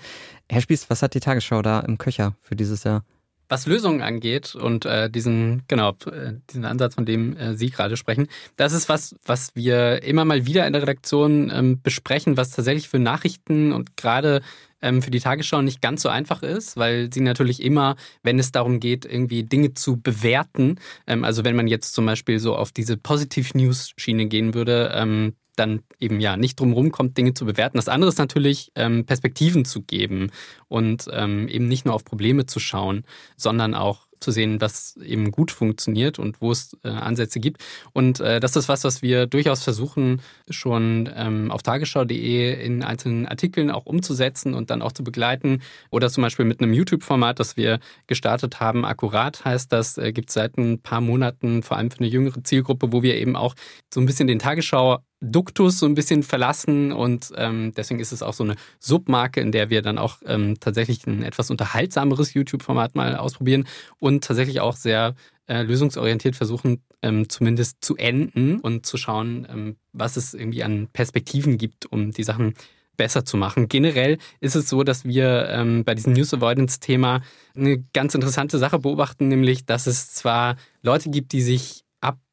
Herr 0.50 0.60
Spieß, 0.60 0.90
was 0.90 1.02
hat 1.02 1.14
die 1.14 1.20
Tagesschau 1.20 1.62
da 1.62 1.80
im 1.80 1.98
Köcher 1.98 2.34
für 2.42 2.56
dieses 2.56 2.84
Jahr? 2.84 3.04
Was 3.48 3.66
Lösungen 3.66 4.00
angeht 4.00 4.54
und 4.54 4.86
äh, 4.86 5.10
diesen, 5.10 5.62
genau, 5.68 5.90
äh, 6.06 6.32
diesen 6.50 6.64
Ansatz, 6.64 6.94
von 6.94 7.04
dem 7.04 7.36
äh, 7.36 7.54
Sie 7.54 7.70
gerade 7.70 7.96
sprechen, 7.96 8.28
das 8.56 8.72
ist 8.72 8.88
was, 8.88 9.16
was 9.24 9.50
wir 9.54 10.02
immer 10.02 10.24
mal 10.24 10.46
wieder 10.46 10.66
in 10.66 10.72
der 10.72 10.82
Redaktion 10.82 11.50
ähm, 11.54 11.80
besprechen, 11.82 12.36
was 12.36 12.50
tatsächlich 12.50 12.88
für 12.88 12.98
Nachrichten 12.98 13.72
und 13.72 13.96
gerade 13.96 14.40
ähm, 14.84 15.02
für 15.02 15.10
die 15.10 15.20
Tagesschau 15.20 15.62
nicht 15.62 15.80
ganz 15.80 16.02
so 16.02 16.08
einfach 16.08 16.42
ist, 16.42 16.76
weil 16.76 17.12
sie 17.12 17.20
natürlich 17.20 17.62
immer, 17.62 17.96
wenn 18.22 18.38
es 18.38 18.52
darum 18.52 18.78
geht, 18.78 19.04
irgendwie 19.04 19.42
Dinge 19.42 19.74
zu 19.74 20.00
bewerten, 20.00 20.76
ähm, 21.06 21.24
also 21.24 21.42
wenn 21.42 21.56
man 21.56 21.66
jetzt 21.66 21.94
zum 21.94 22.06
Beispiel 22.06 22.38
so 22.38 22.54
auf 22.54 22.70
diese 22.70 22.96
Positiv-News-Schiene 22.96 24.26
gehen 24.26 24.54
würde, 24.54 24.92
ähm, 24.94 25.34
dann 25.56 25.82
eben 26.00 26.20
ja 26.20 26.36
nicht 26.36 26.58
drumherum 26.58 26.90
kommt, 26.90 27.16
Dinge 27.16 27.34
zu 27.34 27.46
bewerten. 27.46 27.78
Das 27.78 27.88
andere 27.88 28.08
ist 28.08 28.18
natürlich, 28.18 28.72
ähm, 28.74 29.04
Perspektiven 29.06 29.64
zu 29.64 29.82
geben 29.82 30.30
und 30.68 31.08
ähm, 31.12 31.48
eben 31.48 31.68
nicht 31.68 31.84
nur 31.84 31.94
auf 31.94 32.04
Probleme 32.04 32.46
zu 32.46 32.58
schauen, 32.58 33.04
sondern 33.36 33.74
auch 33.74 34.03
zu 34.20 34.30
sehen, 34.30 34.60
was 34.60 34.96
eben 34.96 35.30
gut 35.30 35.50
funktioniert 35.50 36.18
und 36.18 36.40
wo 36.40 36.50
es 36.50 36.76
äh, 36.84 36.88
Ansätze 36.88 37.40
gibt. 37.40 37.62
Und 37.92 38.20
äh, 38.20 38.40
das 38.40 38.56
ist 38.56 38.68
was, 38.68 38.84
was 38.84 39.02
wir 39.02 39.26
durchaus 39.26 39.62
versuchen, 39.62 40.20
schon 40.48 41.10
ähm, 41.14 41.50
auf 41.50 41.62
tagesschau.de 41.62 42.64
in 42.64 42.82
einzelnen 42.82 43.26
Artikeln 43.26 43.70
auch 43.70 43.86
umzusetzen 43.86 44.54
und 44.54 44.70
dann 44.70 44.82
auch 44.82 44.92
zu 44.92 45.04
begleiten. 45.04 45.62
Oder 45.90 46.10
zum 46.10 46.22
Beispiel 46.22 46.44
mit 46.44 46.60
einem 46.60 46.72
YouTube-Format, 46.72 47.40
das 47.40 47.56
wir 47.56 47.80
gestartet 48.06 48.60
haben. 48.60 48.84
Akkurat 48.84 49.44
heißt 49.44 49.72
das, 49.72 49.98
äh, 49.98 50.12
gibt 50.12 50.28
es 50.28 50.34
seit 50.34 50.56
ein 50.56 50.80
paar 50.80 51.00
Monaten, 51.00 51.62
vor 51.62 51.76
allem 51.76 51.90
für 51.90 52.00
eine 52.00 52.08
jüngere 52.08 52.42
Zielgruppe, 52.42 52.92
wo 52.92 53.02
wir 53.02 53.16
eben 53.16 53.36
auch 53.36 53.54
so 53.92 54.00
ein 54.00 54.06
bisschen 54.06 54.26
den 54.26 54.38
Tagesschau 54.38 54.98
Duktus 55.32 55.78
so 55.78 55.86
ein 55.86 55.94
bisschen 55.94 56.22
verlassen 56.22 56.92
und 56.92 57.32
ähm, 57.36 57.72
deswegen 57.76 58.00
ist 58.00 58.12
es 58.12 58.22
auch 58.22 58.34
so 58.34 58.44
eine 58.44 58.56
Submarke, 58.78 59.40
in 59.40 59.52
der 59.52 59.70
wir 59.70 59.82
dann 59.82 59.98
auch 59.98 60.18
ähm, 60.26 60.58
tatsächlich 60.60 61.06
ein 61.06 61.22
etwas 61.22 61.50
unterhaltsameres 61.50 62.34
YouTube-Format 62.34 62.94
mal 62.94 63.16
ausprobieren 63.16 63.66
und 63.98 64.24
tatsächlich 64.24 64.60
auch 64.60 64.76
sehr 64.76 65.14
äh, 65.46 65.62
lösungsorientiert 65.62 66.36
versuchen, 66.36 66.82
ähm, 67.02 67.28
zumindest 67.28 67.84
zu 67.84 67.96
enden 67.96 68.60
und 68.60 68.86
zu 68.86 68.96
schauen, 68.96 69.46
ähm, 69.50 69.76
was 69.92 70.16
es 70.16 70.34
irgendwie 70.34 70.64
an 70.64 70.88
Perspektiven 70.92 71.58
gibt, 71.58 71.86
um 71.86 72.12
die 72.12 72.24
Sachen 72.24 72.54
besser 72.96 73.24
zu 73.24 73.36
machen. 73.36 73.68
Generell 73.68 74.18
ist 74.40 74.54
es 74.54 74.68
so, 74.68 74.84
dass 74.84 75.04
wir 75.04 75.48
ähm, 75.50 75.84
bei 75.84 75.94
diesem 75.94 76.12
News 76.12 76.32
Avoidance-Thema 76.32 77.22
eine 77.56 77.82
ganz 77.92 78.14
interessante 78.14 78.58
Sache 78.58 78.78
beobachten, 78.78 79.28
nämlich, 79.28 79.66
dass 79.66 79.86
es 79.86 80.12
zwar 80.12 80.56
Leute 80.82 81.10
gibt, 81.10 81.32
die 81.32 81.42
sich 81.42 81.83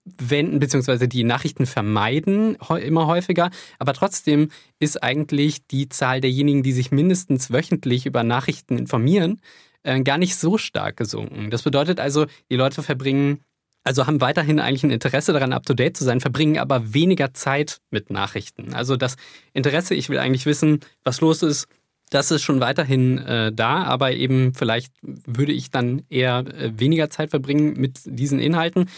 wenden, 0.05 0.59
beziehungsweise 0.59 1.07
die 1.07 1.23
Nachrichten 1.23 1.65
vermeiden, 1.65 2.57
immer 2.81 3.07
häufiger. 3.07 3.51
Aber 3.79 3.93
trotzdem 3.93 4.49
ist 4.79 5.01
eigentlich 5.03 5.67
die 5.67 5.89
Zahl 5.89 6.21
derjenigen, 6.21 6.63
die 6.63 6.71
sich 6.71 6.91
mindestens 6.91 7.51
wöchentlich 7.51 8.05
über 8.05 8.23
Nachrichten 8.23 8.77
informieren, 8.77 9.41
äh, 9.83 10.01
gar 10.01 10.17
nicht 10.17 10.35
so 10.35 10.57
stark 10.57 10.97
gesunken. 10.97 11.49
Das 11.51 11.63
bedeutet 11.63 11.99
also, 11.99 12.25
die 12.49 12.55
Leute 12.55 12.83
verbringen, 12.83 13.39
also 13.83 14.05
haben 14.05 14.21
weiterhin 14.21 14.59
eigentlich 14.59 14.83
ein 14.83 14.91
Interesse 14.91 15.33
daran, 15.33 15.53
up-to-date 15.53 15.97
zu 15.97 16.03
sein, 16.03 16.19
verbringen 16.19 16.57
aber 16.57 16.93
weniger 16.93 17.33
Zeit 17.33 17.79
mit 17.89 18.09
Nachrichten. 18.09 18.73
Also 18.73 18.95
das 18.95 19.15
Interesse, 19.53 19.95
ich 19.95 20.09
will 20.09 20.19
eigentlich 20.19 20.45
wissen, 20.45 20.79
was 21.03 21.21
los 21.21 21.41
ist, 21.41 21.67
das 22.11 22.29
ist 22.29 22.41
schon 22.43 22.59
weiterhin 22.59 23.19
äh, 23.19 23.53
da, 23.53 23.83
aber 23.83 24.11
eben 24.11 24.53
vielleicht 24.53 24.93
würde 25.01 25.53
ich 25.53 25.71
dann 25.71 26.03
eher 26.09 26.39
äh, 26.39 26.71
weniger 26.77 27.09
Zeit 27.09 27.29
verbringen 27.29 27.73
mit 27.77 28.01
diesen 28.05 28.39
Inhalten. 28.39 28.89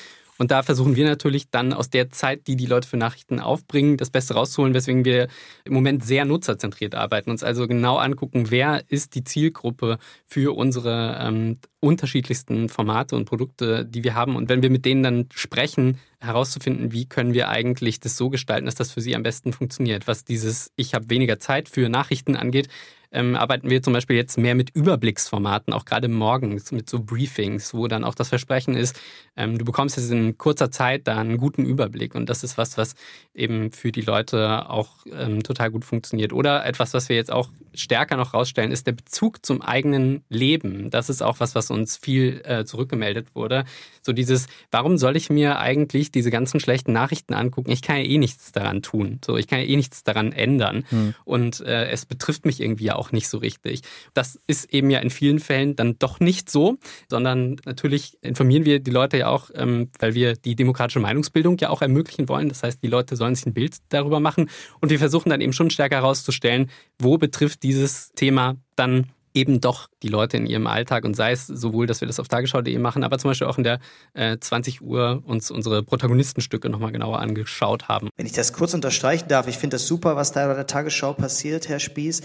Und 0.44 0.52
da 0.52 0.62
versuchen 0.62 0.98
wir 0.98 1.06
natürlich 1.06 1.50
dann 1.52 1.72
aus 1.72 1.90
der 1.90 2.10
Zeit, 2.10 2.48
die 2.48 2.58
die 2.58 2.66
Leute 2.66 2.86
für 2.86 2.98
Nachrichten 2.98 3.40
aufbringen, 3.40 3.96
das 3.96 4.10
Beste 4.10 4.34
rauszuholen, 4.34 4.74
weswegen 4.74 5.06
wir 5.06 5.30
im 5.64 5.72
Moment 5.72 6.04
sehr 6.04 6.26
nutzerzentriert 6.26 6.96
arbeiten, 6.96 7.32
uns 7.32 7.44
also 7.44 7.66
genau 7.66 7.96
angucken, 7.96 8.52
wer 8.52 8.84
ist 8.90 9.16
die 9.16 9.24
Zielgruppe 9.24 10.00
für 10.26 10.54
unsere 10.54 11.18
ähm, 11.22 11.60
unterschiedlichsten 11.80 12.68
Formate 12.68 13.16
und 13.16 13.24
Produkte, 13.24 13.86
die 13.86 14.04
wir 14.04 14.16
haben. 14.16 14.36
Und 14.36 14.50
wenn 14.50 14.62
wir 14.62 14.70
mit 14.70 14.84
denen 14.84 15.02
dann 15.02 15.30
sprechen, 15.34 15.98
herauszufinden, 16.20 16.92
wie 16.92 17.06
können 17.06 17.34
wir 17.34 17.48
eigentlich 17.48 18.02
das 18.02 18.18
so 18.18 18.30
gestalten, 18.30 18.66
dass 18.66 18.76
das 18.76 18.92
für 18.92 19.00
sie 19.00 19.16
am 19.16 19.24
besten 19.24 19.54
funktioniert. 19.54 20.08
Was 20.08 20.26
dieses 20.26 20.72
Ich 20.76 20.94
habe 20.94 21.10
weniger 21.10 21.40
Zeit 21.40 21.70
für 21.70 21.88
Nachrichten 21.88 22.36
angeht, 22.36 22.68
ähm, 23.14 23.36
arbeiten 23.36 23.70
wir 23.70 23.82
zum 23.82 23.94
Beispiel 23.94 24.16
jetzt 24.16 24.38
mehr 24.38 24.56
mit 24.56 24.72
Überblicksformaten, 24.72 25.74
auch 25.74 25.86
gerade 25.86 26.08
morgens 26.08 26.72
mit 26.72 26.90
so 26.90 27.00
Briefings, 27.00 27.74
wo 27.74 27.88
dann 27.88 28.04
auch 28.04 28.16
das 28.16 28.30
Versprechen 28.30 28.76
ist, 28.76 29.00
ähm, 29.36 29.58
du 29.58 29.66
bekommst 29.66 29.98
jetzt 29.98 30.12
in 30.12 30.38
kurzer 30.38 30.72
Zeit 30.72 31.08
da 31.08 31.18
einen 31.18 31.38
guten 31.38 31.66
Überblick. 31.66 32.16
Und 32.16 32.30
das 32.30 32.44
ist 32.44 32.58
was, 32.58 32.78
was 32.78 32.96
eben 33.34 33.72
für 33.72 33.92
die 33.92 34.02
Leute 34.02 34.70
auch 34.70 35.06
ähm, 35.12 35.42
total 35.44 35.72
gut 35.72 35.86
funktioniert. 35.86 36.34
Oder 36.34 36.66
etwas, 36.66 36.94
was 36.94 37.10
wir 37.10 37.16
jetzt 37.16 37.32
auch 37.32 37.50
stärker 37.74 38.16
noch 38.18 38.34
rausstellen, 38.34 38.72
ist 38.72 38.86
der 38.86 38.92
Bezug 38.92 39.46
zum 39.46 39.62
eigenen 39.62 40.24
Leben. 40.30 40.90
Das 40.90 41.10
ist 41.10 41.24
auch 41.24 41.40
was, 41.40 41.56
was 41.56 41.72
uns 41.72 41.98
viel 41.98 42.42
äh, 42.46 42.66
zurückgemeldet 42.66 43.34
wurde. 43.34 43.66
So 44.02 44.14
dieses, 44.14 44.48
warum 44.70 44.98
soll 44.98 45.16
ich 45.16 45.30
mir 45.30 45.58
eigentlich 45.60 46.12
diese 46.12 46.30
ganzen 46.30 46.60
schlechten 46.60 46.94
Nachrichten 46.94 47.34
angucken? 47.34 47.72
Ich 47.72 47.82
kann 47.82 47.98
ja 47.98 48.04
eh 48.04 48.18
nichts 48.18 48.52
daran 48.52 48.82
tun. 48.82 49.20
So, 49.26 49.38
ich 49.38 49.48
kann 49.48 49.60
ja 49.60 49.66
eh 49.66 49.76
nichts 49.76 50.04
daran 50.04 50.32
ändern. 50.32 50.86
Hm. 50.90 51.16
Und 51.26 51.62
äh, 51.62 51.90
es 51.90 52.06
betrifft 52.06 52.46
mich 52.46 52.62
irgendwie 52.62 52.92
auch 52.92 53.03
nicht 53.12 53.28
so 53.28 53.38
richtig. 53.38 53.82
Das 54.14 54.40
ist 54.48 54.74
eben 54.74 54.90
ja 54.90 55.00
in 55.00 55.10
vielen 55.10 55.40
Fällen 55.40 55.76
dann 55.76 55.98
doch 56.00 56.20
nicht 56.20 56.50
so, 56.50 56.78
sondern 57.10 57.58
natürlich 57.66 58.18
informieren 58.22 58.66
wir 58.66 58.80
die 58.80 58.92
Leute 58.92 59.18
ja 59.18 59.28
auch, 59.28 59.50
ähm, 59.56 59.90
weil 60.00 60.14
wir 60.14 60.36
die 60.36 60.56
demokratische 60.56 61.00
Meinungsbildung 61.00 61.58
ja 61.60 61.70
auch 61.70 61.82
ermöglichen 61.82 62.30
wollen. 62.30 62.50
Das 62.50 62.64
heißt, 62.64 62.82
die 62.84 62.88
Leute 62.88 63.16
sollen 63.16 63.36
sich 63.36 63.46
ein 63.46 63.54
Bild 63.54 63.78
darüber 63.90 64.20
machen. 64.20 64.50
Und 64.80 64.90
wir 64.90 65.00
versuchen 65.00 65.30
dann 65.30 65.42
eben 65.42 65.54
schon 65.54 65.70
stärker 65.70 65.98
herauszustellen, 65.98 66.70
wo 67.00 67.18
betrifft 67.18 67.64
dieses 67.64 68.12
Thema 68.14 68.56
dann 68.76 69.08
eben 69.34 69.62
doch 69.62 69.88
die 70.02 70.08
Leute 70.08 70.38
in 70.38 70.46
ihrem 70.46 70.68
Alltag 70.68 71.06
und 71.06 71.16
sei 71.16 71.32
es 71.32 71.48
sowohl, 71.48 71.88
dass 71.88 72.02
wir 72.02 72.08
das 72.08 72.20
auf 72.20 72.28
tagesschau.de 72.28 72.78
machen, 72.78 73.04
aber 73.04 73.18
zum 73.18 73.32
Beispiel 73.32 73.48
auch 73.48 73.58
in 73.58 73.64
der 73.64 73.80
äh, 74.14 74.38
20 74.38 74.82
Uhr 74.82 75.24
uns 75.26 75.52
unsere 75.52 75.84
Protagonistenstücke 75.84 76.70
nochmal 76.70 76.92
genauer 76.92 77.20
angeschaut 77.20 77.88
haben. 77.88 78.10
Wenn 78.16 78.26
ich 78.26 78.34
das 78.34 78.54
kurz 78.54 78.74
unterstreichen 78.74 79.28
darf, 79.28 79.48
ich 79.48 79.58
finde 79.58 79.76
das 79.76 79.88
super, 79.88 80.16
was 80.16 80.32
da 80.32 80.48
bei 80.48 80.54
der 80.54 80.68
Tagesschau 80.68 81.14
passiert, 81.14 81.68
Herr 81.68 81.80
Spieß. 81.80 82.22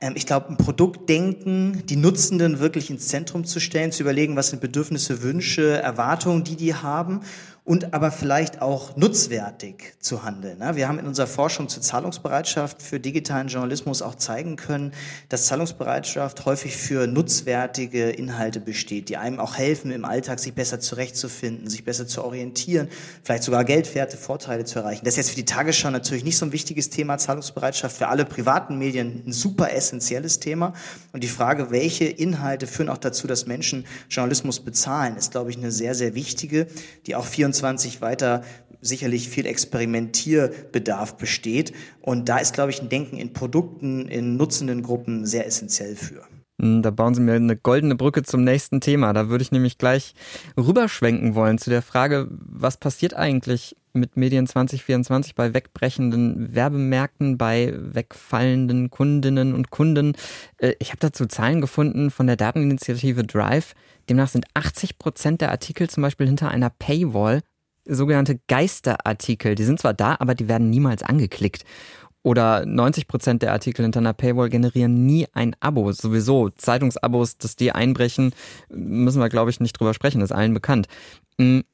Ähm, 0.00 0.14
ich 0.16 0.26
glaube, 0.26 0.48
ein 0.50 0.56
Produktdenken, 0.56 1.84
die 1.86 1.96
Nutzenden 1.96 2.60
wirklich 2.60 2.90
ins 2.90 3.08
Zentrum 3.08 3.44
zu 3.44 3.60
stellen, 3.60 3.92
zu 3.92 4.02
überlegen, 4.02 4.36
was 4.36 4.50
sind 4.50 4.60
Bedürfnisse, 4.60 5.22
Wünsche, 5.22 5.80
Erwartungen, 5.80 6.44
die 6.44 6.56
die 6.56 6.74
haben 6.74 7.20
und 7.68 7.92
aber 7.92 8.10
vielleicht 8.10 8.62
auch 8.62 8.96
nutzwertig 8.96 9.92
zu 10.00 10.24
handeln. 10.24 10.56
Ne? 10.56 10.74
Wir 10.76 10.88
haben 10.88 10.98
in 10.98 11.06
unserer 11.06 11.26
Forschung 11.26 11.68
zur 11.68 11.82
Zahlungsbereitschaft 11.82 12.80
für 12.80 12.98
digitalen 12.98 13.48
Journalismus 13.48 14.00
auch 14.00 14.14
zeigen 14.14 14.56
können, 14.56 14.94
dass 15.28 15.48
Zahlungsbereitschaft 15.48 16.46
häufig 16.46 16.78
für 16.78 17.06
nutzwertige 17.06 18.08
Inhalte 18.08 18.60
besteht, 18.60 19.10
die 19.10 19.18
einem 19.18 19.38
auch 19.38 19.58
helfen, 19.58 19.90
im 19.90 20.06
Alltag 20.06 20.38
sich 20.38 20.54
besser 20.54 20.80
zurechtzufinden, 20.80 21.68
sich 21.68 21.84
besser 21.84 22.06
zu 22.06 22.24
orientieren, 22.24 22.88
vielleicht 23.22 23.42
sogar 23.42 23.66
geldwerte 23.66 24.16
Vorteile 24.16 24.64
zu 24.64 24.78
erreichen. 24.78 25.04
Das 25.04 25.12
ist 25.12 25.18
jetzt 25.18 25.30
für 25.30 25.36
die 25.36 25.44
Tagesschau 25.44 25.90
natürlich 25.90 26.24
nicht 26.24 26.38
so 26.38 26.46
ein 26.46 26.52
wichtiges 26.52 26.88
Thema, 26.88 27.18
Zahlungsbereitschaft 27.18 27.98
für 27.98 28.08
alle 28.08 28.24
privaten 28.24 28.78
Medien 28.78 29.24
ein 29.26 29.32
super 29.32 29.74
essentielles 29.74 30.40
Thema. 30.40 30.72
Und 31.12 31.22
die 31.22 31.28
Frage, 31.28 31.70
welche 31.70 32.06
Inhalte 32.06 32.66
führen 32.66 32.88
auch 32.88 32.96
dazu, 32.96 33.26
dass 33.26 33.46
Menschen 33.46 33.84
Journalismus 34.08 34.60
bezahlen, 34.60 35.18
ist, 35.18 35.32
glaube 35.32 35.50
ich, 35.50 35.58
eine 35.58 35.70
sehr, 35.70 35.94
sehr 35.94 36.14
wichtige, 36.14 36.66
die 37.06 37.14
auch 37.14 37.26
24 37.26 37.57
2024 37.58 38.00
weiter 38.00 38.42
sicherlich 38.80 39.28
viel 39.28 39.46
Experimentierbedarf 39.46 41.16
besteht. 41.16 41.72
Und 42.00 42.28
da 42.28 42.38
ist, 42.38 42.54
glaube 42.54 42.70
ich, 42.70 42.80
ein 42.80 42.88
Denken 42.88 43.16
in 43.16 43.32
Produkten, 43.32 44.06
in 44.06 44.36
nutzenden 44.36 44.82
Gruppen 44.82 45.26
sehr 45.26 45.46
essentiell 45.46 45.96
für. 45.96 46.22
Hm, 46.60 46.82
da 46.82 46.90
bauen 46.90 47.14
Sie 47.14 47.20
mir 47.20 47.34
eine 47.34 47.56
goldene 47.56 47.94
Brücke 47.94 48.22
zum 48.22 48.44
nächsten 48.44 48.80
Thema. 48.80 49.12
Da 49.12 49.28
würde 49.28 49.42
ich 49.42 49.52
nämlich 49.52 49.78
gleich 49.78 50.14
rüberschwenken 50.56 51.34
wollen 51.34 51.58
zu 51.58 51.70
der 51.70 51.82
Frage, 51.82 52.28
was 52.30 52.76
passiert 52.76 53.14
eigentlich 53.14 53.76
mit 53.92 54.16
Medien 54.16 54.46
2024 54.46 55.34
bei 55.34 55.54
wegbrechenden 55.54 56.54
Werbemärkten, 56.54 57.38
bei 57.38 57.74
wegfallenden 57.76 58.90
Kundinnen 58.90 59.54
und 59.54 59.70
Kunden. 59.70 60.14
Äh, 60.58 60.74
ich 60.78 60.90
habe 60.90 61.00
dazu 61.00 61.26
Zahlen 61.26 61.60
gefunden 61.60 62.10
von 62.10 62.26
der 62.26 62.36
Dateninitiative 62.36 63.24
Drive. 63.24 63.74
Demnach 64.08 64.28
sind 64.28 64.46
80 64.54 64.98
Prozent 64.98 65.40
der 65.40 65.50
Artikel 65.50 65.88
zum 65.88 66.02
Beispiel 66.02 66.26
hinter 66.26 66.50
einer 66.50 66.70
Paywall 66.70 67.42
sogenannte 67.84 68.38
Geisterartikel. 68.48 69.54
Die 69.54 69.64
sind 69.64 69.80
zwar 69.80 69.94
da, 69.94 70.16
aber 70.18 70.34
die 70.34 70.48
werden 70.48 70.70
niemals 70.70 71.02
angeklickt. 71.02 71.64
Oder 72.22 72.66
90 72.66 73.06
Prozent 73.06 73.42
der 73.42 73.52
Artikel 73.52 73.82
hinter 73.82 74.00
einer 74.00 74.12
Paywall 74.12 74.50
generieren 74.50 75.06
nie 75.06 75.26
ein 75.32 75.54
Abo. 75.60 75.92
Sowieso 75.92 76.50
Zeitungsabos, 76.50 77.38
dass 77.38 77.56
die 77.56 77.72
einbrechen, 77.72 78.34
müssen 78.68 79.20
wir, 79.20 79.28
glaube 79.28 79.50
ich, 79.50 79.60
nicht 79.60 79.78
drüber 79.78 79.94
sprechen. 79.94 80.20
Das 80.20 80.30
ist 80.30 80.36
allen 80.36 80.52
bekannt. 80.52 80.88
Hm, 81.40 81.64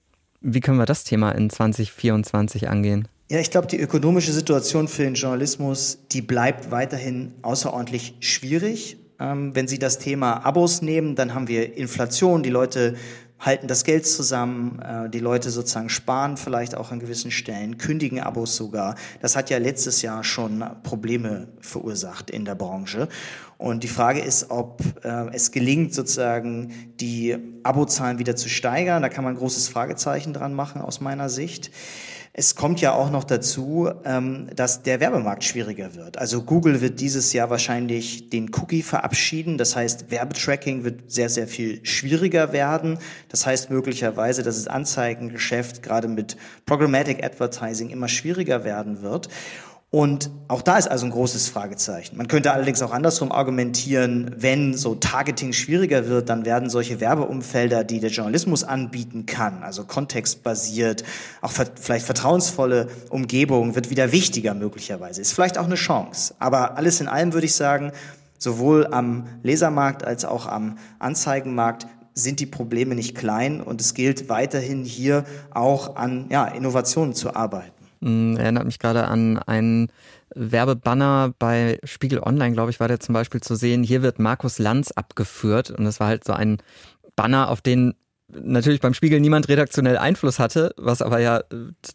wie 0.40 0.61
können 0.61 0.79
wir 0.79 0.87
das 0.87 1.05
Thema 1.05 1.33
in 1.33 1.51
2024 1.51 2.68
angehen? 2.68 3.09
Ja, 3.31 3.40
ich 3.40 3.51
glaube, 3.51 3.66
die 3.66 3.81
ökonomische 3.81 4.33
Situation 4.33 4.87
für 4.87 5.03
den 5.03 5.14
Journalismus, 5.14 5.99
die 6.12 6.20
bleibt 6.20 6.70
weiterhin 6.70 7.33
außerordentlich 7.40 8.14
schwierig. 8.20 8.99
Ähm, 9.24 9.54
wenn 9.54 9.68
Sie 9.68 9.78
das 9.78 9.98
Thema 9.98 10.44
Abos 10.44 10.82
nehmen, 10.82 11.14
dann 11.14 11.34
haben 11.34 11.48
wir 11.48 11.76
Inflation, 11.76 12.42
die 12.42 12.50
Leute 12.50 12.94
halten 13.38 13.66
das 13.66 13.84
Geld 13.84 14.06
zusammen, 14.06 14.80
äh, 14.80 15.08
die 15.10 15.18
Leute 15.18 15.50
sozusagen 15.50 15.88
sparen 15.88 16.37
vielleicht 16.37 16.76
auch 16.76 16.92
an 16.92 17.00
gewissen 17.00 17.30
Stellen, 17.30 17.78
kündigen 17.78 18.20
Abos 18.20 18.56
sogar. 18.56 18.96
Das 19.20 19.37
hat 19.37 19.50
ja 19.50 19.58
letztes 19.58 20.02
Jahr 20.02 20.24
schon 20.24 20.64
Probleme 20.82 21.48
verursacht 21.60 22.30
in 22.30 22.44
der 22.44 22.54
Branche. 22.54 23.08
Und 23.56 23.82
die 23.82 23.88
Frage 23.88 24.20
ist, 24.20 24.50
ob 24.50 24.82
äh, 25.04 25.28
es 25.32 25.52
gelingt, 25.52 25.94
sozusagen 25.94 26.72
die 27.00 27.37
Abozahlen 27.62 28.18
wieder 28.18 28.37
zu 28.37 28.48
steigern. 28.48 29.02
Da 29.02 29.08
kann 29.08 29.24
man 29.24 29.34
ein 29.34 29.38
großes 29.38 29.68
Fragezeichen 29.68 30.32
dran 30.32 30.54
machen 30.54 30.80
aus 30.82 31.00
meiner 31.00 31.28
Sicht. 31.28 31.70
Es 32.37 32.57
kommt 32.57 32.81
ja 32.81 32.92
auch 32.92 33.12
noch 33.12 33.23
dazu, 33.23 33.88
ähm, 34.05 34.49
dass 34.57 34.83
der 34.83 34.99
Werbemarkt 34.99 35.44
schwieriger 35.44 35.94
wird. 35.94 36.18
Also 36.18 36.42
Google 36.42 36.81
wird 36.81 36.99
dieses 36.99 37.33
Jahr 37.33 37.49
wahrscheinlich 37.49 38.29
den 38.29 38.51
Cookie 38.57 38.83
verabschieden. 38.83 39.57
Das 39.57 39.77
heißt, 39.77 40.11
Werbetracking 40.11 40.83
wird 40.83 41.12
sehr, 41.12 41.29
sehr 41.29 41.47
viel 41.47 41.79
schwieriger 41.87 42.53
werden. 42.53 42.99
Das 43.29 43.47
heißt 43.47 43.70
möglicherweise, 43.70 44.42
dass 44.42 44.57
das 44.57 44.66
Anzeigengeschäft 44.66 45.85
gerade 45.85 46.09
mit 46.09 46.37
Programmatic 46.66 47.23
Advertising 47.23 47.90
immer 47.90 48.09
schwieriger 48.09 48.64
werden 48.64 49.03
wird. 49.03 49.29
Und 49.94 50.28
auch 50.48 50.61
da 50.61 50.76
ist 50.76 50.88
also 50.88 51.07
ein 51.07 51.12
großes 51.12 51.48
Fragezeichen. 51.48 52.16
Man 52.16 52.26
könnte 52.26 52.52
allerdings 52.52 52.83
auch 52.83 52.90
andersrum 52.90 53.30
argumentieren, 53.30 54.35
wenn 54.37 54.74
so 54.74 54.96
Targeting 54.96 55.52
schwieriger 55.52 56.09
wird, 56.09 56.29
dann 56.29 56.44
werden 56.44 56.69
solche 56.69 56.98
Werbeumfelder, 56.98 57.85
die 57.85 58.00
der 58.00 58.10
Journalismus 58.10 58.64
anbieten 58.64 59.25
kann, 59.25 59.62
also 59.62 59.85
kontextbasiert, 59.85 61.04
auch 61.42 61.52
vielleicht 61.81 62.06
vertrauensvolle 62.06 62.88
Umgebung, 63.08 63.77
wird 63.77 63.88
wieder 63.88 64.10
wichtiger 64.10 64.52
möglicherweise. 64.54 65.21
Ist 65.21 65.33
vielleicht 65.33 65.58
auch 65.58 65.66
eine 65.66 65.77
Chance. 65.77 66.35
Aber 66.40 66.77
alles 66.77 67.00
in 67.00 67.06
allem 67.06 67.33
würde 67.33 67.46
ich 67.46 67.54
sagen, 67.54 67.92
sowohl 68.37 68.88
am 68.88 69.29
Lesermarkt 69.44 70.04
als 70.04 70.25
auch 70.25 70.46
am 70.46 70.77
Anzeigenmarkt 70.98 71.87
sind 72.14 72.40
die 72.40 72.46
Probleme 72.46 72.96
nicht 72.96 73.16
klein 73.16 73.60
und 73.60 73.81
es 73.81 73.94
gilt 73.94 74.29
weiterhin 74.29 74.85
hier 74.85 75.25
auch 75.52 75.94
an 75.94 76.27
ja, 76.31 76.46
Innovationen 76.46 77.14
zu 77.14 77.37
arbeiten. 77.37 77.73
Hm, 78.05 78.37
erinnert 78.37 78.67
mich 78.67 78.79
gerade 78.79 79.07
an 79.09 79.38
einen 79.38 79.88
Werbebanner 80.35 81.33
bei 81.38 81.79
Spiegel 81.85 82.21
Online, 82.21 82.52
glaube 82.52 82.71
ich, 82.71 82.79
war 82.79 82.88
der 82.88 83.00
zum 83.00 83.15
Beispiel 83.15 83.40
zu 83.40 83.55
sehen. 83.55 83.83
Hier 83.83 84.02
wird 84.02 84.19
Markus 84.19 84.59
Lanz 84.59 84.92
abgeführt 84.92 85.71
und 85.71 85.87
es 85.87 86.00
war 86.00 86.09
halt 86.09 86.23
so 86.23 86.35
ein 86.35 86.59
Banner, 87.17 87.48
auf 87.48 87.63
den 87.63 87.94
natürlich 88.29 88.81
beim 88.81 88.92
Spiegel 88.92 89.21
niemand 89.21 89.48
redaktionell 89.48 89.96
Einfluss 89.96 90.38
hatte, 90.38 90.75
was 90.77 91.00
aber 91.00 91.19
ja 91.21 91.38
äh, 91.38 91.44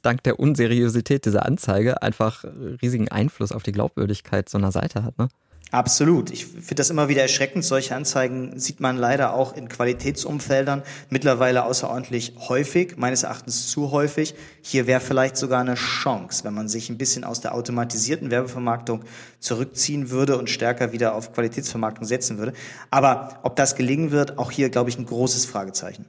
dank 0.02 0.24
der 0.24 0.40
Unseriosität 0.40 1.26
dieser 1.26 1.46
Anzeige 1.46 2.02
einfach 2.02 2.44
riesigen 2.82 3.10
Einfluss 3.10 3.52
auf 3.52 3.62
die 3.62 3.72
Glaubwürdigkeit 3.72 4.50
so 4.50 4.58
einer 4.58 4.72
Seite 4.72 5.04
hat. 5.04 5.18
Ne? 5.20 5.28
Absolut. 5.72 6.32
Ich 6.32 6.48
finde 6.48 6.76
das 6.76 6.90
immer 6.90 7.10
wieder 7.10 7.22
erschreckend. 7.22 7.64
Solche 7.64 7.96
Anzeigen 7.96 8.58
sieht 8.60 8.80
man 8.80 8.98
leider 8.98 9.36
auch 9.36 9.56
in 9.56 9.70
Qualitätsumfeldern 9.70 10.82
mittlerweile 11.12 11.64
außerordentlich 11.64 12.34
häufig, 12.50 12.98
meines 12.98 13.22
Erachtens 13.22 13.68
zu 13.68 13.92
häufig. 13.92 14.34
Hier 14.64 14.88
wäre 14.88 15.00
vielleicht 15.00 15.38
sogar 15.38 15.62
eine 15.62 15.76
Chance, 15.76 16.44
wenn 16.44 16.56
man 16.56 16.68
sich 16.70 16.90
ein 16.90 16.98
bisschen 16.98 17.24
aus 17.24 17.42
der 17.42 17.54
automatisierten 17.54 18.32
Werbevermarktung 18.32 19.04
zurückziehen 19.40 20.10
würde 20.10 20.40
und 20.40 20.50
stärker 20.50 20.92
wieder 20.92 21.14
auf 21.14 21.34
Qualitätsvermarktung 21.34 22.06
setzen 22.06 22.40
würde. 22.40 22.54
Aber 22.90 23.40
ob 23.44 23.56
das 23.56 23.76
gelingen 23.76 24.10
wird, 24.10 24.40
auch 24.40 24.50
hier, 24.50 24.70
glaube 24.70 24.90
ich, 24.90 24.98
ein 24.98 25.06
großes 25.06 25.46
Fragezeichen. 25.46 26.06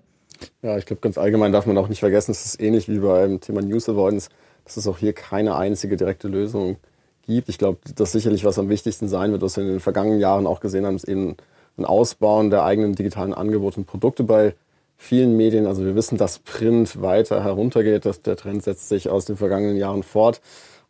Ja, 0.62 0.78
ich 0.78 0.86
glaube, 0.86 1.02
ganz 1.02 1.18
allgemein 1.18 1.52
darf 1.52 1.66
man 1.66 1.76
auch 1.76 1.88
nicht 1.88 2.00
vergessen, 2.00 2.30
es 2.30 2.46
ist 2.46 2.62
ähnlich 2.62 2.88
wie 2.88 2.98
beim 2.98 3.40
Thema 3.42 3.60
News 3.60 3.90
Avoidance, 3.90 4.30
dass 4.64 4.78
es 4.78 4.86
auch 4.86 4.96
hier 4.96 5.12
keine 5.12 5.56
einzige 5.56 5.98
direkte 5.98 6.28
Lösung 6.28 6.76
gibt. 6.76 6.89
Ich 7.38 7.58
glaube, 7.58 7.78
das 7.94 8.12
sicherlich, 8.12 8.44
was 8.44 8.58
am 8.58 8.68
wichtigsten 8.68 9.08
sein 9.08 9.32
wird, 9.32 9.42
was 9.42 9.56
wir 9.56 9.64
in 9.64 9.70
den 9.70 9.80
vergangenen 9.80 10.20
Jahren 10.20 10.46
auch 10.46 10.60
gesehen 10.60 10.86
haben, 10.86 10.96
ist 10.96 11.08
eben 11.08 11.36
ein 11.76 11.84
Ausbauen 11.84 12.50
der 12.50 12.64
eigenen 12.64 12.94
digitalen 12.94 13.34
Angebote 13.34 13.78
und 13.78 13.86
Produkte 13.86 14.24
bei 14.24 14.54
vielen 14.96 15.36
Medien. 15.36 15.66
Also 15.66 15.84
wir 15.84 15.94
wissen, 15.94 16.18
dass 16.18 16.40
Print 16.40 17.00
weiter 17.00 17.42
heruntergeht. 17.42 18.04
Dass 18.04 18.22
der 18.22 18.36
Trend 18.36 18.62
setzt 18.62 18.88
sich 18.88 19.08
aus 19.08 19.24
den 19.24 19.36
vergangenen 19.36 19.76
Jahren 19.76 20.02
fort. 20.02 20.40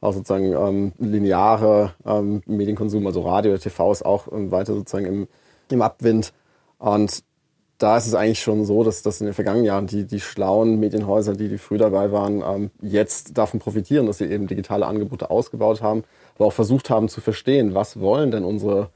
Auch 0.01 0.15
sozusagen 0.15 0.53
ähm, 0.53 0.93
lineare 0.99 1.95
ähm, 2.07 2.43
Medienkonsum, 2.47 3.07
also 3.07 3.21
Radio, 3.21 3.57
TV 3.59 3.93
ist 3.93 4.05
auch 4.05 4.33
ähm, 4.33 4.51
weiter 4.51 4.73
sozusagen 4.73 5.07
im, 5.07 5.29
im 5.71 5.83
Abwind. 5.83 6.33
Und 6.79 7.23
da 7.77 7.97
ist 7.97 8.07
es 8.07 8.15
eigentlich 8.15 8.41
schon 8.41 8.65
so, 8.65 8.83
dass, 8.83 9.03
dass 9.03 9.21
in 9.21 9.27
den 9.27 9.35
vergangenen 9.35 9.67
Jahren 9.67 9.87
die, 9.87 10.07
die 10.07 10.21
schlauen 10.21 10.81
Medienhäuser, 10.81 11.35
die, 11.35 11.49
die 11.49 11.59
früh 11.59 11.79
dabei 11.79 12.13
waren, 12.13 12.43
ähm, 12.43 12.71
jetzt 12.83 13.37
davon 13.37 13.61
profitieren, 13.61 14.07
dass 14.07 14.19
sie 14.19 14.27
eben 14.27 14.47
digitale 14.47 14.87
Angebote 14.87 15.31
ausgebaut 15.31 15.83
haben, 15.83 16.05
aber 16.41 16.47
auch 16.47 16.53
versucht 16.55 16.89
haben 16.89 17.09
zu 17.09 17.21
verstehen, 17.21 17.75
was 17.75 18.01
wollen 18.01 18.31
denn 18.31 18.45
unsere, 18.45 18.89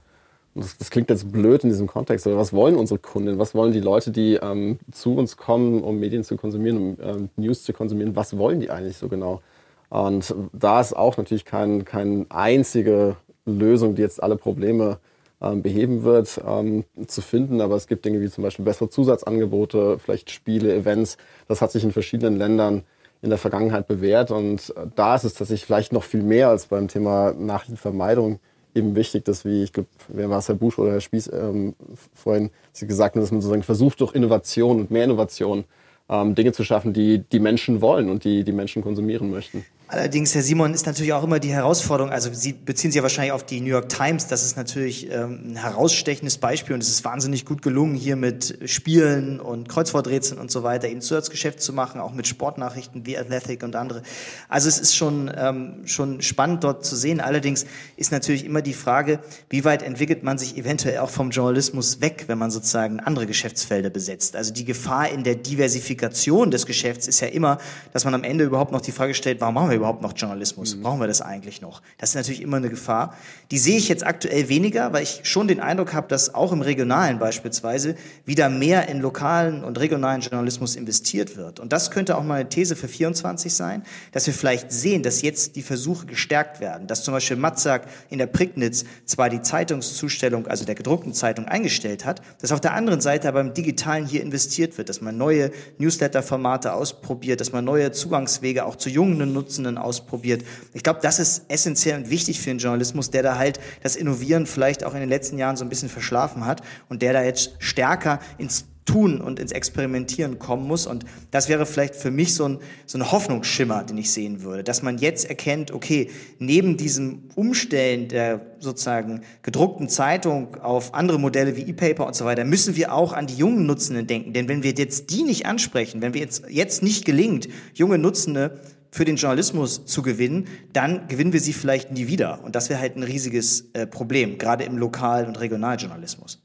das, 0.54 0.78
das 0.78 0.90
klingt 0.90 1.10
jetzt 1.10 1.30
blöd 1.30 1.62
in 1.62 1.68
diesem 1.68 1.86
Kontext, 1.86 2.26
aber 2.26 2.38
was 2.38 2.54
wollen 2.54 2.74
unsere 2.74 2.98
Kunden, 2.98 3.38
was 3.38 3.54
wollen 3.54 3.72
die 3.72 3.80
Leute, 3.80 4.10
die 4.10 4.36
ähm, 4.42 4.78
zu 4.90 5.14
uns 5.14 5.36
kommen, 5.36 5.82
um 5.82 6.00
Medien 6.00 6.24
zu 6.24 6.36
konsumieren, 6.36 6.76
um 6.78 6.96
ähm, 7.02 7.28
News 7.36 7.62
zu 7.62 7.74
konsumieren, 7.74 8.16
was 8.16 8.38
wollen 8.38 8.60
die 8.60 8.70
eigentlich 8.70 8.96
so 8.96 9.08
genau? 9.08 9.42
Und 9.90 10.34
da 10.54 10.80
ist 10.80 10.96
auch 10.96 11.18
natürlich 11.18 11.44
keine 11.44 11.84
kein 11.84 12.26
einzige 12.30 13.16
Lösung, 13.44 13.94
die 13.94 14.02
jetzt 14.02 14.22
alle 14.22 14.36
Probleme 14.36 14.98
ähm, 15.42 15.60
beheben 15.60 16.02
wird, 16.02 16.40
ähm, 16.46 16.84
zu 17.06 17.20
finden. 17.20 17.60
Aber 17.60 17.76
es 17.76 17.86
gibt 17.86 18.06
Dinge 18.06 18.22
wie 18.22 18.30
zum 18.30 18.42
Beispiel 18.42 18.64
bessere 18.64 18.88
Zusatzangebote, 18.88 19.98
vielleicht 19.98 20.30
Spiele, 20.30 20.74
Events. 20.74 21.18
Das 21.46 21.60
hat 21.60 21.72
sich 21.72 21.84
in 21.84 21.92
verschiedenen 21.92 22.38
Ländern 22.38 22.84
in 23.24 23.30
der 23.30 23.38
Vergangenheit 23.38 23.88
bewährt. 23.88 24.30
Und 24.30 24.72
da 24.94 25.16
ist 25.16 25.24
es 25.24 25.34
tatsächlich 25.34 25.64
vielleicht 25.66 25.92
noch 25.92 26.04
viel 26.04 26.22
mehr 26.22 26.50
als 26.50 26.66
beim 26.66 26.88
Thema 26.88 27.32
Nachrichtenvermeidung 27.32 28.38
eben 28.74 28.94
wichtig, 28.96 29.24
dass 29.24 29.44
wie, 29.44 29.62
ich 29.62 29.72
glaube, 29.72 29.88
wer 30.08 30.28
war 30.30 30.38
es, 30.38 30.48
Herr 30.48 30.56
Busch 30.56 30.78
oder 30.78 30.92
Herr 30.92 31.00
Spieß 31.00 31.30
ähm, 31.32 31.74
vorhin 32.12 32.50
Sie 32.72 32.86
gesagt 32.86 33.14
haben, 33.14 33.22
dass 33.22 33.30
man 33.30 33.40
sozusagen 33.40 33.62
versucht, 33.62 34.00
durch 34.00 34.14
Innovation 34.14 34.80
und 34.80 34.90
mehr 34.90 35.04
Innovation 35.04 35.64
ähm, 36.08 36.34
Dinge 36.34 36.52
zu 36.52 36.64
schaffen, 36.64 36.92
die 36.92 37.18
die 37.20 37.38
Menschen 37.38 37.80
wollen 37.80 38.10
und 38.10 38.24
die 38.24 38.44
die 38.44 38.52
Menschen 38.52 38.82
konsumieren 38.82 39.30
möchten. 39.30 39.64
Allerdings, 39.86 40.34
Herr 40.34 40.42
Simon, 40.42 40.72
ist 40.72 40.86
natürlich 40.86 41.12
auch 41.12 41.22
immer 41.22 41.38
die 41.38 41.52
Herausforderung, 41.52 42.10
also 42.10 42.32
Sie 42.32 42.54
beziehen 42.54 42.90
sich 42.90 42.96
ja 42.96 43.02
wahrscheinlich 43.02 43.32
auf 43.32 43.44
die 43.44 43.60
New 43.60 43.68
York 43.68 43.90
Times, 43.90 44.26
das 44.26 44.42
ist 44.42 44.56
natürlich 44.56 45.12
ähm, 45.12 45.52
ein 45.52 45.56
herausstechendes 45.56 46.38
Beispiel 46.38 46.74
und 46.74 46.82
es 46.82 46.88
ist 46.88 47.04
wahnsinnig 47.04 47.44
gut 47.44 47.60
gelungen, 47.60 47.94
hier 47.94 48.16
mit 48.16 48.58
Spielen 48.64 49.40
und 49.40 49.68
Kreuzworträtseln 49.68 50.40
und 50.40 50.50
so 50.50 50.62
weiter 50.62 50.88
eben 50.88 51.02
Zusatzgeschäft 51.02 51.60
zu 51.60 51.74
machen, 51.74 52.00
auch 52.00 52.14
mit 52.14 52.26
Sportnachrichten 52.26 53.04
wie 53.04 53.18
Athletic 53.18 53.62
und 53.62 53.76
andere. 53.76 54.02
Also 54.48 54.70
es 54.70 54.78
ist 54.78 54.96
schon, 54.96 55.30
ähm, 55.36 55.82
schon 55.84 56.22
spannend 56.22 56.64
dort 56.64 56.86
zu 56.86 56.96
sehen. 56.96 57.20
Allerdings 57.20 57.66
ist 57.98 58.10
natürlich 58.10 58.46
immer 58.46 58.62
die 58.62 58.72
Frage, 58.72 59.20
wie 59.50 59.66
weit 59.66 59.82
entwickelt 59.82 60.22
man 60.22 60.38
sich 60.38 60.56
eventuell 60.56 60.98
auch 60.98 61.10
vom 61.10 61.28
Journalismus 61.28 62.00
weg, 62.00 62.24
wenn 62.26 62.38
man 62.38 62.50
sozusagen 62.50 63.00
andere 63.00 63.26
Geschäftsfelder 63.26 63.90
besetzt. 63.90 64.34
Also 64.34 64.50
die 64.50 64.64
Gefahr 64.64 65.10
in 65.10 65.24
der 65.24 65.34
Diversifikation 65.34 66.50
des 66.50 66.64
Geschäfts 66.64 67.06
ist 67.06 67.20
ja 67.20 67.28
immer, 67.28 67.58
dass 67.92 68.06
man 68.06 68.14
am 68.14 68.24
Ende 68.24 68.44
überhaupt 68.44 68.72
noch 68.72 68.80
die 68.80 68.92
Frage 68.92 69.12
stellt, 69.12 69.42
warum 69.42 69.54
machen 69.54 69.68
wir 69.68 69.73
überhaupt 69.76 70.02
noch 70.02 70.12
Journalismus? 70.16 70.76
Mhm. 70.76 70.82
Brauchen 70.82 71.00
wir 71.00 71.06
das 71.06 71.20
eigentlich 71.20 71.60
noch? 71.60 71.82
Das 71.98 72.10
ist 72.10 72.14
natürlich 72.16 72.42
immer 72.42 72.58
eine 72.58 72.70
Gefahr. 72.70 73.16
Die 73.50 73.58
sehe 73.58 73.76
ich 73.76 73.88
jetzt 73.88 74.06
aktuell 74.06 74.48
weniger, 74.48 74.92
weil 74.92 75.02
ich 75.02 75.20
schon 75.24 75.48
den 75.48 75.60
Eindruck 75.60 75.92
habe, 75.92 76.08
dass 76.08 76.34
auch 76.34 76.52
im 76.52 76.62
Regionalen 76.62 77.18
beispielsweise 77.18 77.96
wieder 78.24 78.48
mehr 78.48 78.88
in 78.88 79.00
lokalen 79.00 79.64
und 79.64 79.78
regionalen 79.78 80.20
Journalismus 80.20 80.76
investiert 80.76 81.36
wird. 81.36 81.60
Und 81.60 81.72
das 81.72 81.90
könnte 81.90 82.16
auch 82.16 82.22
mal 82.22 82.40
eine 82.40 82.48
These 82.48 82.76
für 82.76 82.88
24 82.88 83.52
sein, 83.52 83.82
dass 84.12 84.26
wir 84.26 84.34
vielleicht 84.34 84.72
sehen, 84.72 85.02
dass 85.02 85.22
jetzt 85.22 85.56
die 85.56 85.62
Versuche 85.62 86.06
gestärkt 86.06 86.60
werden, 86.60 86.86
dass 86.86 87.02
zum 87.02 87.12
Beispiel 87.12 87.36
Matzak 87.36 87.86
in 88.10 88.18
der 88.18 88.26
Prignitz 88.26 88.84
zwar 89.04 89.30
die 89.30 89.42
Zeitungszustellung, 89.42 90.46
also 90.46 90.64
der 90.64 90.74
gedruckten 90.74 91.12
Zeitung, 91.12 91.46
eingestellt 91.46 92.04
hat, 92.04 92.20
dass 92.40 92.52
auf 92.52 92.60
der 92.60 92.74
anderen 92.74 93.00
Seite 93.00 93.28
aber 93.28 93.40
im 93.40 93.54
Digitalen 93.54 94.06
hier 94.06 94.22
investiert 94.22 94.78
wird, 94.78 94.88
dass 94.88 95.00
man 95.00 95.16
neue 95.16 95.50
Newsletter-Formate 95.78 96.72
ausprobiert, 96.72 97.40
dass 97.40 97.52
man 97.52 97.64
neue 97.64 97.92
Zugangswege 97.92 98.64
auch 98.64 98.76
zu 98.76 98.88
jungen 98.88 99.32
Nutzenden 99.32 99.63
Nutzenden 99.64 99.78
ausprobiert. 99.78 100.44
Ich 100.72 100.82
glaube, 100.82 101.00
das 101.02 101.18
ist 101.18 101.44
essentiell 101.48 101.98
und 101.98 102.10
wichtig 102.10 102.40
für 102.40 102.50
den 102.50 102.58
Journalismus, 102.58 103.10
der 103.10 103.22
da 103.22 103.38
halt 103.38 103.58
das 103.82 103.96
Innovieren 103.96 104.46
vielleicht 104.46 104.84
auch 104.84 104.94
in 104.94 105.00
den 105.00 105.08
letzten 105.08 105.38
Jahren 105.38 105.56
so 105.56 105.64
ein 105.64 105.68
bisschen 105.68 105.88
verschlafen 105.88 106.46
hat 106.46 106.62
und 106.88 107.02
der 107.02 107.12
da 107.12 107.22
jetzt 107.22 107.52
stärker 107.58 108.20
ins 108.38 108.66
Tun 108.84 109.22
und 109.22 109.38
ins 109.38 109.52
Experimentieren 109.52 110.38
kommen 110.38 110.66
muss. 110.66 110.86
Und 110.86 111.06
das 111.30 111.48
wäre 111.48 111.64
vielleicht 111.64 111.94
für 111.94 112.10
mich 112.10 112.34
so 112.34 112.46
ein, 112.46 112.58
so 112.84 112.98
ein 112.98 113.10
Hoffnungsschimmer, 113.10 113.82
den 113.82 113.96
ich 113.96 114.12
sehen 114.12 114.42
würde, 114.42 114.62
dass 114.62 114.82
man 114.82 114.98
jetzt 114.98 115.24
erkennt, 115.24 115.72
okay, 115.72 116.10
neben 116.38 116.76
diesem 116.76 117.30
Umstellen 117.34 118.08
der 118.08 118.42
sozusagen 118.58 119.22
gedruckten 119.42 119.88
Zeitung 119.88 120.56
auf 120.56 120.92
andere 120.92 121.18
Modelle 121.18 121.56
wie 121.56 121.62
E-Paper 121.62 122.06
und 122.06 122.14
so 122.14 122.26
weiter, 122.26 122.44
müssen 122.44 122.76
wir 122.76 122.92
auch 122.92 123.14
an 123.14 123.26
die 123.26 123.36
jungen 123.36 123.64
Nutzenden 123.64 124.06
denken. 124.06 124.34
Denn 124.34 124.48
wenn 124.48 124.62
wir 124.62 124.72
jetzt 124.72 125.10
die 125.10 125.22
nicht 125.22 125.46
ansprechen, 125.46 126.02
wenn 126.02 126.12
wir 126.12 126.20
jetzt, 126.20 126.44
jetzt 126.50 126.82
nicht 126.82 127.06
gelingt, 127.06 127.48
junge 127.72 127.96
Nutzende 127.96 128.60
für 128.94 129.04
den 129.04 129.16
Journalismus 129.16 129.86
zu 129.86 130.02
gewinnen, 130.02 130.46
dann 130.72 131.08
gewinnen 131.08 131.32
wir 131.32 131.40
sie 131.40 131.52
vielleicht 131.52 131.90
nie 131.90 132.06
wieder. 132.06 132.44
Und 132.44 132.54
das 132.54 132.70
wäre 132.70 132.78
halt 132.78 132.94
ein 132.94 133.02
riesiges 133.02 133.72
äh, 133.72 133.88
Problem, 133.88 134.38
gerade 134.38 134.62
im 134.62 134.78
Lokal- 134.78 135.26
und 135.26 135.40
Regionaljournalismus. 135.40 136.40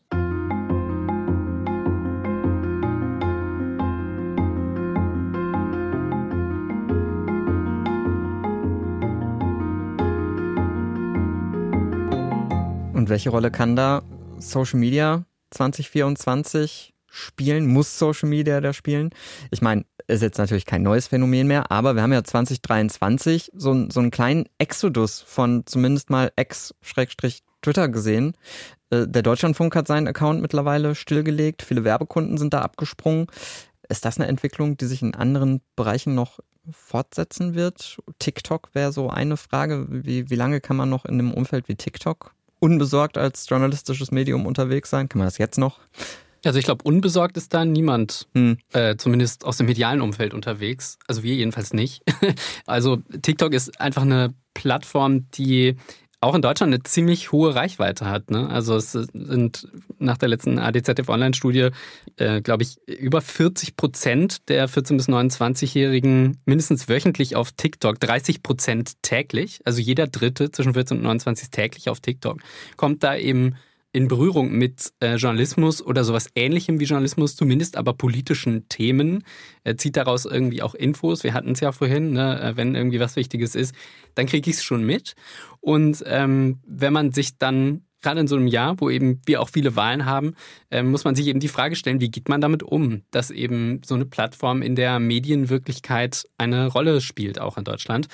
Und 12.96 13.10
welche 13.10 13.30
Rolle 13.30 13.52
kann 13.52 13.76
da 13.76 14.02
Social 14.40 14.80
Media 14.80 15.24
2024 15.52 16.96
spielen? 17.10 17.68
Muss 17.68 17.98
Social 17.98 18.30
Media 18.30 18.62
da 18.62 18.74
spielen? 18.74 19.10
Ich 19.52 19.62
meine, 19.62 19.86
ist 20.08 20.22
jetzt 20.22 20.38
natürlich 20.38 20.66
kein 20.66 20.84
neues 20.84 21.08
Phänomen 21.08 21.48
mehr, 21.48 21.72
aber 21.72 21.96
wir 21.96 22.02
haben 22.02 22.14
ja 22.14 22.24
2023 22.24 23.52
so, 23.54 23.90
so 23.90 24.00
einen 24.00 24.12
kleinen 24.12 24.46
Exodus 24.58 25.22
von 25.22 25.64
zumindest 25.66 26.10
mal 26.10 26.32
Ex-Twitter 26.36 27.90
gesehen. 27.90 28.36
Äh, 28.90 29.08
der 29.08 29.22
Deutschlandfunk 29.22 29.76
hat 29.76 29.88
seinen 29.88 30.08
Account 30.08 30.42
mittlerweile 30.42 30.96
stillgelegt, 30.96 31.62
viele 31.62 31.84
Werbekunden 31.84 32.38
sind 32.38 32.54
da 32.54 32.62
abgesprungen. 32.62 33.28
Ist 33.88 34.06
das 34.06 34.18
eine 34.18 34.28
Entwicklung, 34.28 34.78
die 34.78 34.86
sich 34.86 35.02
in 35.02 35.16
anderen 35.16 35.62
Bereichen 35.76 36.16
noch 36.16 36.40
fortsetzen 36.72 37.56
wird? 37.56 37.98
TikTok 38.20 38.70
wäre 38.74 38.92
so 38.92 39.10
eine 39.10 39.38
Frage. 39.38 39.88
Wie, 39.90 40.30
wie 40.30 40.36
lange 40.36 40.62
kann 40.62 40.78
man 40.78 40.90
noch 40.90 41.06
in 41.06 41.16
einem 41.16 41.34
Umfeld 41.34 41.68
wie 41.68 41.76
TikTok 41.76 42.34
unbesorgt 42.60 43.18
als 43.18 43.48
journalistisches 43.50 44.12
Medium 44.12 44.46
unterwegs 44.46 44.90
sein? 44.90 45.10
Kann 45.10 45.20
man 45.20 45.28
das 45.28 45.38
jetzt 45.38 45.58
noch? 45.58 45.80
Also 46.46 46.60
ich 46.60 46.66
glaube, 46.66 46.84
unbesorgt 46.84 47.38
ist 47.38 47.54
da 47.54 47.66
niemand, 47.66 48.28
hm. 48.34 48.58
äh, 48.74 48.96
zumindest 48.96 49.46
aus 49.46 49.58
dem 49.58 49.66
medialen 49.66 50.02
Umfeld 50.02 50.34
unterwegs. 50.34 50.98
Also 51.08 51.24
wir 51.24 51.36
jedenfalls 51.36 51.74
nicht. 51.74 52.02
also 52.66 52.98
TikTok 53.22 53.54
ist 53.54 53.80
einfach 53.80 54.04
eine 54.04 54.34
Plattform, 54.54 55.30
die 55.32 55.76
auch 56.22 56.36
in 56.36 56.42
Deutschland 56.42 56.74
eine 56.74 56.84
ziemlich 56.84 57.32
hohe 57.32 57.56
Reichweite 57.56 58.06
hat. 58.06 58.30
Ne? 58.30 58.50
Also 58.50 58.76
es 58.76 58.92
sind 58.92 59.68
nach 60.00 60.18
der 60.18 60.28
letzten 60.28 60.60
ADZF 60.60 61.08
Online-Studie, 61.08 61.70
äh, 62.18 62.42
glaube 62.42 62.64
ich, 62.64 62.78
über 62.88 63.22
40 63.22 63.78
Prozent 63.78 64.50
der 64.50 64.68
14- 64.68 64.98
bis 64.98 65.08
29-Jährigen 65.08 66.38
mindestens 66.46 66.90
wöchentlich 66.90 67.36
auf 67.36 67.54
TikTok, 67.54 68.00
30 68.00 68.44
Prozent 68.44 69.02
täglich. 69.02 69.62
Also 69.64 69.80
jeder 69.80 70.08
Dritte 70.08 70.52
zwischen 70.52 70.74
14 70.74 70.98
und 70.98 71.04
29 71.04 71.44
ist 71.44 71.54
täglich 71.54 71.90
auf 71.90 72.02
TikTok. 72.02 72.42
Kommt 72.76 73.04
da 73.04 73.16
eben 73.16 73.56
in 73.92 74.08
Berührung 74.08 74.52
mit 74.52 74.94
äh, 75.00 75.16
Journalismus 75.16 75.82
oder 75.82 76.04
sowas 76.04 76.30
ähnlichem 76.36 76.80
wie 76.80 76.86
Journalismus, 76.86 77.36
zumindest 77.36 77.76
aber 77.76 77.94
politischen 77.94 78.70
Themen, 78.70 79.24
äh, 79.64 79.76
zieht 79.76 79.98
daraus 79.98 80.26
irgendwie 80.26 80.62
auch 80.62 80.76
Infos. 80.76 81.24
Wir 81.24 81.34
hatten 81.34 81.52
es 81.52 81.60
ja 81.60 81.72
vorhin, 81.72 82.12
ne? 82.12 82.40
Äh, 82.42 82.58
wenn 82.58 82.76
irgendwie 82.76 83.00
was 83.00 83.16
Wichtiges 83.16 83.56
ist, 83.56 83.74
dann 84.16 84.28
kriege 84.28 84.50
ich 84.50 84.58
es 84.58 84.64
schon 84.64 84.84
mit. 84.84 85.16
Und 85.60 86.04
ähm, 86.06 86.60
wenn 86.66 86.94
man 86.94 87.12
sich 87.12 87.38
dann 87.38 87.82
gerade 88.02 88.22
in 88.22 88.28
so 88.28 88.36
einem 88.36 88.48
Jahr, 88.48 88.80
wo 88.80 88.90
eben 88.90 89.22
wir 89.26 89.42
auch 89.42 89.50
viele 89.50 89.76
Wahlen 89.76 90.06
haben, 90.06 90.36
äh, 90.70 90.84
muss 90.84 91.04
man 91.04 91.16
sich 91.16 91.28
eben 91.28 91.40
die 91.40 91.48
Frage 91.48 91.76
stellen, 91.76 92.00
wie 92.00 92.12
geht 92.12 92.30
man 92.30 92.42
damit 92.42 92.64
um, 92.64 93.02
dass 93.12 93.32
eben 93.32 93.82
so 93.84 93.96
eine 93.96 94.06
Plattform 94.06 94.62
in 94.62 94.76
der 94.76 95.00
Medienwirklichkeit 95.00 96.26
eine 96.38 96.68
Rolle 96.68 97.02
spielt, 97.02 97.40
auch 97.40 97.58
in 97.58 97.64
Deutschland. 97.64 98.08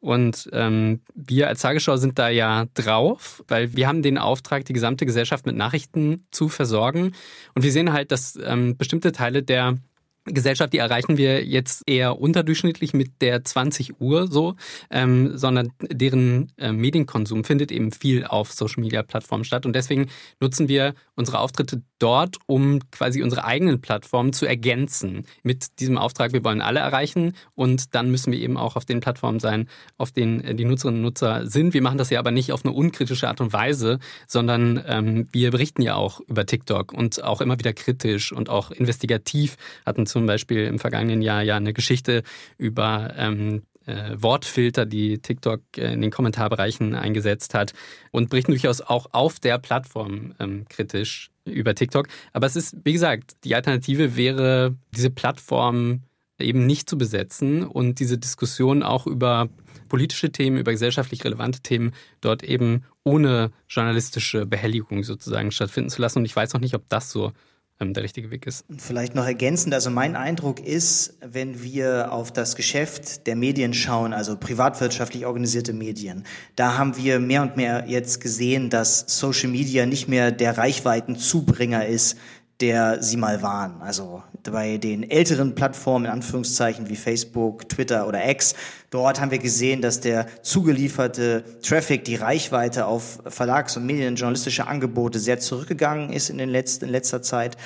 Und 0.00 0.48
ähm, 0.52 1.00
wir 1.14 1.48
als 1.48 1.60
Tagesschau 1.60 1.96
sind 1.96 2.18
da 2.18 2.30
ja 2.30 2.64
drauf, 2.72 3.44
weil 3.48 3.76
wir 3.76 3.86
haben 3.86 4.02
den 4.02 4.16
Auftrag, 4.16 4.64
die 4.64 4.72
gesamte 4.72 5.04
Gesellschaft 5.04 5.44
mit 5.44 5.56
Nachrichten 5.56 6.26
zu 6.30 6.48
versorgen. 6.48 7.12
Und 7.54 7.62
wir 7.62 7.70
sehen 7.70 7.92
halt, 7.92 8.10
dass 8.10 8.38
ähm, 8.42 8.78
bestimmte 8.78 9.12
Teile 9.12 9.42
der 9.42 9.76
Gesellschaft, 10.24 10.72
die 10.72 10.78
erreichen 10.78 11.16
wir 11.16 11.44
jetzt 11.44 11.82
eher 11.86 12.20
unterdurchschnittlich 12.20 12.92
mit 12.92 13.22
der 13.22 13.42
20 13.42 14.00
Uhr 14.00 14.26
so, 14.30 14.54
ähm, 14.90 15.36
sondern 15.36 15.72
deren 15.80 16.52
äh, 16.58 16.72
Medienkonsum 16.72 17.44
findet 17.44 17.72
eben 17.72 17.90
viel 17.90 18.24
auf 18.24 18.52
Social-Media-Plattformen 18.52 19.44
statt. 19.44 19.64
Und 19.64 19.74
deswegen 19.74 20.08
nutzen 20.40 20.68
wir 20.68 20.94
unsere 21.14 21.38
Auftritte 21.38 21.82
dort, 21.98 22.36
um 22.46 22.80
quasi 22.90 23.22
unsere 23.22 23.44
eigenen 23.44 23.80
Plattformen 23.80 24.32
zu 24.32 24.46
ergänzen. 24.46 25.24
Mit 25.42 25.80
diesem 25.80 25.96
Auftrag, 25.96 26.32
wir 26.32 26.44
wollen 26.44 26.60
alle 26.60 26.80
erreichen 26.80 27.34
und 27.54 27.94
dann 27.94 28.10
müssen 28.10 28.32
wir 28.32 28.40
eben 28.40 28.56
auch 28.56 28.76
auf 28.76 28.84
den 28.84 29.00
Plattformen 29.00 29.40
sein, 29.40 29.68
auf 29.96 30.10
denen 30.12 30.40
äh, 30.42 30.54
die 30.54 30.64
Nutzerinnen 30.64 31.00
und 31.00 31.04
Nutzer 31.04 31.46
sind. 31.46 31.72
Wir 31.72 31.82
machen 31.82 31.98
das 31.98 32.10
ja 32.10 32.18
aber 32.18 32.30
nicht 32.30 32.52
auf 32.52 32.64
eine 32.64 32.74
unkritische 32.74 33.28
Art 33.28 33.40
und 33.40 33.52
Weise, 33.52 33.98
sondern 34.26 34.82
ähm, 34.86 35.28
wir 35.32 35.50
berichten 35.50 35.82
ja 35.82 35.94
auch 35.94 36.20
über 36.20 36.44
TikTok 36.44 36.92
und 36.92 37.22
auch 37.24 37.40
immer 37.40 37.58
wieder 37.58 37.72
kritisch 37.72 38.32
und 38.32 38.48
auch 38.50 38.70
investigativ 38.70 39.56
hatten 39.86 40.06
zum 40.10 40.26
Beispiel 40.26 40.64
im 40.64 40.78
vergangenen 40.78 41.22
Jahr 41.22 41.42
ja 41.42 41.56
eine 41.56 41.72
Geschichte 41.72 42.22
über 42.58 43.14
ähm, 43.16 43.62
äh, 43.86 44.14
Wortfilter, 44.16 44.86
die 44.86 45.18
TikTok 45.18 45.60
äh, 45.76 45.92
in 45.92 46.00
den 46.00 46.10
Kommentarbereichen 46.10 46.94
eingesetzt 46.94 47.54
hat 47.54 47.72
und 48.10 48.30
berichten 48.30 48.52
durchaus 48.52 48.80
auch 48.80 49.06
auf 49.12 49.40
der 49.40 49.58
Plattform 49.58 50.34
ähm, 50.38 50.66
kritisch 50.68 51.30
über 51.44 51.74
TikTok. 51.74 52.08
Aber 52.32 52.46
es 52.46 52.56
ist, 52.56 52.76
wie 52.84 52.92
gesagt, 52.92 53.36
die 53.44 53.54
Alternative 53.54 54.16
wäre, 54.16 54.76
diese 54.94 55.10
Plattform 55.10 56.02
eben 56.38 56.66
nicht 56.66 56.88
zu 56.88 56.96
besetzen 56.96 57.64
und 57.64 58.00
diese 58.00 58.18
Diskussion 58.18 58.82
auch 58.82 59.06
über 59.06 59.48
politische 59.88 60.30
Themen, 60.30 60.56
über 60.56 60.72
gesellschaftlich 60.72 61.24
relevante 61.24 61.60
Themen 61.60 61.92
dort 62.20 62.42
eben 62.42 62.84
ohne 63.04 63.50
journalistische 63.68 64.46
Behelligung 64.46 65.02
sozusagen 65.02 65.50
stattfinden 65.50 65.90
zu 65.90 66.00
lassen. 66.00 66.20
Und 66.20 66.24
ich 66.24 66.36
weiß 66.36 66.52
noch 66.54 66.60
nicht, 66.60 66.74
ob 66.74 66.88
das 66.88 67.10
so 67.10 67.32
der 67.80 68.02
richtige 68.02 68.30
Weg 68.30 68.46
ist. 68.46 68.64
Vielleicht 68.76 69.14
noch 69.14 69.24
ergänzend, 69.24 69.72
also 69.72 69.90
mein 69.90 70.14
Eindruck 70.14 70.60
ist, 70.60 71.14
wenn 71.22 71.62
wir 71.62 72.12
auf 72.12 72.30
das 72.30 72.54
Geschäft 72.54 73.26
der 73.26 73.36
Medien 73.36 73.72
schauen, 73.72 74.12
also 74.12 74.36
privatwirtschaftlich 74.36 75.24
organisierte 75.24 75.72
Medien, 75.72 76.24
da 76.56 76.76
haben 76.76 76.96
wir 76.98 77.18
mehr 77.18 77.40
und 77.40 77.56
mehr 77.56 77.84
jetzt 77.88 78.20
gesehen, 78.20 78.68
dass 78.68 79.04
Social 79.06 79.48
Media 79.48 79.86
nicht 79.86 80.08
mehr 80.08 80.30
der 80.30 80.58
Reichweitenzubringer 80.58 81.86
ist, 81.86 82.18
der 82.60 83.02
sie 83.02 83.16
mal 83.16 83.42
waren. 83.42 83.80
Also 83.80 84.22
bei 84.42 84.76
den 84.76 85.08
älteren 85.10 85.54
Plattformen, 85.54 86.06
in 86.06 86.10
Anführungszeichen, 86.10 86.88
wie 86.88 86.96
Facebook, 86.96 87.68
Twitter 87.68 88.06
oder 88.06 88.28
X, 88.28 88.54
dort 88.90 89.20
haben 89.20 89.30
wir 89.30 89.38
gesehen, 89.38 89.80
dass 89.80 90.00
der 90.00 90.26
zugelieferte 90.42 91.44
Traffic, 91.62 92.04
die 92.04 92.16
Reichweite 92.16 92.86
auf 92.86 93.20
Verlags- 93.26 93.76
und 93.76 93.86
medienjournalistische 93.86 94.66
Angebote 94.66 95.18
sehr 95.18 95.38
zurückgegangen 95.38 96.12
ist 96.12 96.30
in, 96.30 96.38
den 96.38 96.50
letzten, 96.50 96.86
in 96.86 96.90
letzter 96.90 97.22
Zeit. 97.22 97.56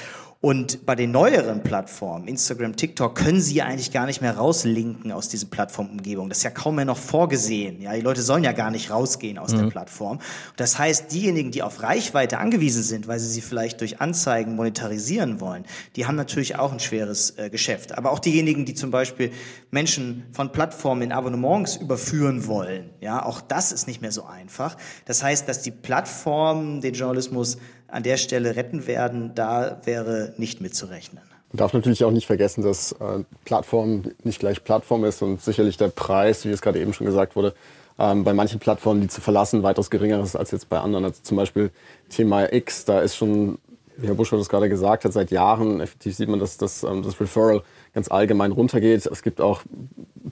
Und 0.45 0.85
bei 0.85 0.95
den 0.95 1.11
neueren 1.11 1.63
Plattformen, 1.63 2.29
Instagram, 2.29 2.77
TikTok, 2.77 3.15
können 3.15 3.41
sie 3.41 3.63
eigentlich 3.63 3.93
gar 3.93 4.05
nicht 4.05 4.21
mehr 4.21 4.37
rauslinken 4.37 5.11
aus 5.11 5.31
diesen 5.31 5.49
Plattformumgebungen. 5.49 6.29
Das 6.29 6.37
ist 6.37 6.45
ja 6.45 6.51
kaum 6.51 6.75
mehr 6.75 6.85
noch 6.85 6.99
vorgesehen. 6.99 7.81
Ja, 7.81 7.95
die 7.95 8.03
Leute 8.03 8.21
sollen 8.21 8.45
ja 8.45 8.53
gar 8.53 8.71
nicht 8.71 8.91
rausgehen 8.91 9.39
aus 9.39 9.53
mhm. 9.53 9.61
der 9.61 9.67
Plattform. 9.69 10.21
Das 10.57 10.79
heißt, 10.79 11.11
diejenigen, 11.11 11.51
die 11.51 11.63
auf 11.63 11.83
Reichweite 11.83 12.37
angewiesen 12.37 12.83
sind, 12.83 13.09
weil 13.09 13.21
sie 13.21 13.29
sie 13.31 13.41
vielleicht 13.41 13.81
durch 13.81 14.03
Anzeigen 14.03 14.55
monetarisieren 14.55 15.41
wollen, 15.41 15.65
die 15.97 16.05
haben 16.05 16.17
natürlich 16.17 16.57
auch 16.57 16.75
ein 16.75 16.81
schweres 16.81 17.39
äh, 17.39 17.49
Geschäft. 17.49 17.97
Aber 17.97 18.11
auch 18.11 18.19
diejenigen, 18.19 18.67
die 18.67 18.75
zum 18.75 18.91
Beispiel 18.91 19.31
Menschen 19.71 20.25
von 20.33 20.53
Plattformen 20.53 21.01
in 21.01 21.13
Abonnements 21.13 21.77
überführen 21.77 22.47
wollen, 22.47 22.91
ja, 23.01 23.25
auch 23.25 23.41
das 23.41 23.73
ist 23.73 23.87
nicht 23.87 24.03
mehr 24.03 24.13
so 24.13 24.27
einfach. 24.27 24.77
Das 25.07 25.23
heißt, 25.23 25.49
dass 25.49 25.63
die 25.63 25.71
Plattformen 25.71 26.83
den 26.83 26.93
Journalismus 26.93 27.57
an 27.89 28.03
der 28.03 28.17
Stelle 28.17 28.57
retten 28.57 28.87
werden, 28.87 29.33
da 29.35 29.81
wäre 29.85 30.35
nicht 30.37 30.61
mitzurechnen. 30.61 31.23
Man 31.53 31.59
darf 31.59 31.73
natürlich 31.73 32.05
auch 32.05 32.11
nicht 32.11 32.27
vergessen, 32.27 32.65
dass 32.65 32.93
äh, 32.93 33.23
Plattform 33.45 34.11
nicht 34.25 34.41
gleich 34.41 34.65
Plattform 34.65 35.05
ist 35.05 35.23
und 35.23 35.41
sicherlich 35.41 35.77
der 35.77 35.89
Preis, 35.89 36.45
wie 36.45 36.51
es 36.51 36.61
gerade 36.61 36.81
eben 36.81 36.93
schon 36.93 37.07
gesagt 37.07 37.37
wurde, 37.37 37.55
ähm, 37.99 38.25
bei 38.25 38.35
manchen 38.35 38.59
Plattformen, 38.59 39.03
die 39.03 39.09
zu 39.09 39.21
verlassen, 39.21 39.63
weitaus 39.63 39.89
geringer 39.89 40.21
ist 40.21 40.35
als 40.35 40.51
jetzt 40.51 40.69
bei 40.69 40.81
anderen. 40.81 41.05
Also 41.05 41.21
zum 41.23 41.37
Beispiel 41.37 41.71
Thema 42.09 42.53
X, 42.53 42.85
da 42.85 43.01
ist 43.01 43.15
schon, 43.15 43.59
wie 43.97 44.09
Herr 44.09 44.15
Buschmann 44.15 44.41
das 44.41 44.49
gerade 44.49 44.69
gesagt 44.69 45.05
hat, 45.05 45.13
seit 45.13 45.31
Jahren 45.31 45.81
effektiv 45.81 46.17
sieht 46.17 46.29
man, 46.29 46.41
dass 46.41 46.57
das, 46.57 46.83
ähm, 46.83 47.03
das 47.03 47.21
Referral 47.21 47.63
ganz 47.93 48.11
allgemein 48.11 48.51
runtergeht. 48.51 49.07
Es 49.07 49.23
gibt 49.23 49.41
auch, 49.41 49.63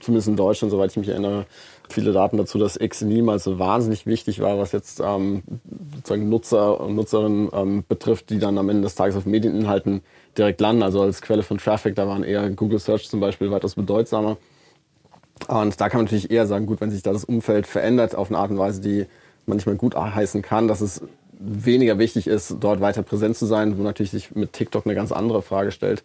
zumindest 0.01 0.27
in 0.27 0.37
Deutschland, 0.37 0.73
soweit 0.73 0.91
ich 0.91 0.97
mich 0.97 1.09
erinnere, 1.09 1.47
viele 1.93 2.13
Daten 2.13 2.37
dazu, 2.37 2.59
dass 2.59 2.77
X 2.77 3.03
niemals 3.03 3.45
so 3.45 3.59
wahnsinnig 3.59 4.07
wichtig 4.07 4.41
war, 4.41 4.59
was 4.59 4.73
jetzt 4.73 5.01
ähm, 5.05 5.43
sozusagen 5.97 6.29
Nutzer 6.29 6.81
und 6.81 6.95
Nutzerinnen 6.95 7.51
ähm, 7.53 7.85
betrifft, 7.89 8.31
die 8.31 8.39
dann 8.39 8.59
am 8.59 8.69
Ende 8.69 8.83
des 8.83 8.95
Tages 8.95 9.17
auf 9.17 9.27
Medieninhalten 9.27 10.03
direkt 10.37 10.61
landen. 10.61 10.83
Also 10.83 11.03
als 11.03 11.23
Quelle 11.23 11.43
von 11.43 11.59
Traffic, 11.59 11.95
da 11.95 12.07
waren 12.09 12.25
eher 12.25 12.51
Google 12.51 12.79
Search 12.79 13.09
zum 13.09 13.21
Beispiel 13.21 13.51
weitaus 13.51 13.75
bedeutsamer. 13.75 14.37
Und 15.49 15.81
da 15.81 15.89
kann 15.89 15.99
man 15.99 16.05
natürlich 16.07 16.31
eher 16.31 16.47
sagen, 16.47 16.67
gut, 16.67 16.81
wenn 16.81 16.91
sich 16.91 17.03
da 17.03 17.13
das 17.13 17.25
Umfeld 17.25 17.67
verändert 17.67 18.15
auf 18.15 18.31
eine 18.31 18.39
Art 18.39 18.51
und 18.51 18.59
Weise, 18.59 18.81
die 18.81 19.07
manchmal 19.47 19.77
gut 19.77 19.97
heißen 19.97 20.43
kann, 20.43 20.69
dass 20.69 20.81
es 20.81 21.03
weniger 21.39 21.99
wichtig 21.99 22.27
ist, 22.27 22.57
dort 22.61 22.81
weiter 22.81 23.03
präsent 23.03 23.37
zu 23.37 23.47
sein, 23.47 23.77
wo 23.79 23.83
natürlich 23.83 24.13
sich 24.13 24.35
mit 24.35 24.53
TikTok 24.53 24.87
eine 24.87 24.95
ganz 24.95 25.11
andere 25.11 25.43
Frage 25.43 25.73
stellt. 25.73 26.05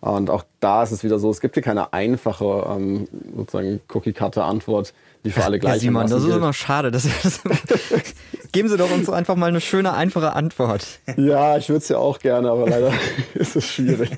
Und 0.00 0.30
auch 0.30 0.44
da 0.60 0.82
ist 0.82 0.92
es 0.92 1.02
wieder 1.02 1.18
so, 1.18 1.30
es 1.30 1.40
gibt 1.40 1.54
hier 1.54 1.62
keine 1.62 1.92
einfache 1.92 2.66
ähm, 2.68 3.08
sozusagen 3.34 3.80
Cookie-Cutter-Antwort, 3.92 4.92
die 5.24 5.30
für 5.30 5.44
alle 5.44 5.58
gleich 5.60 5.76
ist. 5.76 5.82
Ja, 5.82 5.88
Simon, 5.88 6.08
das 6.08 6.22
ist 6.22 6.34
immer 6.34 6.52
schade. 6.52 6.90
Das, 6.90 7.08
das 7.22 7.40
Geben 8.52 8.68
Sie 8.68 8.76
doch 8.76 8.90
uns 8.90 9.10
einfach 9.10 9.36
mal 9.36 9.48
eine 9.48 9.60
schöne, 9.60 9.92
einfache 9.92 10.32
Antwort. 10.32 10.86
Ja, 11.16 11.56
ich 11.56 11.68
würde 11.68 11.78
es 11.78 11.88
ja 11.88 11.98
auch 11.98 12.18
gerne, 12.18 12.50
aber 12.50 12.68
leider 12.68 12.92
ist 13.34 13.56
es 13.56 13.66
schwierig. 13.66 14.10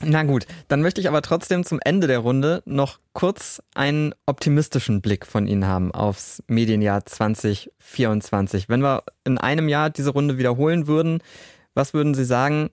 Na 0.00 0.22
gut, 0.22 0.46
dann 0.68 0.82
möchte 0.82 1.00
ich 1.00 1.08
aber 1.08 1.20
trotzdem 1.22 1.64
zum 1.64 1.80
Ende 1.84 2.06
der 2.06 2.20
Runde 2.20 2.62
noch 2.64 2.98
kurz 3.12 3.62
einen 3.74 4.14
optimistischen 4.26 5.00
Blick 5.00 5.26
von 5.26 5.46
Ihnen 5.46 5.66
haben 5.66 5.92
aufs 5.92 6.42
Medienjahr 6.46 7.04
2024. 7.04 8.68
Wenn 8.68 8.82
wir 8.82 9.02
in 9.24 9.38
einem 9.38 9.68
Jahr 9.68 9.90
diese 9.90 10.10
Runde 10.10 10.38
wiederholen 10.38 10.86
würden, 10.86 11.22
was 11.74 11.94
würden 11.94 12.14
Sie 12.14 12.24
sagen, 12.24 12.70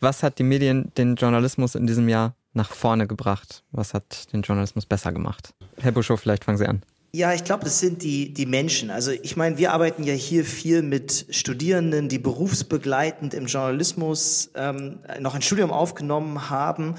was 0.00 0.22
hat 0.22 0.38
die 0.38 0.42
Medien, 0.42 0.92
den 0.96 1.16
Journalismus 1.16 1.74
in 1.74 1.86
diesem 1.86 2.08
Jahr 2.08 2.34
nach 2.52 2.72
vorne 2.72 3.06
gebracht? 3.06 3.62
Was 3.70 3.94
hat 3.94 4.32
den 4.32 4.42
Journalismus 4.42 4.86
besser 4.86 5.12
gemacht? 5.12 5.54
Herr 5.76 5.92
Buschow, 5.92 6.18
vielleicht 6.18 6.44
fangen 6.44 6.58
Sie 6.58 6.66
an. 6.66 6.82
Ja, 7.12 7.34
ich 7.34 7.42
glaube, 7.42 7.64
das 7.64 7.80
sind 7.80 8.04
die, 8.04 8.32
die 8.32 8.46
Menschen. 8.46 8.90
Also 8.90 9.10
ich 9.10 9.36
meine, 9.36 9.58
wir 9.58 9.72
arbeiten 9.72 10.04
ja 10.04 10.14
hier 10.14 10.44
viel 10.44 10.82
mit 10.82 11.26
Studierenden, 11.30 12.08
die 12.08 12.20
berufsbegleitend 12.20 13.34
im 13.34 13.46
Journalismus 13.46 14.50
ähm, 14.54 15.00
noch 15.18 15.34
ein 15.34 15.42
Studium 15.42 15.72
aufgenommen 15.72 16.50
haben. 16.50 16.94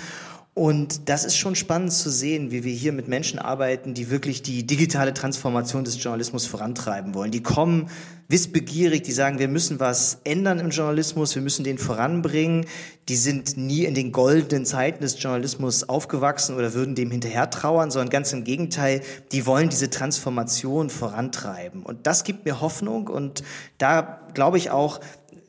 Und 0.53 1.07
das 1.07 1.23
ist 1.23 1.37
schon 1.37 1.55
spannend 1.55 1.93
zu 1.93 2.09
sehen, 2.09 2.51
wie 2.51 2.65
wir 2.65 2.73
hier 2.73 2.91
mit 2.91 3.07
Menschen 3.07 3.39
arbeiten, 3.39 3.93
die 3.93 4.09
wirklich 4.09 4.41
die 4.41 4.67
digitale 4.67 5.13
Transformation 5.13 5.85
des 5.85 6.03
Journalismus 6.03 6.45
vorantreiben 6.45 7.13
wollen. 7.13 7.31
Die 7.31 7.41
kommen 7.41 7.89
wissbegierig, 8.27 9.03
die 9.03 9.13
sagen, 9.13 9.39
wir 9.39 9.47
müssen 9.47 9.79
was 9.79 10.19
ändern 10.25 10.59
im 10.59 10.71
Journalismus, 10.71 11.35
wir 11.35 11.41
müssen 11.41 11.63
den 11.63 11.77
voranbringen. 11.77 12.65
Die 13.07 13.15
sind 13.15 13.55
nie 13.55 13.85
in 13.85 13.93
den 13.93 14.11
goldenen 14.11 14.65
Zeiten 14.65 15.01
des 15.01 15.23
Journalismus 15.23 15.87
aufgewachsen 15.87 16.57
oder 16.57 16.73
würden 16.73 16.95
dem 16.95 17.11
hinterher 17.11 17.49
trauern, 17.49 17.89
sondern 17.89 18.09
ganz 18.09 18.33
im 18.33 18.43
Gegenteil, 18.43 18.99
die 19.31 19.45
wollen 19.45 19.69
diese 19.69 19.89
Transformation 19.89 20.89
vorantreiben. 20.89 21.83
Und 21.83 22.07
das 22.07 22.25
gibt 22.25 22.43
mir 22.43 22.59
Hoffnung 22.59 23.07
und 23.07 23.41
da 23.77 24.27
glaube 24.33 24.57
ich 24.57 24.69
auch, 24.69 24.99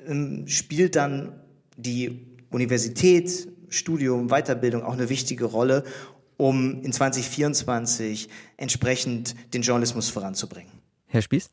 ähm, 0.07 0.47
spielt 0.47 0.95
dann 0.95 1.33
die 1.77 2.21
Universität, 2.51 3.49
Studium, 3.73 4.29
Weiterbildung 4.29 4.83
auch 4.83 4.93
eine 4.93 5.09
wichtige 5.09 5.45
Rolle, 5.45 5.85
um 6.37 6.83
in 6.83 6.93
2024 6.93 8.29
entsprechend 8.57 9.35
den 9.55 9.63
Journalismus 9.63 10.09
voranzubringen. 10.09 10.73
Herr 11.07 11.23
Spieß? 11.23 11.51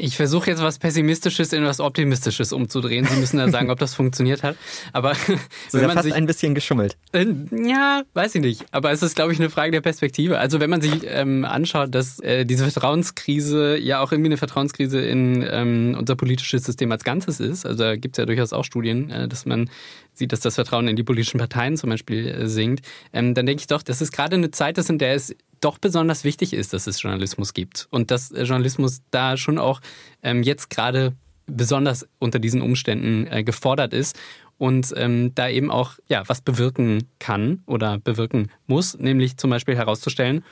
Ich 0.00 0.16
versuche 0.16 0.50
jetzt 0.50 0.62
was 0.62 0.78
Pessimistisches 0.78 1.52
in 1.52 1.62
was 1.64 1.78
Optimistisches 1.78 2.54
umzudrehen. 2.54 3.04
Sie 3.04 3.16
müssen 3.16 3.38
ja 3.38 3.48
sagen, 3.50 3.70
ob 3.70 3.78
das 3.78 3.94
funktioniert 3.94 4.42
hat. 4.42 4.56
Aber 4.92 5.12
wenn 5.72 5.82
man 5.82 5.92
fast 5.92 6.04
sich, 6.04 6.14
ein 6.14 6.26
bisschen 6.26 6.54
geschummelt. 6.54 6.96
Äh, 7.12 7.26
ja, 7.52 8.02
weiß 8.14 8.34
ich 8.36 8.40
nicht. 8.40 8.64
Aber 8.70 8.92
es 8.92 9.02
ist, 9.02 9.14
glaube 9.14 9.32
ich, 9.32 9.38
eine 9.38 9.50
Frage 9.50 9.72
der 9.72 9.82
Perspektive. 9.82 10.38
Also 10.38 10.58
wenn 10.58 10.70
man 10.70 10.80
sich 10.80 11.02
ähm, 11.04 11.44
anschaut, 11.44 11.94
dass 11.94 12.18
äh, 12.20 12.46
diese 12.46 12.68
Vertrauenskrise 12.70 13.76
ja 13.76 14.00
auch 14.00 14.10
irgendwie 14.10 14.28
eine 14.28 14.38
Vertrauenskrise 14.38 15.02
in 15.02 15.46
ähm, 15.48 15.94
unser 15.98 16.16
politisches 16.16 16.64
System 16.64 16.90
als 16.92 17.04
Ganzes 17.04 17.38
ist. 17.38 17.66
Also 17.66 17.84
da 17.84 17.96
gibt 17.96 18.16
es 18.16 18.22
ja 18.22 18.26
durchaus 18.26 18.54
auch 18.54 18.64
Studien, 18.64 19.10
äh, 19.10 19.28
dass 19.28 19.44
man 19.44 19.68
sieht, 20.14 20.32
dass 20.32 20.40
das 20.40 20.54
Vertrauen 20.54 20.88
in 20.88 20.96
die 20.96 21.02
politischen 21.02 21.38
Parteien 21.38 21.76
zum 21.76 21.90
Beispiel 21.90 22.26
äh, 22.26 22.48
sinkt. 22.48 22.86
Ähm, 23.12 23.34
dann 23.34 23.44
denke 23.44 23.60
ich 23.60 23.66
doch, 23.66 23.82
dass 23.82 24.00
es 24.00 24.12
gerade 24.12 24.36
eine 24.36 24.50
Zeit 24.50 24.78
ist, 24.78 24.88
in 24.88 24.98
der 24.98 25.14
es 25.14 25.34
doch 25.60 25.78
besonders 25.78 26.24
wichtig 26.24 26.52
ist, 26.52 26.72
dass 26.72 26.86
es 26.86 27.02
Journalismus 27.02 27.54
gibt. 27.54 27.86
Und 27.90 28.10
dass 28.10 28.30
Journalismus 28.30 29.02
da 29.10 29.36
schon 29.36 29.58
auch 29.58 29.80
ähm, 30.22 30.42
jetzt 30.42 30.70
gerade 30.70 31.14
besonders 31.46 32.08
unter 32.18 32.38
diesen 32.38 32.62
Umständen 32.62 33.26
äh, 33.26 33.44
gefordert 33.44 33.92
ist 33.92 34.18
und 34.58 34.92
ähm, 34.96 35.34
da 35.34 35.48
eben 35.48 35.70
auch 35.70 35.94
ja 36.08 36.22
was 36.26 36.42
bewirken 36.42 37.08
kann 37.18 37.62
oder 37.66 37.98
bewirken 37.98 38.50
muss, 38.66 38.96
nämlich 38.98 39.36
zum 39.36 39.50
Beispiel 39.50 39.74
herauszustellen, 39.76 40.44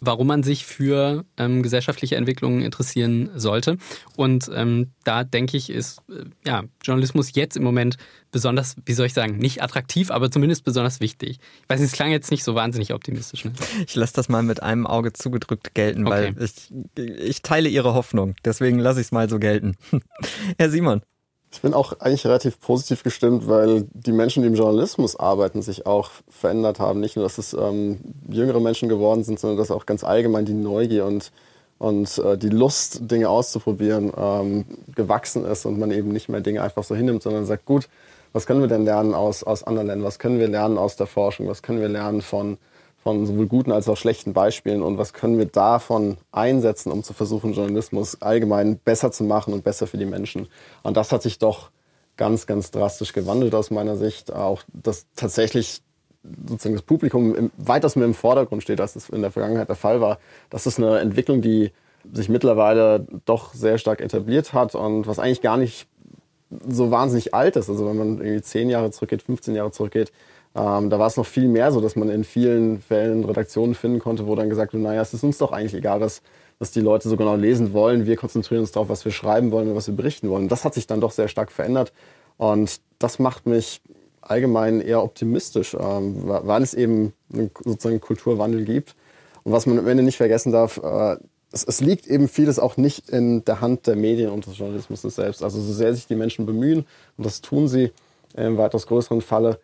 warum 0.00 0.26
man 0.26 0.42
sich 0.42 0.66
für 0.66 1.24
ähm, 1.36 1.62
gesellschaftliche 1.62 2.16
Entwicklungen 2.16 2.62
interessieren 2.62 3.30
sollte. 3.34 3.78
Und 4.16 4.50
ähm, 4.54 4.92
da 5.04 5.24
denke 5.24 5.56
ich, 5.56 5.70
ist 5.70 6.02
äh, 6.08 6.24
ja, 6.46 6.64
Journalismus 6.82 7.34
jetzt 7.34 7.56
im 7.56 7.64
Moment 7.64 7.96
besonders, 8.30 8.76
wie 8.84 8.92
soll 8.92 9.06
ich 9.06 9.14
sagen, 9.14 9.38
nicht 9.38 9.62
attraktiv, 9.62 10.10
aber 10.10 10.30
zumindest 10.30 10.64
besonders 10.64 11.00
wichtig. 11.00 11.38
Ich 11.62 11.68
weiß 11.68 11.80
nicht, 11.80 11.90
es 11.90 11.96
klang 11.96 12.10
jetzt 12.10 12.30
nicht 12.30 12.44
so 12.44 12.54
wahnsinnig 12.54 12.92
optimistisch. 12.92 13.44
Ne? 13.44 13.52
Ich 13.86 13.94
lasse 13.94 14.14
das 14.14 14.28
mal 14.28 14.42
mit 14.42 14.62
einem 14.62 14.86
Auge 14.86 15.12
zugedrückt 15.12 15.74
gelten, 15.74 16.06
okay. 16.06 16.34
weil 16.36 16.44
ich, 16.44 16.72
ich 17.18 17.42
teile 17.42 17.68
Ihre 17.68 17.94
Hoffnung. 17.94 18.34
Deswegen 18.44 18.78
lasse 18.78 19.00
ich 19.00 19.06
es 19.06 19.12
mal 19.12 19.28
so 19.28 19.38
gelten. 19.38 19.76
Herr 20.58 20.70
Simon. 20.70 21.02
Ich 21.50 21.62
bin 21.62 21.72
auch 21.72 21.98
eigentlich 22.00 22.26
relativ 22.26 22.60
positiv 22.60 23.02
gestimmt, 23.02 23.48
weil 23.48 23.86
die 23.92 24.12
Menschen, 24.12 24.42
die 24.42 24.48
im 24.48 24.54
Journalismus 24.54 25.16
arbeiten, 25.16 25.62
sich 25.62 25.86
auch 25.86 26.10
verändert 26.28 26.78
haben. 26.78 27.00
Nicht 27.00 27.16
nur, 27.16 27.24
dass 27.24 27.38
es 27.38 27.54
ähm, 27.54 27.98
jüngere 28.28 28.60
Menschen 28.60 28.88
geworden 28.88 29.24
sind, 29.24 29.40
sondern 29.40 29.56
dass 29.56 29.70
auch 29.70 29.86
ganz 29.86 30.04
allgemein 30.04 30.44
die 30.44 30.52
Neugier 30.52 31.06
und, 31.06 31.32
und 31.78 32.18
äh, 32.18 32.36
die 32.36 32.50
Lust, 32.50 33.10
Dinge 33.10 33.30
auszuprobieren, 33.30 34.12
ähm, 34.16 34.66
gewachsen 34.94 35.46
ist 35.46 35.64
und 35.64 35.78
man 35.78 35.90
eben 35.90 36.12
nicht 36.12 36.28
mehr 36.28 36.42
Dinge 36.42 36.62
einfach 36.62 36.84
so 36.84 36.94
hinnimmt, 36.94 37.22
sondern 37.22 37.46
sagt, 37.46 37.64
gut, 37.64 37.88
was 38.34 38.44
können 38.46 38.60
wir 38.60 38.68
denn 38.68 38.84
lernen 38.84 39.14
aus, 39.14 39.42
aus 39.42 39.64
anderen 39.64 39.86
Ländern? 39.86 40.06
Was 40.06 40.18
können 40.18 40.38
wir 40.38 40.48
lernen 40.48 40.76
aus 40.76 40.96
der 40.96 41.06
Forschung? 41.06 41.48
Was 41.48 41.62
können 41.62 41.80
wir 41.80 41.88
lernen 41.88 42.20
von, 42.20 42.58
von 43.08 43.24
sowohl 43.24 43.46
guten 43.46 43.72
als 43.72 43.88
auch 43.88 43.96
schlechten 43.96 44.34
Beispielen 44.34 44.82
und 44.82 44.98
was 44.98 45.14
können 45.14 45.38
wir 45.38 45.46
davon 45.46 46.18
einsetzen, 46.30 46.92
um 46.92 47.02
zu 47.02 47.14
versuchen, 47.14 47.54
Journalismus 47.54 48.20
allgemein 48.20 48.76
besser 48.76 49.10
zu 49.10 49.24
machen 49.24 49.54
und 49.54 49.64
besser 49.64 49.86
für 49.86 49.96
die 49.96 50.04
Menschen. 50.04 50.46
Und 50.82 50.98
das 50.98 51.10
hat 51.10 51.22
sich 51.22 51.38
doch 51.38 51.70
ganz, 52.18 52.46
ganz 52.46 52.70
drastisch 52.70 53.14
gewandelt 53.14 53.54
aus 53.54 53.70
meiner 53.70 53.96
Sicht. 53.96 54.30
Auch, 54.30 54.62
dass 54.74 55.06
tatsächlich 55.16 55.80
sozusagen 56.46 56.74
das 56.74 56.82
Publikum 56.82 57.34
im, 57.34 57.50
weitaus 57.56 57.96
mehr 57.96 58.04
im 58.04 58.12
Vordergrund 58.12 58.62
steht, 58.62 58.78
als 58.78 58.94
es 58.94 59.08
in 59.08 59.22
der 59.22 59.30
Vergangenheit 59.30 59.70
der 59.70 59.76
Fall 59.76 60.02
war. 60.02 60.18
Das 60.50 60.66
ist 60.66 60.78
eine 60.78 60.98
Entwicklung, 60.98 61.40
die 61.40 61.72
sich 62.12 62.28
mittlerweile 62.28 63.06
doch 63.24 63.54
sehr 63.54 63.78
stark 63.78 64.02
etabliert 64.02 64.52
hat 64.52 64.74
und 64.74 65.06
was 65.06 65.18
eigentlich 65.18 65.40
gar 65.40 65.56
nicht 65.56 65.86
so 66.68 66.90
wahnsinnig 66.90 67.32
alt 67.32 67.56
ist. 67.56 67.70
Also 67.70 67.88
wenn 67.88 67.96
man 67.96 68.18
irgendwie 68.18 68.42
10 68.42 68.68
Jahre 68.68 68.90
zurückgeht, 68.90 69.22
15 69.22 69.54
Jahre 69.54 69.70
zurückgeht, 69.70 70.12
ähm, 70.58 70.90
da 70.90 70.98
war 70.98 71.06
es 71.06 71.16
noch 71.16 71.26
viel 71.26 71.46
mehr 71.46 71.70
so, 71.70 71.80
dass 71.80 71.94
man 71.94 72.08
in 72.08 72.24
vielen 72.24 72.80
Fällen 72.80 73.24
Redaktionen 73.24 73.74
finden 73.74 74.00
konnte, 74.00 74.26
wo 74.26 74.34
dann 74.34 74.48
gesagt 74.48 74.72
wird, 74.72 74.82
naja, 74.82 75.00
es 75.00 75.14
ist 75.14 75.22
uns 75.22 75.38
doch 75.38 75.52
eigentlich 75.52 75.74
egal, 75.74 76.00
dass, 76.00 76.20
dass 76.58 76.72
die 76.72 76.80
Leute 76.80 77.08
so 77.08 77.16
genau 77.16 77.36
lesen 77.36 77.72
wollen. 77.72 78.06
Wir 78.06 78.16
konzentrieren 78.16 78.62
uns 78.62 78.72
darauf, 78.72 78.88
was 78.88 79.04
wir 79.04 79.12
schreiben 79.12 79.52
wollen 79.52 79.68
und 79.68 79.76
was 79.76 79.86
wir 79.86 79.94
berichten 79.94 80.28
wollen. 80.30 80.48
Das 80.48 80.64
hat 80.64 80.74
sich 80.74 80.86
dann 80.86 81.00
doch 81.00 81.12
sehr 81.12 81.28
stark 81.28 81.52
verändert. 81.52 81.92
Und 82.38 82.80
das 82.98 83.18
macht 83.18 83.46
mich 83.46 83.80
allgemein 84.20 84.80
eher 84.80 85.02
optimistisch, 85.02 85.74
ähm, 85.78 86.22
weil 86.24 86.62
es 86.62 86.74
eben 86.74 87.12
sozusagen 87.30 87.94
einen 87.94 88.00
Kulturwandel 88.00 88.64
gibt. 88.64 88.96
Und 89.44 89.52
was 89.52 89.66
man 89.66 89.78
am 89.78 89.86
Ende 89.86 90.02
nicht 90.02 90.16
vergessen 90.16 90.50
darf, 90.50 90.78
äh, 90.82 91.16
es, 91.52 91.64
es, 91.64 91.80
liegt 91.80 92.06
eben 92.06 92.28
vieles 92.28 92.58
auch 92.58 92.76
nicht 92.76 93.08
in 93.08 93.44
der 93.44 93.60
Hand 93.60 93.86
der 93.86 93.96
Medien 93.96 94.30
und 94.30 94.46
des 94.46 94.58
Journalismus 94.58 95.02
selbst. 95.02 95.42
Also 95.42 95.60
so 95.60 95.72
sehr 95.72 95.94
sich 95.94 96.06
die 96.06 96.16
Menschen 96.16 96.46
bemühen, 96.46 96.84
und 97.16 97.24
das 97.24 97.40
tun 97.40 97.68
sie 97.68 97.92
im 98.36 98.58
weitaus 98.58 98.86
größeren 98.86 99.22
Falle, 99.22 99.58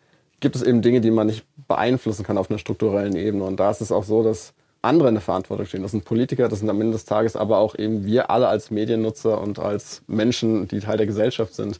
gibt 0.45 0.55
es 0.55 0.61
eben 0.61 0.83
Dinge, 0.83 1.01
die 1.01 1.09
man 1.09 1.25
nicht 1.25 1.43
beeinflussen 1.67 2.23
kann 2.23 2.37
auf 2.37 2.51
einer 2.51 2.59
strukturellen 2.59 3.15
Ebene. 3.15 3.45
Und 3.45 3.59
da 3.59 3.71
ist 3.71 3.81
es 3.81 3.91
auch 3.91 4.03
so, 4.03 4.21
dass 4.21 4.53
andere 4.83 5.07
in 5.07 5.15
der 5.15 5.21
Verantwortung 5.23 5.65
stehen. 5.65 5.81
Das 5.81 5.89
sind 5.89 6.05
Politiker, 6.05 6.47
das 6.49 6.59
sind 6.59 6.69
am 6.69 6.79
Ende 6.79 6.93
des 6.93 7.05
Tages 7.05 7.35
aber 7.35 7.57
auch 7.57 7.73
eben 7.73 8.05
wir 8.05 8.29
alle 8.29 8.47
als 8.47 8.69
Mediennutzer 8.69 9.41
und 9.41 9.57
als 9.57 10.03
Menschen, 10.05 10.67
die 10.67 10.81
Teil 10.81 10.97
der 10.97 11.07
Gesellschaft 11.07 11.55
sind, 11.55 11.79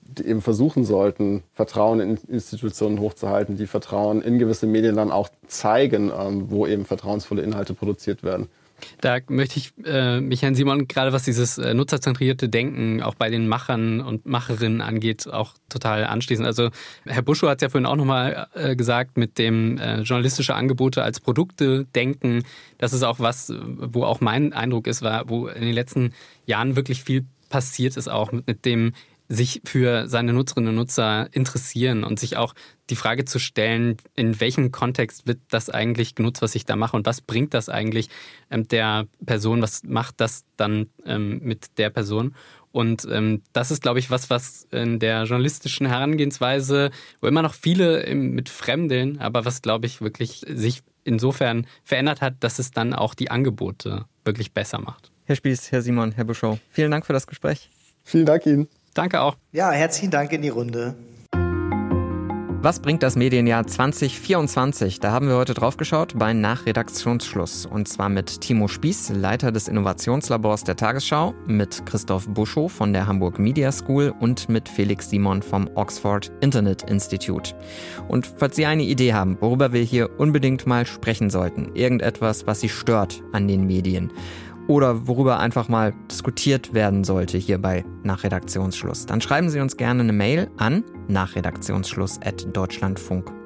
die 0.00 0.24
eben 0.24 0.40
versuchen 0.40 0.86
sollten, 0.86 1.42
Vertrauen 1.52 2.00
in 2.00 2.16
Institutionen 2.26 3.00
hochzuhalten, 3.00 3.58
die 3.58 3.66
Vertrauen 3.66 4.22
in 4.22 4.38
gewisse 4.38 4.66
Medien 4.66 4.96
dann 4.96 5.12
auch 5.12 5.28
zeigen, 5.46 6.10
ähm, 6.18 6.50
wo 6.50 6.66
eben 6.66 6.86
vertrauensvolle 6.86 7.42
Inhalte 7.42 7.74
produziert 7.74 8.22
werden. 8.22 8.48
Da 9.00 9.18
möchte 9.28 9.58
ich 9.58 9.72
äh, 9.84 10.20
mich 10.20 10.42
Herrn 10.42 10.54
Simon 10.54 10.88
gerade 10.88 11.12
was 11.12 11.24
dieses 11.24 11.58
äh, 11.58 11.74
nutzerzentrierte 11.74 12.48
Denken 12.48 13.02
auch 13.02 13.14
bei 13.14 13.30
den 13.30 13.48
Machern 13.48 14.00
und 14.00 14.26
Macherinnen 14.26 14.80
angeht, 14.80 15.26
auch 15.26 15.54
total 15.68 16.04
anschließen. 16.04 16.44
Also 16.44 16.70
Herr 17.04 17.22
Buschow 17.22 17.48
hat 17.48 17.58
es 17.58 17.62
ja 17.62 17.68
vorhin 17.68 17.86
auch 17.86 17.96
nochmal 17.96 18.48
äh, 18.54 18.76
gesagt, 18.76 19.16
mit 19.16 19.38
dem 19.38 19.78
äh, 19.78 20.00
journalistische 20.00 20.54
Angebote 20.54 21.02
als 21.02 21.20
Produkte 21.20 21.86
denken. 21.94 22.42
Das 22.78 22.92
ist 22.92 23.02
auch 23.02 23.20
was, 23.20 23.52
wo 23.56 24.04
auch 24.04 24.20
mein 24.20 24.52
Eindruck 24.52 24.86
ist, 24.86 25.02
war, 25.02 25.28
wo 25.28 25.48
in 25.48 25.62
den 25.62 25.74
letzten 25.74 26.12
Jahren 26.46 26.76
wirklich 26.76 27.02
viel 27.02 27.24
passiert 27.48 27.96
ist, 27.96 28.08
auch 28.08 28.32
mit, 28.32 28.46
mit 28.46 28.64
dem 28.64 28.92
sich 29.28 29.60
für 29.64 30.08
seine 30.08 30.32
Nutzerinnen 30.32 30.70
und 30.70 30.76
Nutzer 30.76 31.28
interessieren 31.32 32.04
und 32.04 32.20
sich 32.20 32.36
auch 32.36 32.54
die 32.90 32.96
Frage 32.96 33.24
zu 33.24 33.38
stellen, 33.38 33.96
in 34.14 34.38
welchem 34.40 34.70
Kontext 34.70 35.26
wird 35.26 35.40
das 35.50 35.70
eigentlich 35.70 36.14
genutzt, 36.14 36.42
was 36.42 36.54
ich 36.54 36.64
da 36.64 36.76
mache 36.76 36.96
und 36.96 37.06
was 37.06 37.20
bringt 37.20 37.54
das 37.54 37.68
eigentlich 37.68 38.08
ähm, 38.50 38.68
der 38.68 39.06
Person, 39.24 39.62
was 39.62 39.82
macht 39.84 40.20
das 40.20 40.44
dann 40.56 40.88
ähm, 41.04 41.40
mit 41.42 41.78
der 41.78 41.90
Person. 41.90 42.34
Und 42.70 43.08
ähm, 43.10 43.42
das 43.52 43.70
ist, 43.70 43.82
glaube 43.82 43.98
ich, 43.98 44.10
was, 44.10 44.28
was 44.28 44.66
in 44.70 44.98
der 44.98 45.24
journalistischen 45.24 45.86
Herangehensweise, 45.86 46.90
wo 47.20 47.26
immer 47.26 47.42
noch 47.42 47.54
viele 47.54 48.14
mit 48.14 48.48
Fremdeln, 48.50 49.18
aber 49.18 49.44
was, 49.44 49.62
glaube 49.62 49.86
ich, 49.86 50.02
wirklich 50.02 50.44
sich 50.46 50.82
insofern 51.02 51.66
verändert 51.84 52.20
hat, 52.20 52.34
dass 52.40 52.58
es 52.58 52.72
dann 52.72 52.92
auch 52.92 53.14
die 53.14 53.30
Angebote 53.30 54.04
wirklich 54.24 54.52
besser 54.52 54.78
macht. 54.78 55.10
Herr 55.24 55.36
Spieß, 55.36 55.72
Herr 55.72 55.82
Simon, 55.82 56.12
Herr 56.12 56.24
Buschow, 56.24 56.58
vielen 56.68 56.90
Dank 56.90 57.06
für 57.06 57.12
das 57.12 57.26
Gespräch. 57.26 57.70
Vielen 58.04 58.26
Dank 58.26 58.46
Ihnen. 58.46 58.68
Danke 58.96 59.20
auch. 59.20 59.36
Ja, 59.52 59.70
herzlichen 59.70 60.10
Dank 60.10 60.32
in 60.32 60.42
die 60.42 60.48
Runde. 60.48 60.96
Was 62.66 62.80
bringt 62.80 63.04
das 63.04 63.14
Medienjahr 63.14 63.64
2024? 63.64 64.98
Da 64.98 65.12
haben 65.12 65.28
wir 65.28 65.36
heute 65.36 65.54
drauf 65.54 65.76
geschaut 65.76 66.14
bei 66.18 66.32
Nachredaktionsschluss. 66.32 67.64
Und 67.64 67.86
zwar 67.86 68.08
mit 68.08 68.40
Timo 68.40 68.66
Spieß, 68.66 69.10
Leiter 69.10 69.52
des 69.52 69.68
Innovationslabors 69.68 70.64
der 70.64 70.74
Tagesschau, 70.74 71.32
mit 71.46 71.86
Christoph 71.86 72.26
Buschow 72.26 72.72
von 72.72 72.92
der 72.92 73.06
Hamburg 73.06 73.38
Media 73.38 73.70
School 73.70 74.12
und 74.18 74.48
mit 74.48 74.68
Felix 74.68 75.10
Simon 75.10 75.42
vom 75.42 75.70
Oxford 75.76 76.32
Internet 76.40 76.82
Institute. 76.90 77.54
Und 78.08 78.26
falls 78.26 78.56
Sie 78.56 78.66
eine 78.66 78.82
Idee 78.82 79.12
haben, 79.12 79.36
worüber 79.40 79.72
wir 79.72 79.82
hier 79.82 80.18
unbedingt 80.18 80.66
mal 80.66 80.86
sprechen 80.86 81.30
sollten, 81.30 81.72
irgendetwas, 81.74 82.48
was 82.48 82.62
Sie 82.62 82.68
stört 82.68 83.22
an 83.32 83.46
den 83.46 83.66
Medien, 83.66 84.10
oder 84.68 85.06
worüber 85.06 85.38
einfach 85.38 85.68
mal 85.68 85.94
diskutiert 86.10 86.74
werden 86.74 87.04
sollte 87.04 87.38
hier 87.38 87.58
bei 87.58 87.84
Nachredaktionsschluss, 88.02 89.06
dann 89.06 89.20
schreiben 89.20 89.48
Sie 89.50 89.60
uns 89.60 89.76
gerne 89.76 90.02
eine 90.02 90.12
Mail 90.12 90.50
an 90.56 90.82
nachredaktionsschluss.deutschlandfunk.de. 91.08 93.45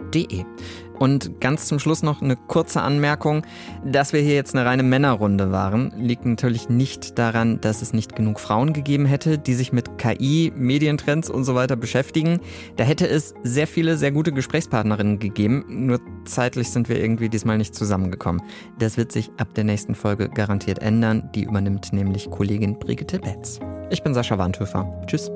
Und 0.99 1.41
ganz 1.41 1.67
zum 1.67 1.79
Schluss 1.79 2.03
noch 2.03 2.21
eine 2.21 2.37
kurze 2.37 2.83
Anmerkung. 2.83 3.43
Dass 3.85 4.13
wir 4.13 4.21
hier 4.21 4.35
jetzt 4.35 4.55
eine 4.55 4.67
reine 4.67 4.83
Männerrunde 4.83 5.51
waren, 5.51 5.93
liegt 5.97 6.27
natürlich 6.27 6.69
nicht 6.69 7.19
daran, 7.19 7.59
dass 7.63 7.81
es 7.81 7.95
nicht 7.95 8.15
genug 8.15 8.39
Frauen 8.39 8.75
gegeben 8.75 9.07
hätte, 9.07 9.39
die 9.39 9.55
sich 9.55 9.73
mit 9.73 9.97
KI, 9.97 10.53
Medientrends 10.55 11.31
und 11.31 11.45
so 11.45 11.55
weiter 11.55 11.77
beschäftigen. 11.77 12.41
Da 12.77 12.85
hätte 12.85 13.09
es 13.09 13.35
sehr 13.43 13.67
viele 13.67 13.97
sehr 13.97 14.13
gute 14.13 14.33
Gesprächspartnerinnen 14.33 15.19
gegeben, 15.19 15.65
nur 15.69 16.01
zeitlich 16.27 16.71
sind 16.71 16.91
wir 16.91 17.01
irgendwie 17.01 17.31
diesmal 17.31 17.57
nicht 17.57 17.75
zusammengekommen. 17.75 18.43
Das 18.79 18.99
wird 18.99 19.11
sich 19.11 19.31
ab 19.39 19.55
der 19.55 19.65
nächsten 19.65 19.95
Folge 19.95 20.29
garantiert 20.29 20.81
ändern. 20.81 21.31
Die 21.35 21.45
übernimmt 21.45 21.95
nämlich 21.95 22.31
Kollegin 22.31 22.79
Brigitte 22.79 23.19
Betz. 23.21 23.59
Ich 23.89 24.03
bin 24.03 24.13
Sascha 24.13 24.37
Wandhöfer. 24.37 25.03
Tschüss. 25.07 25.31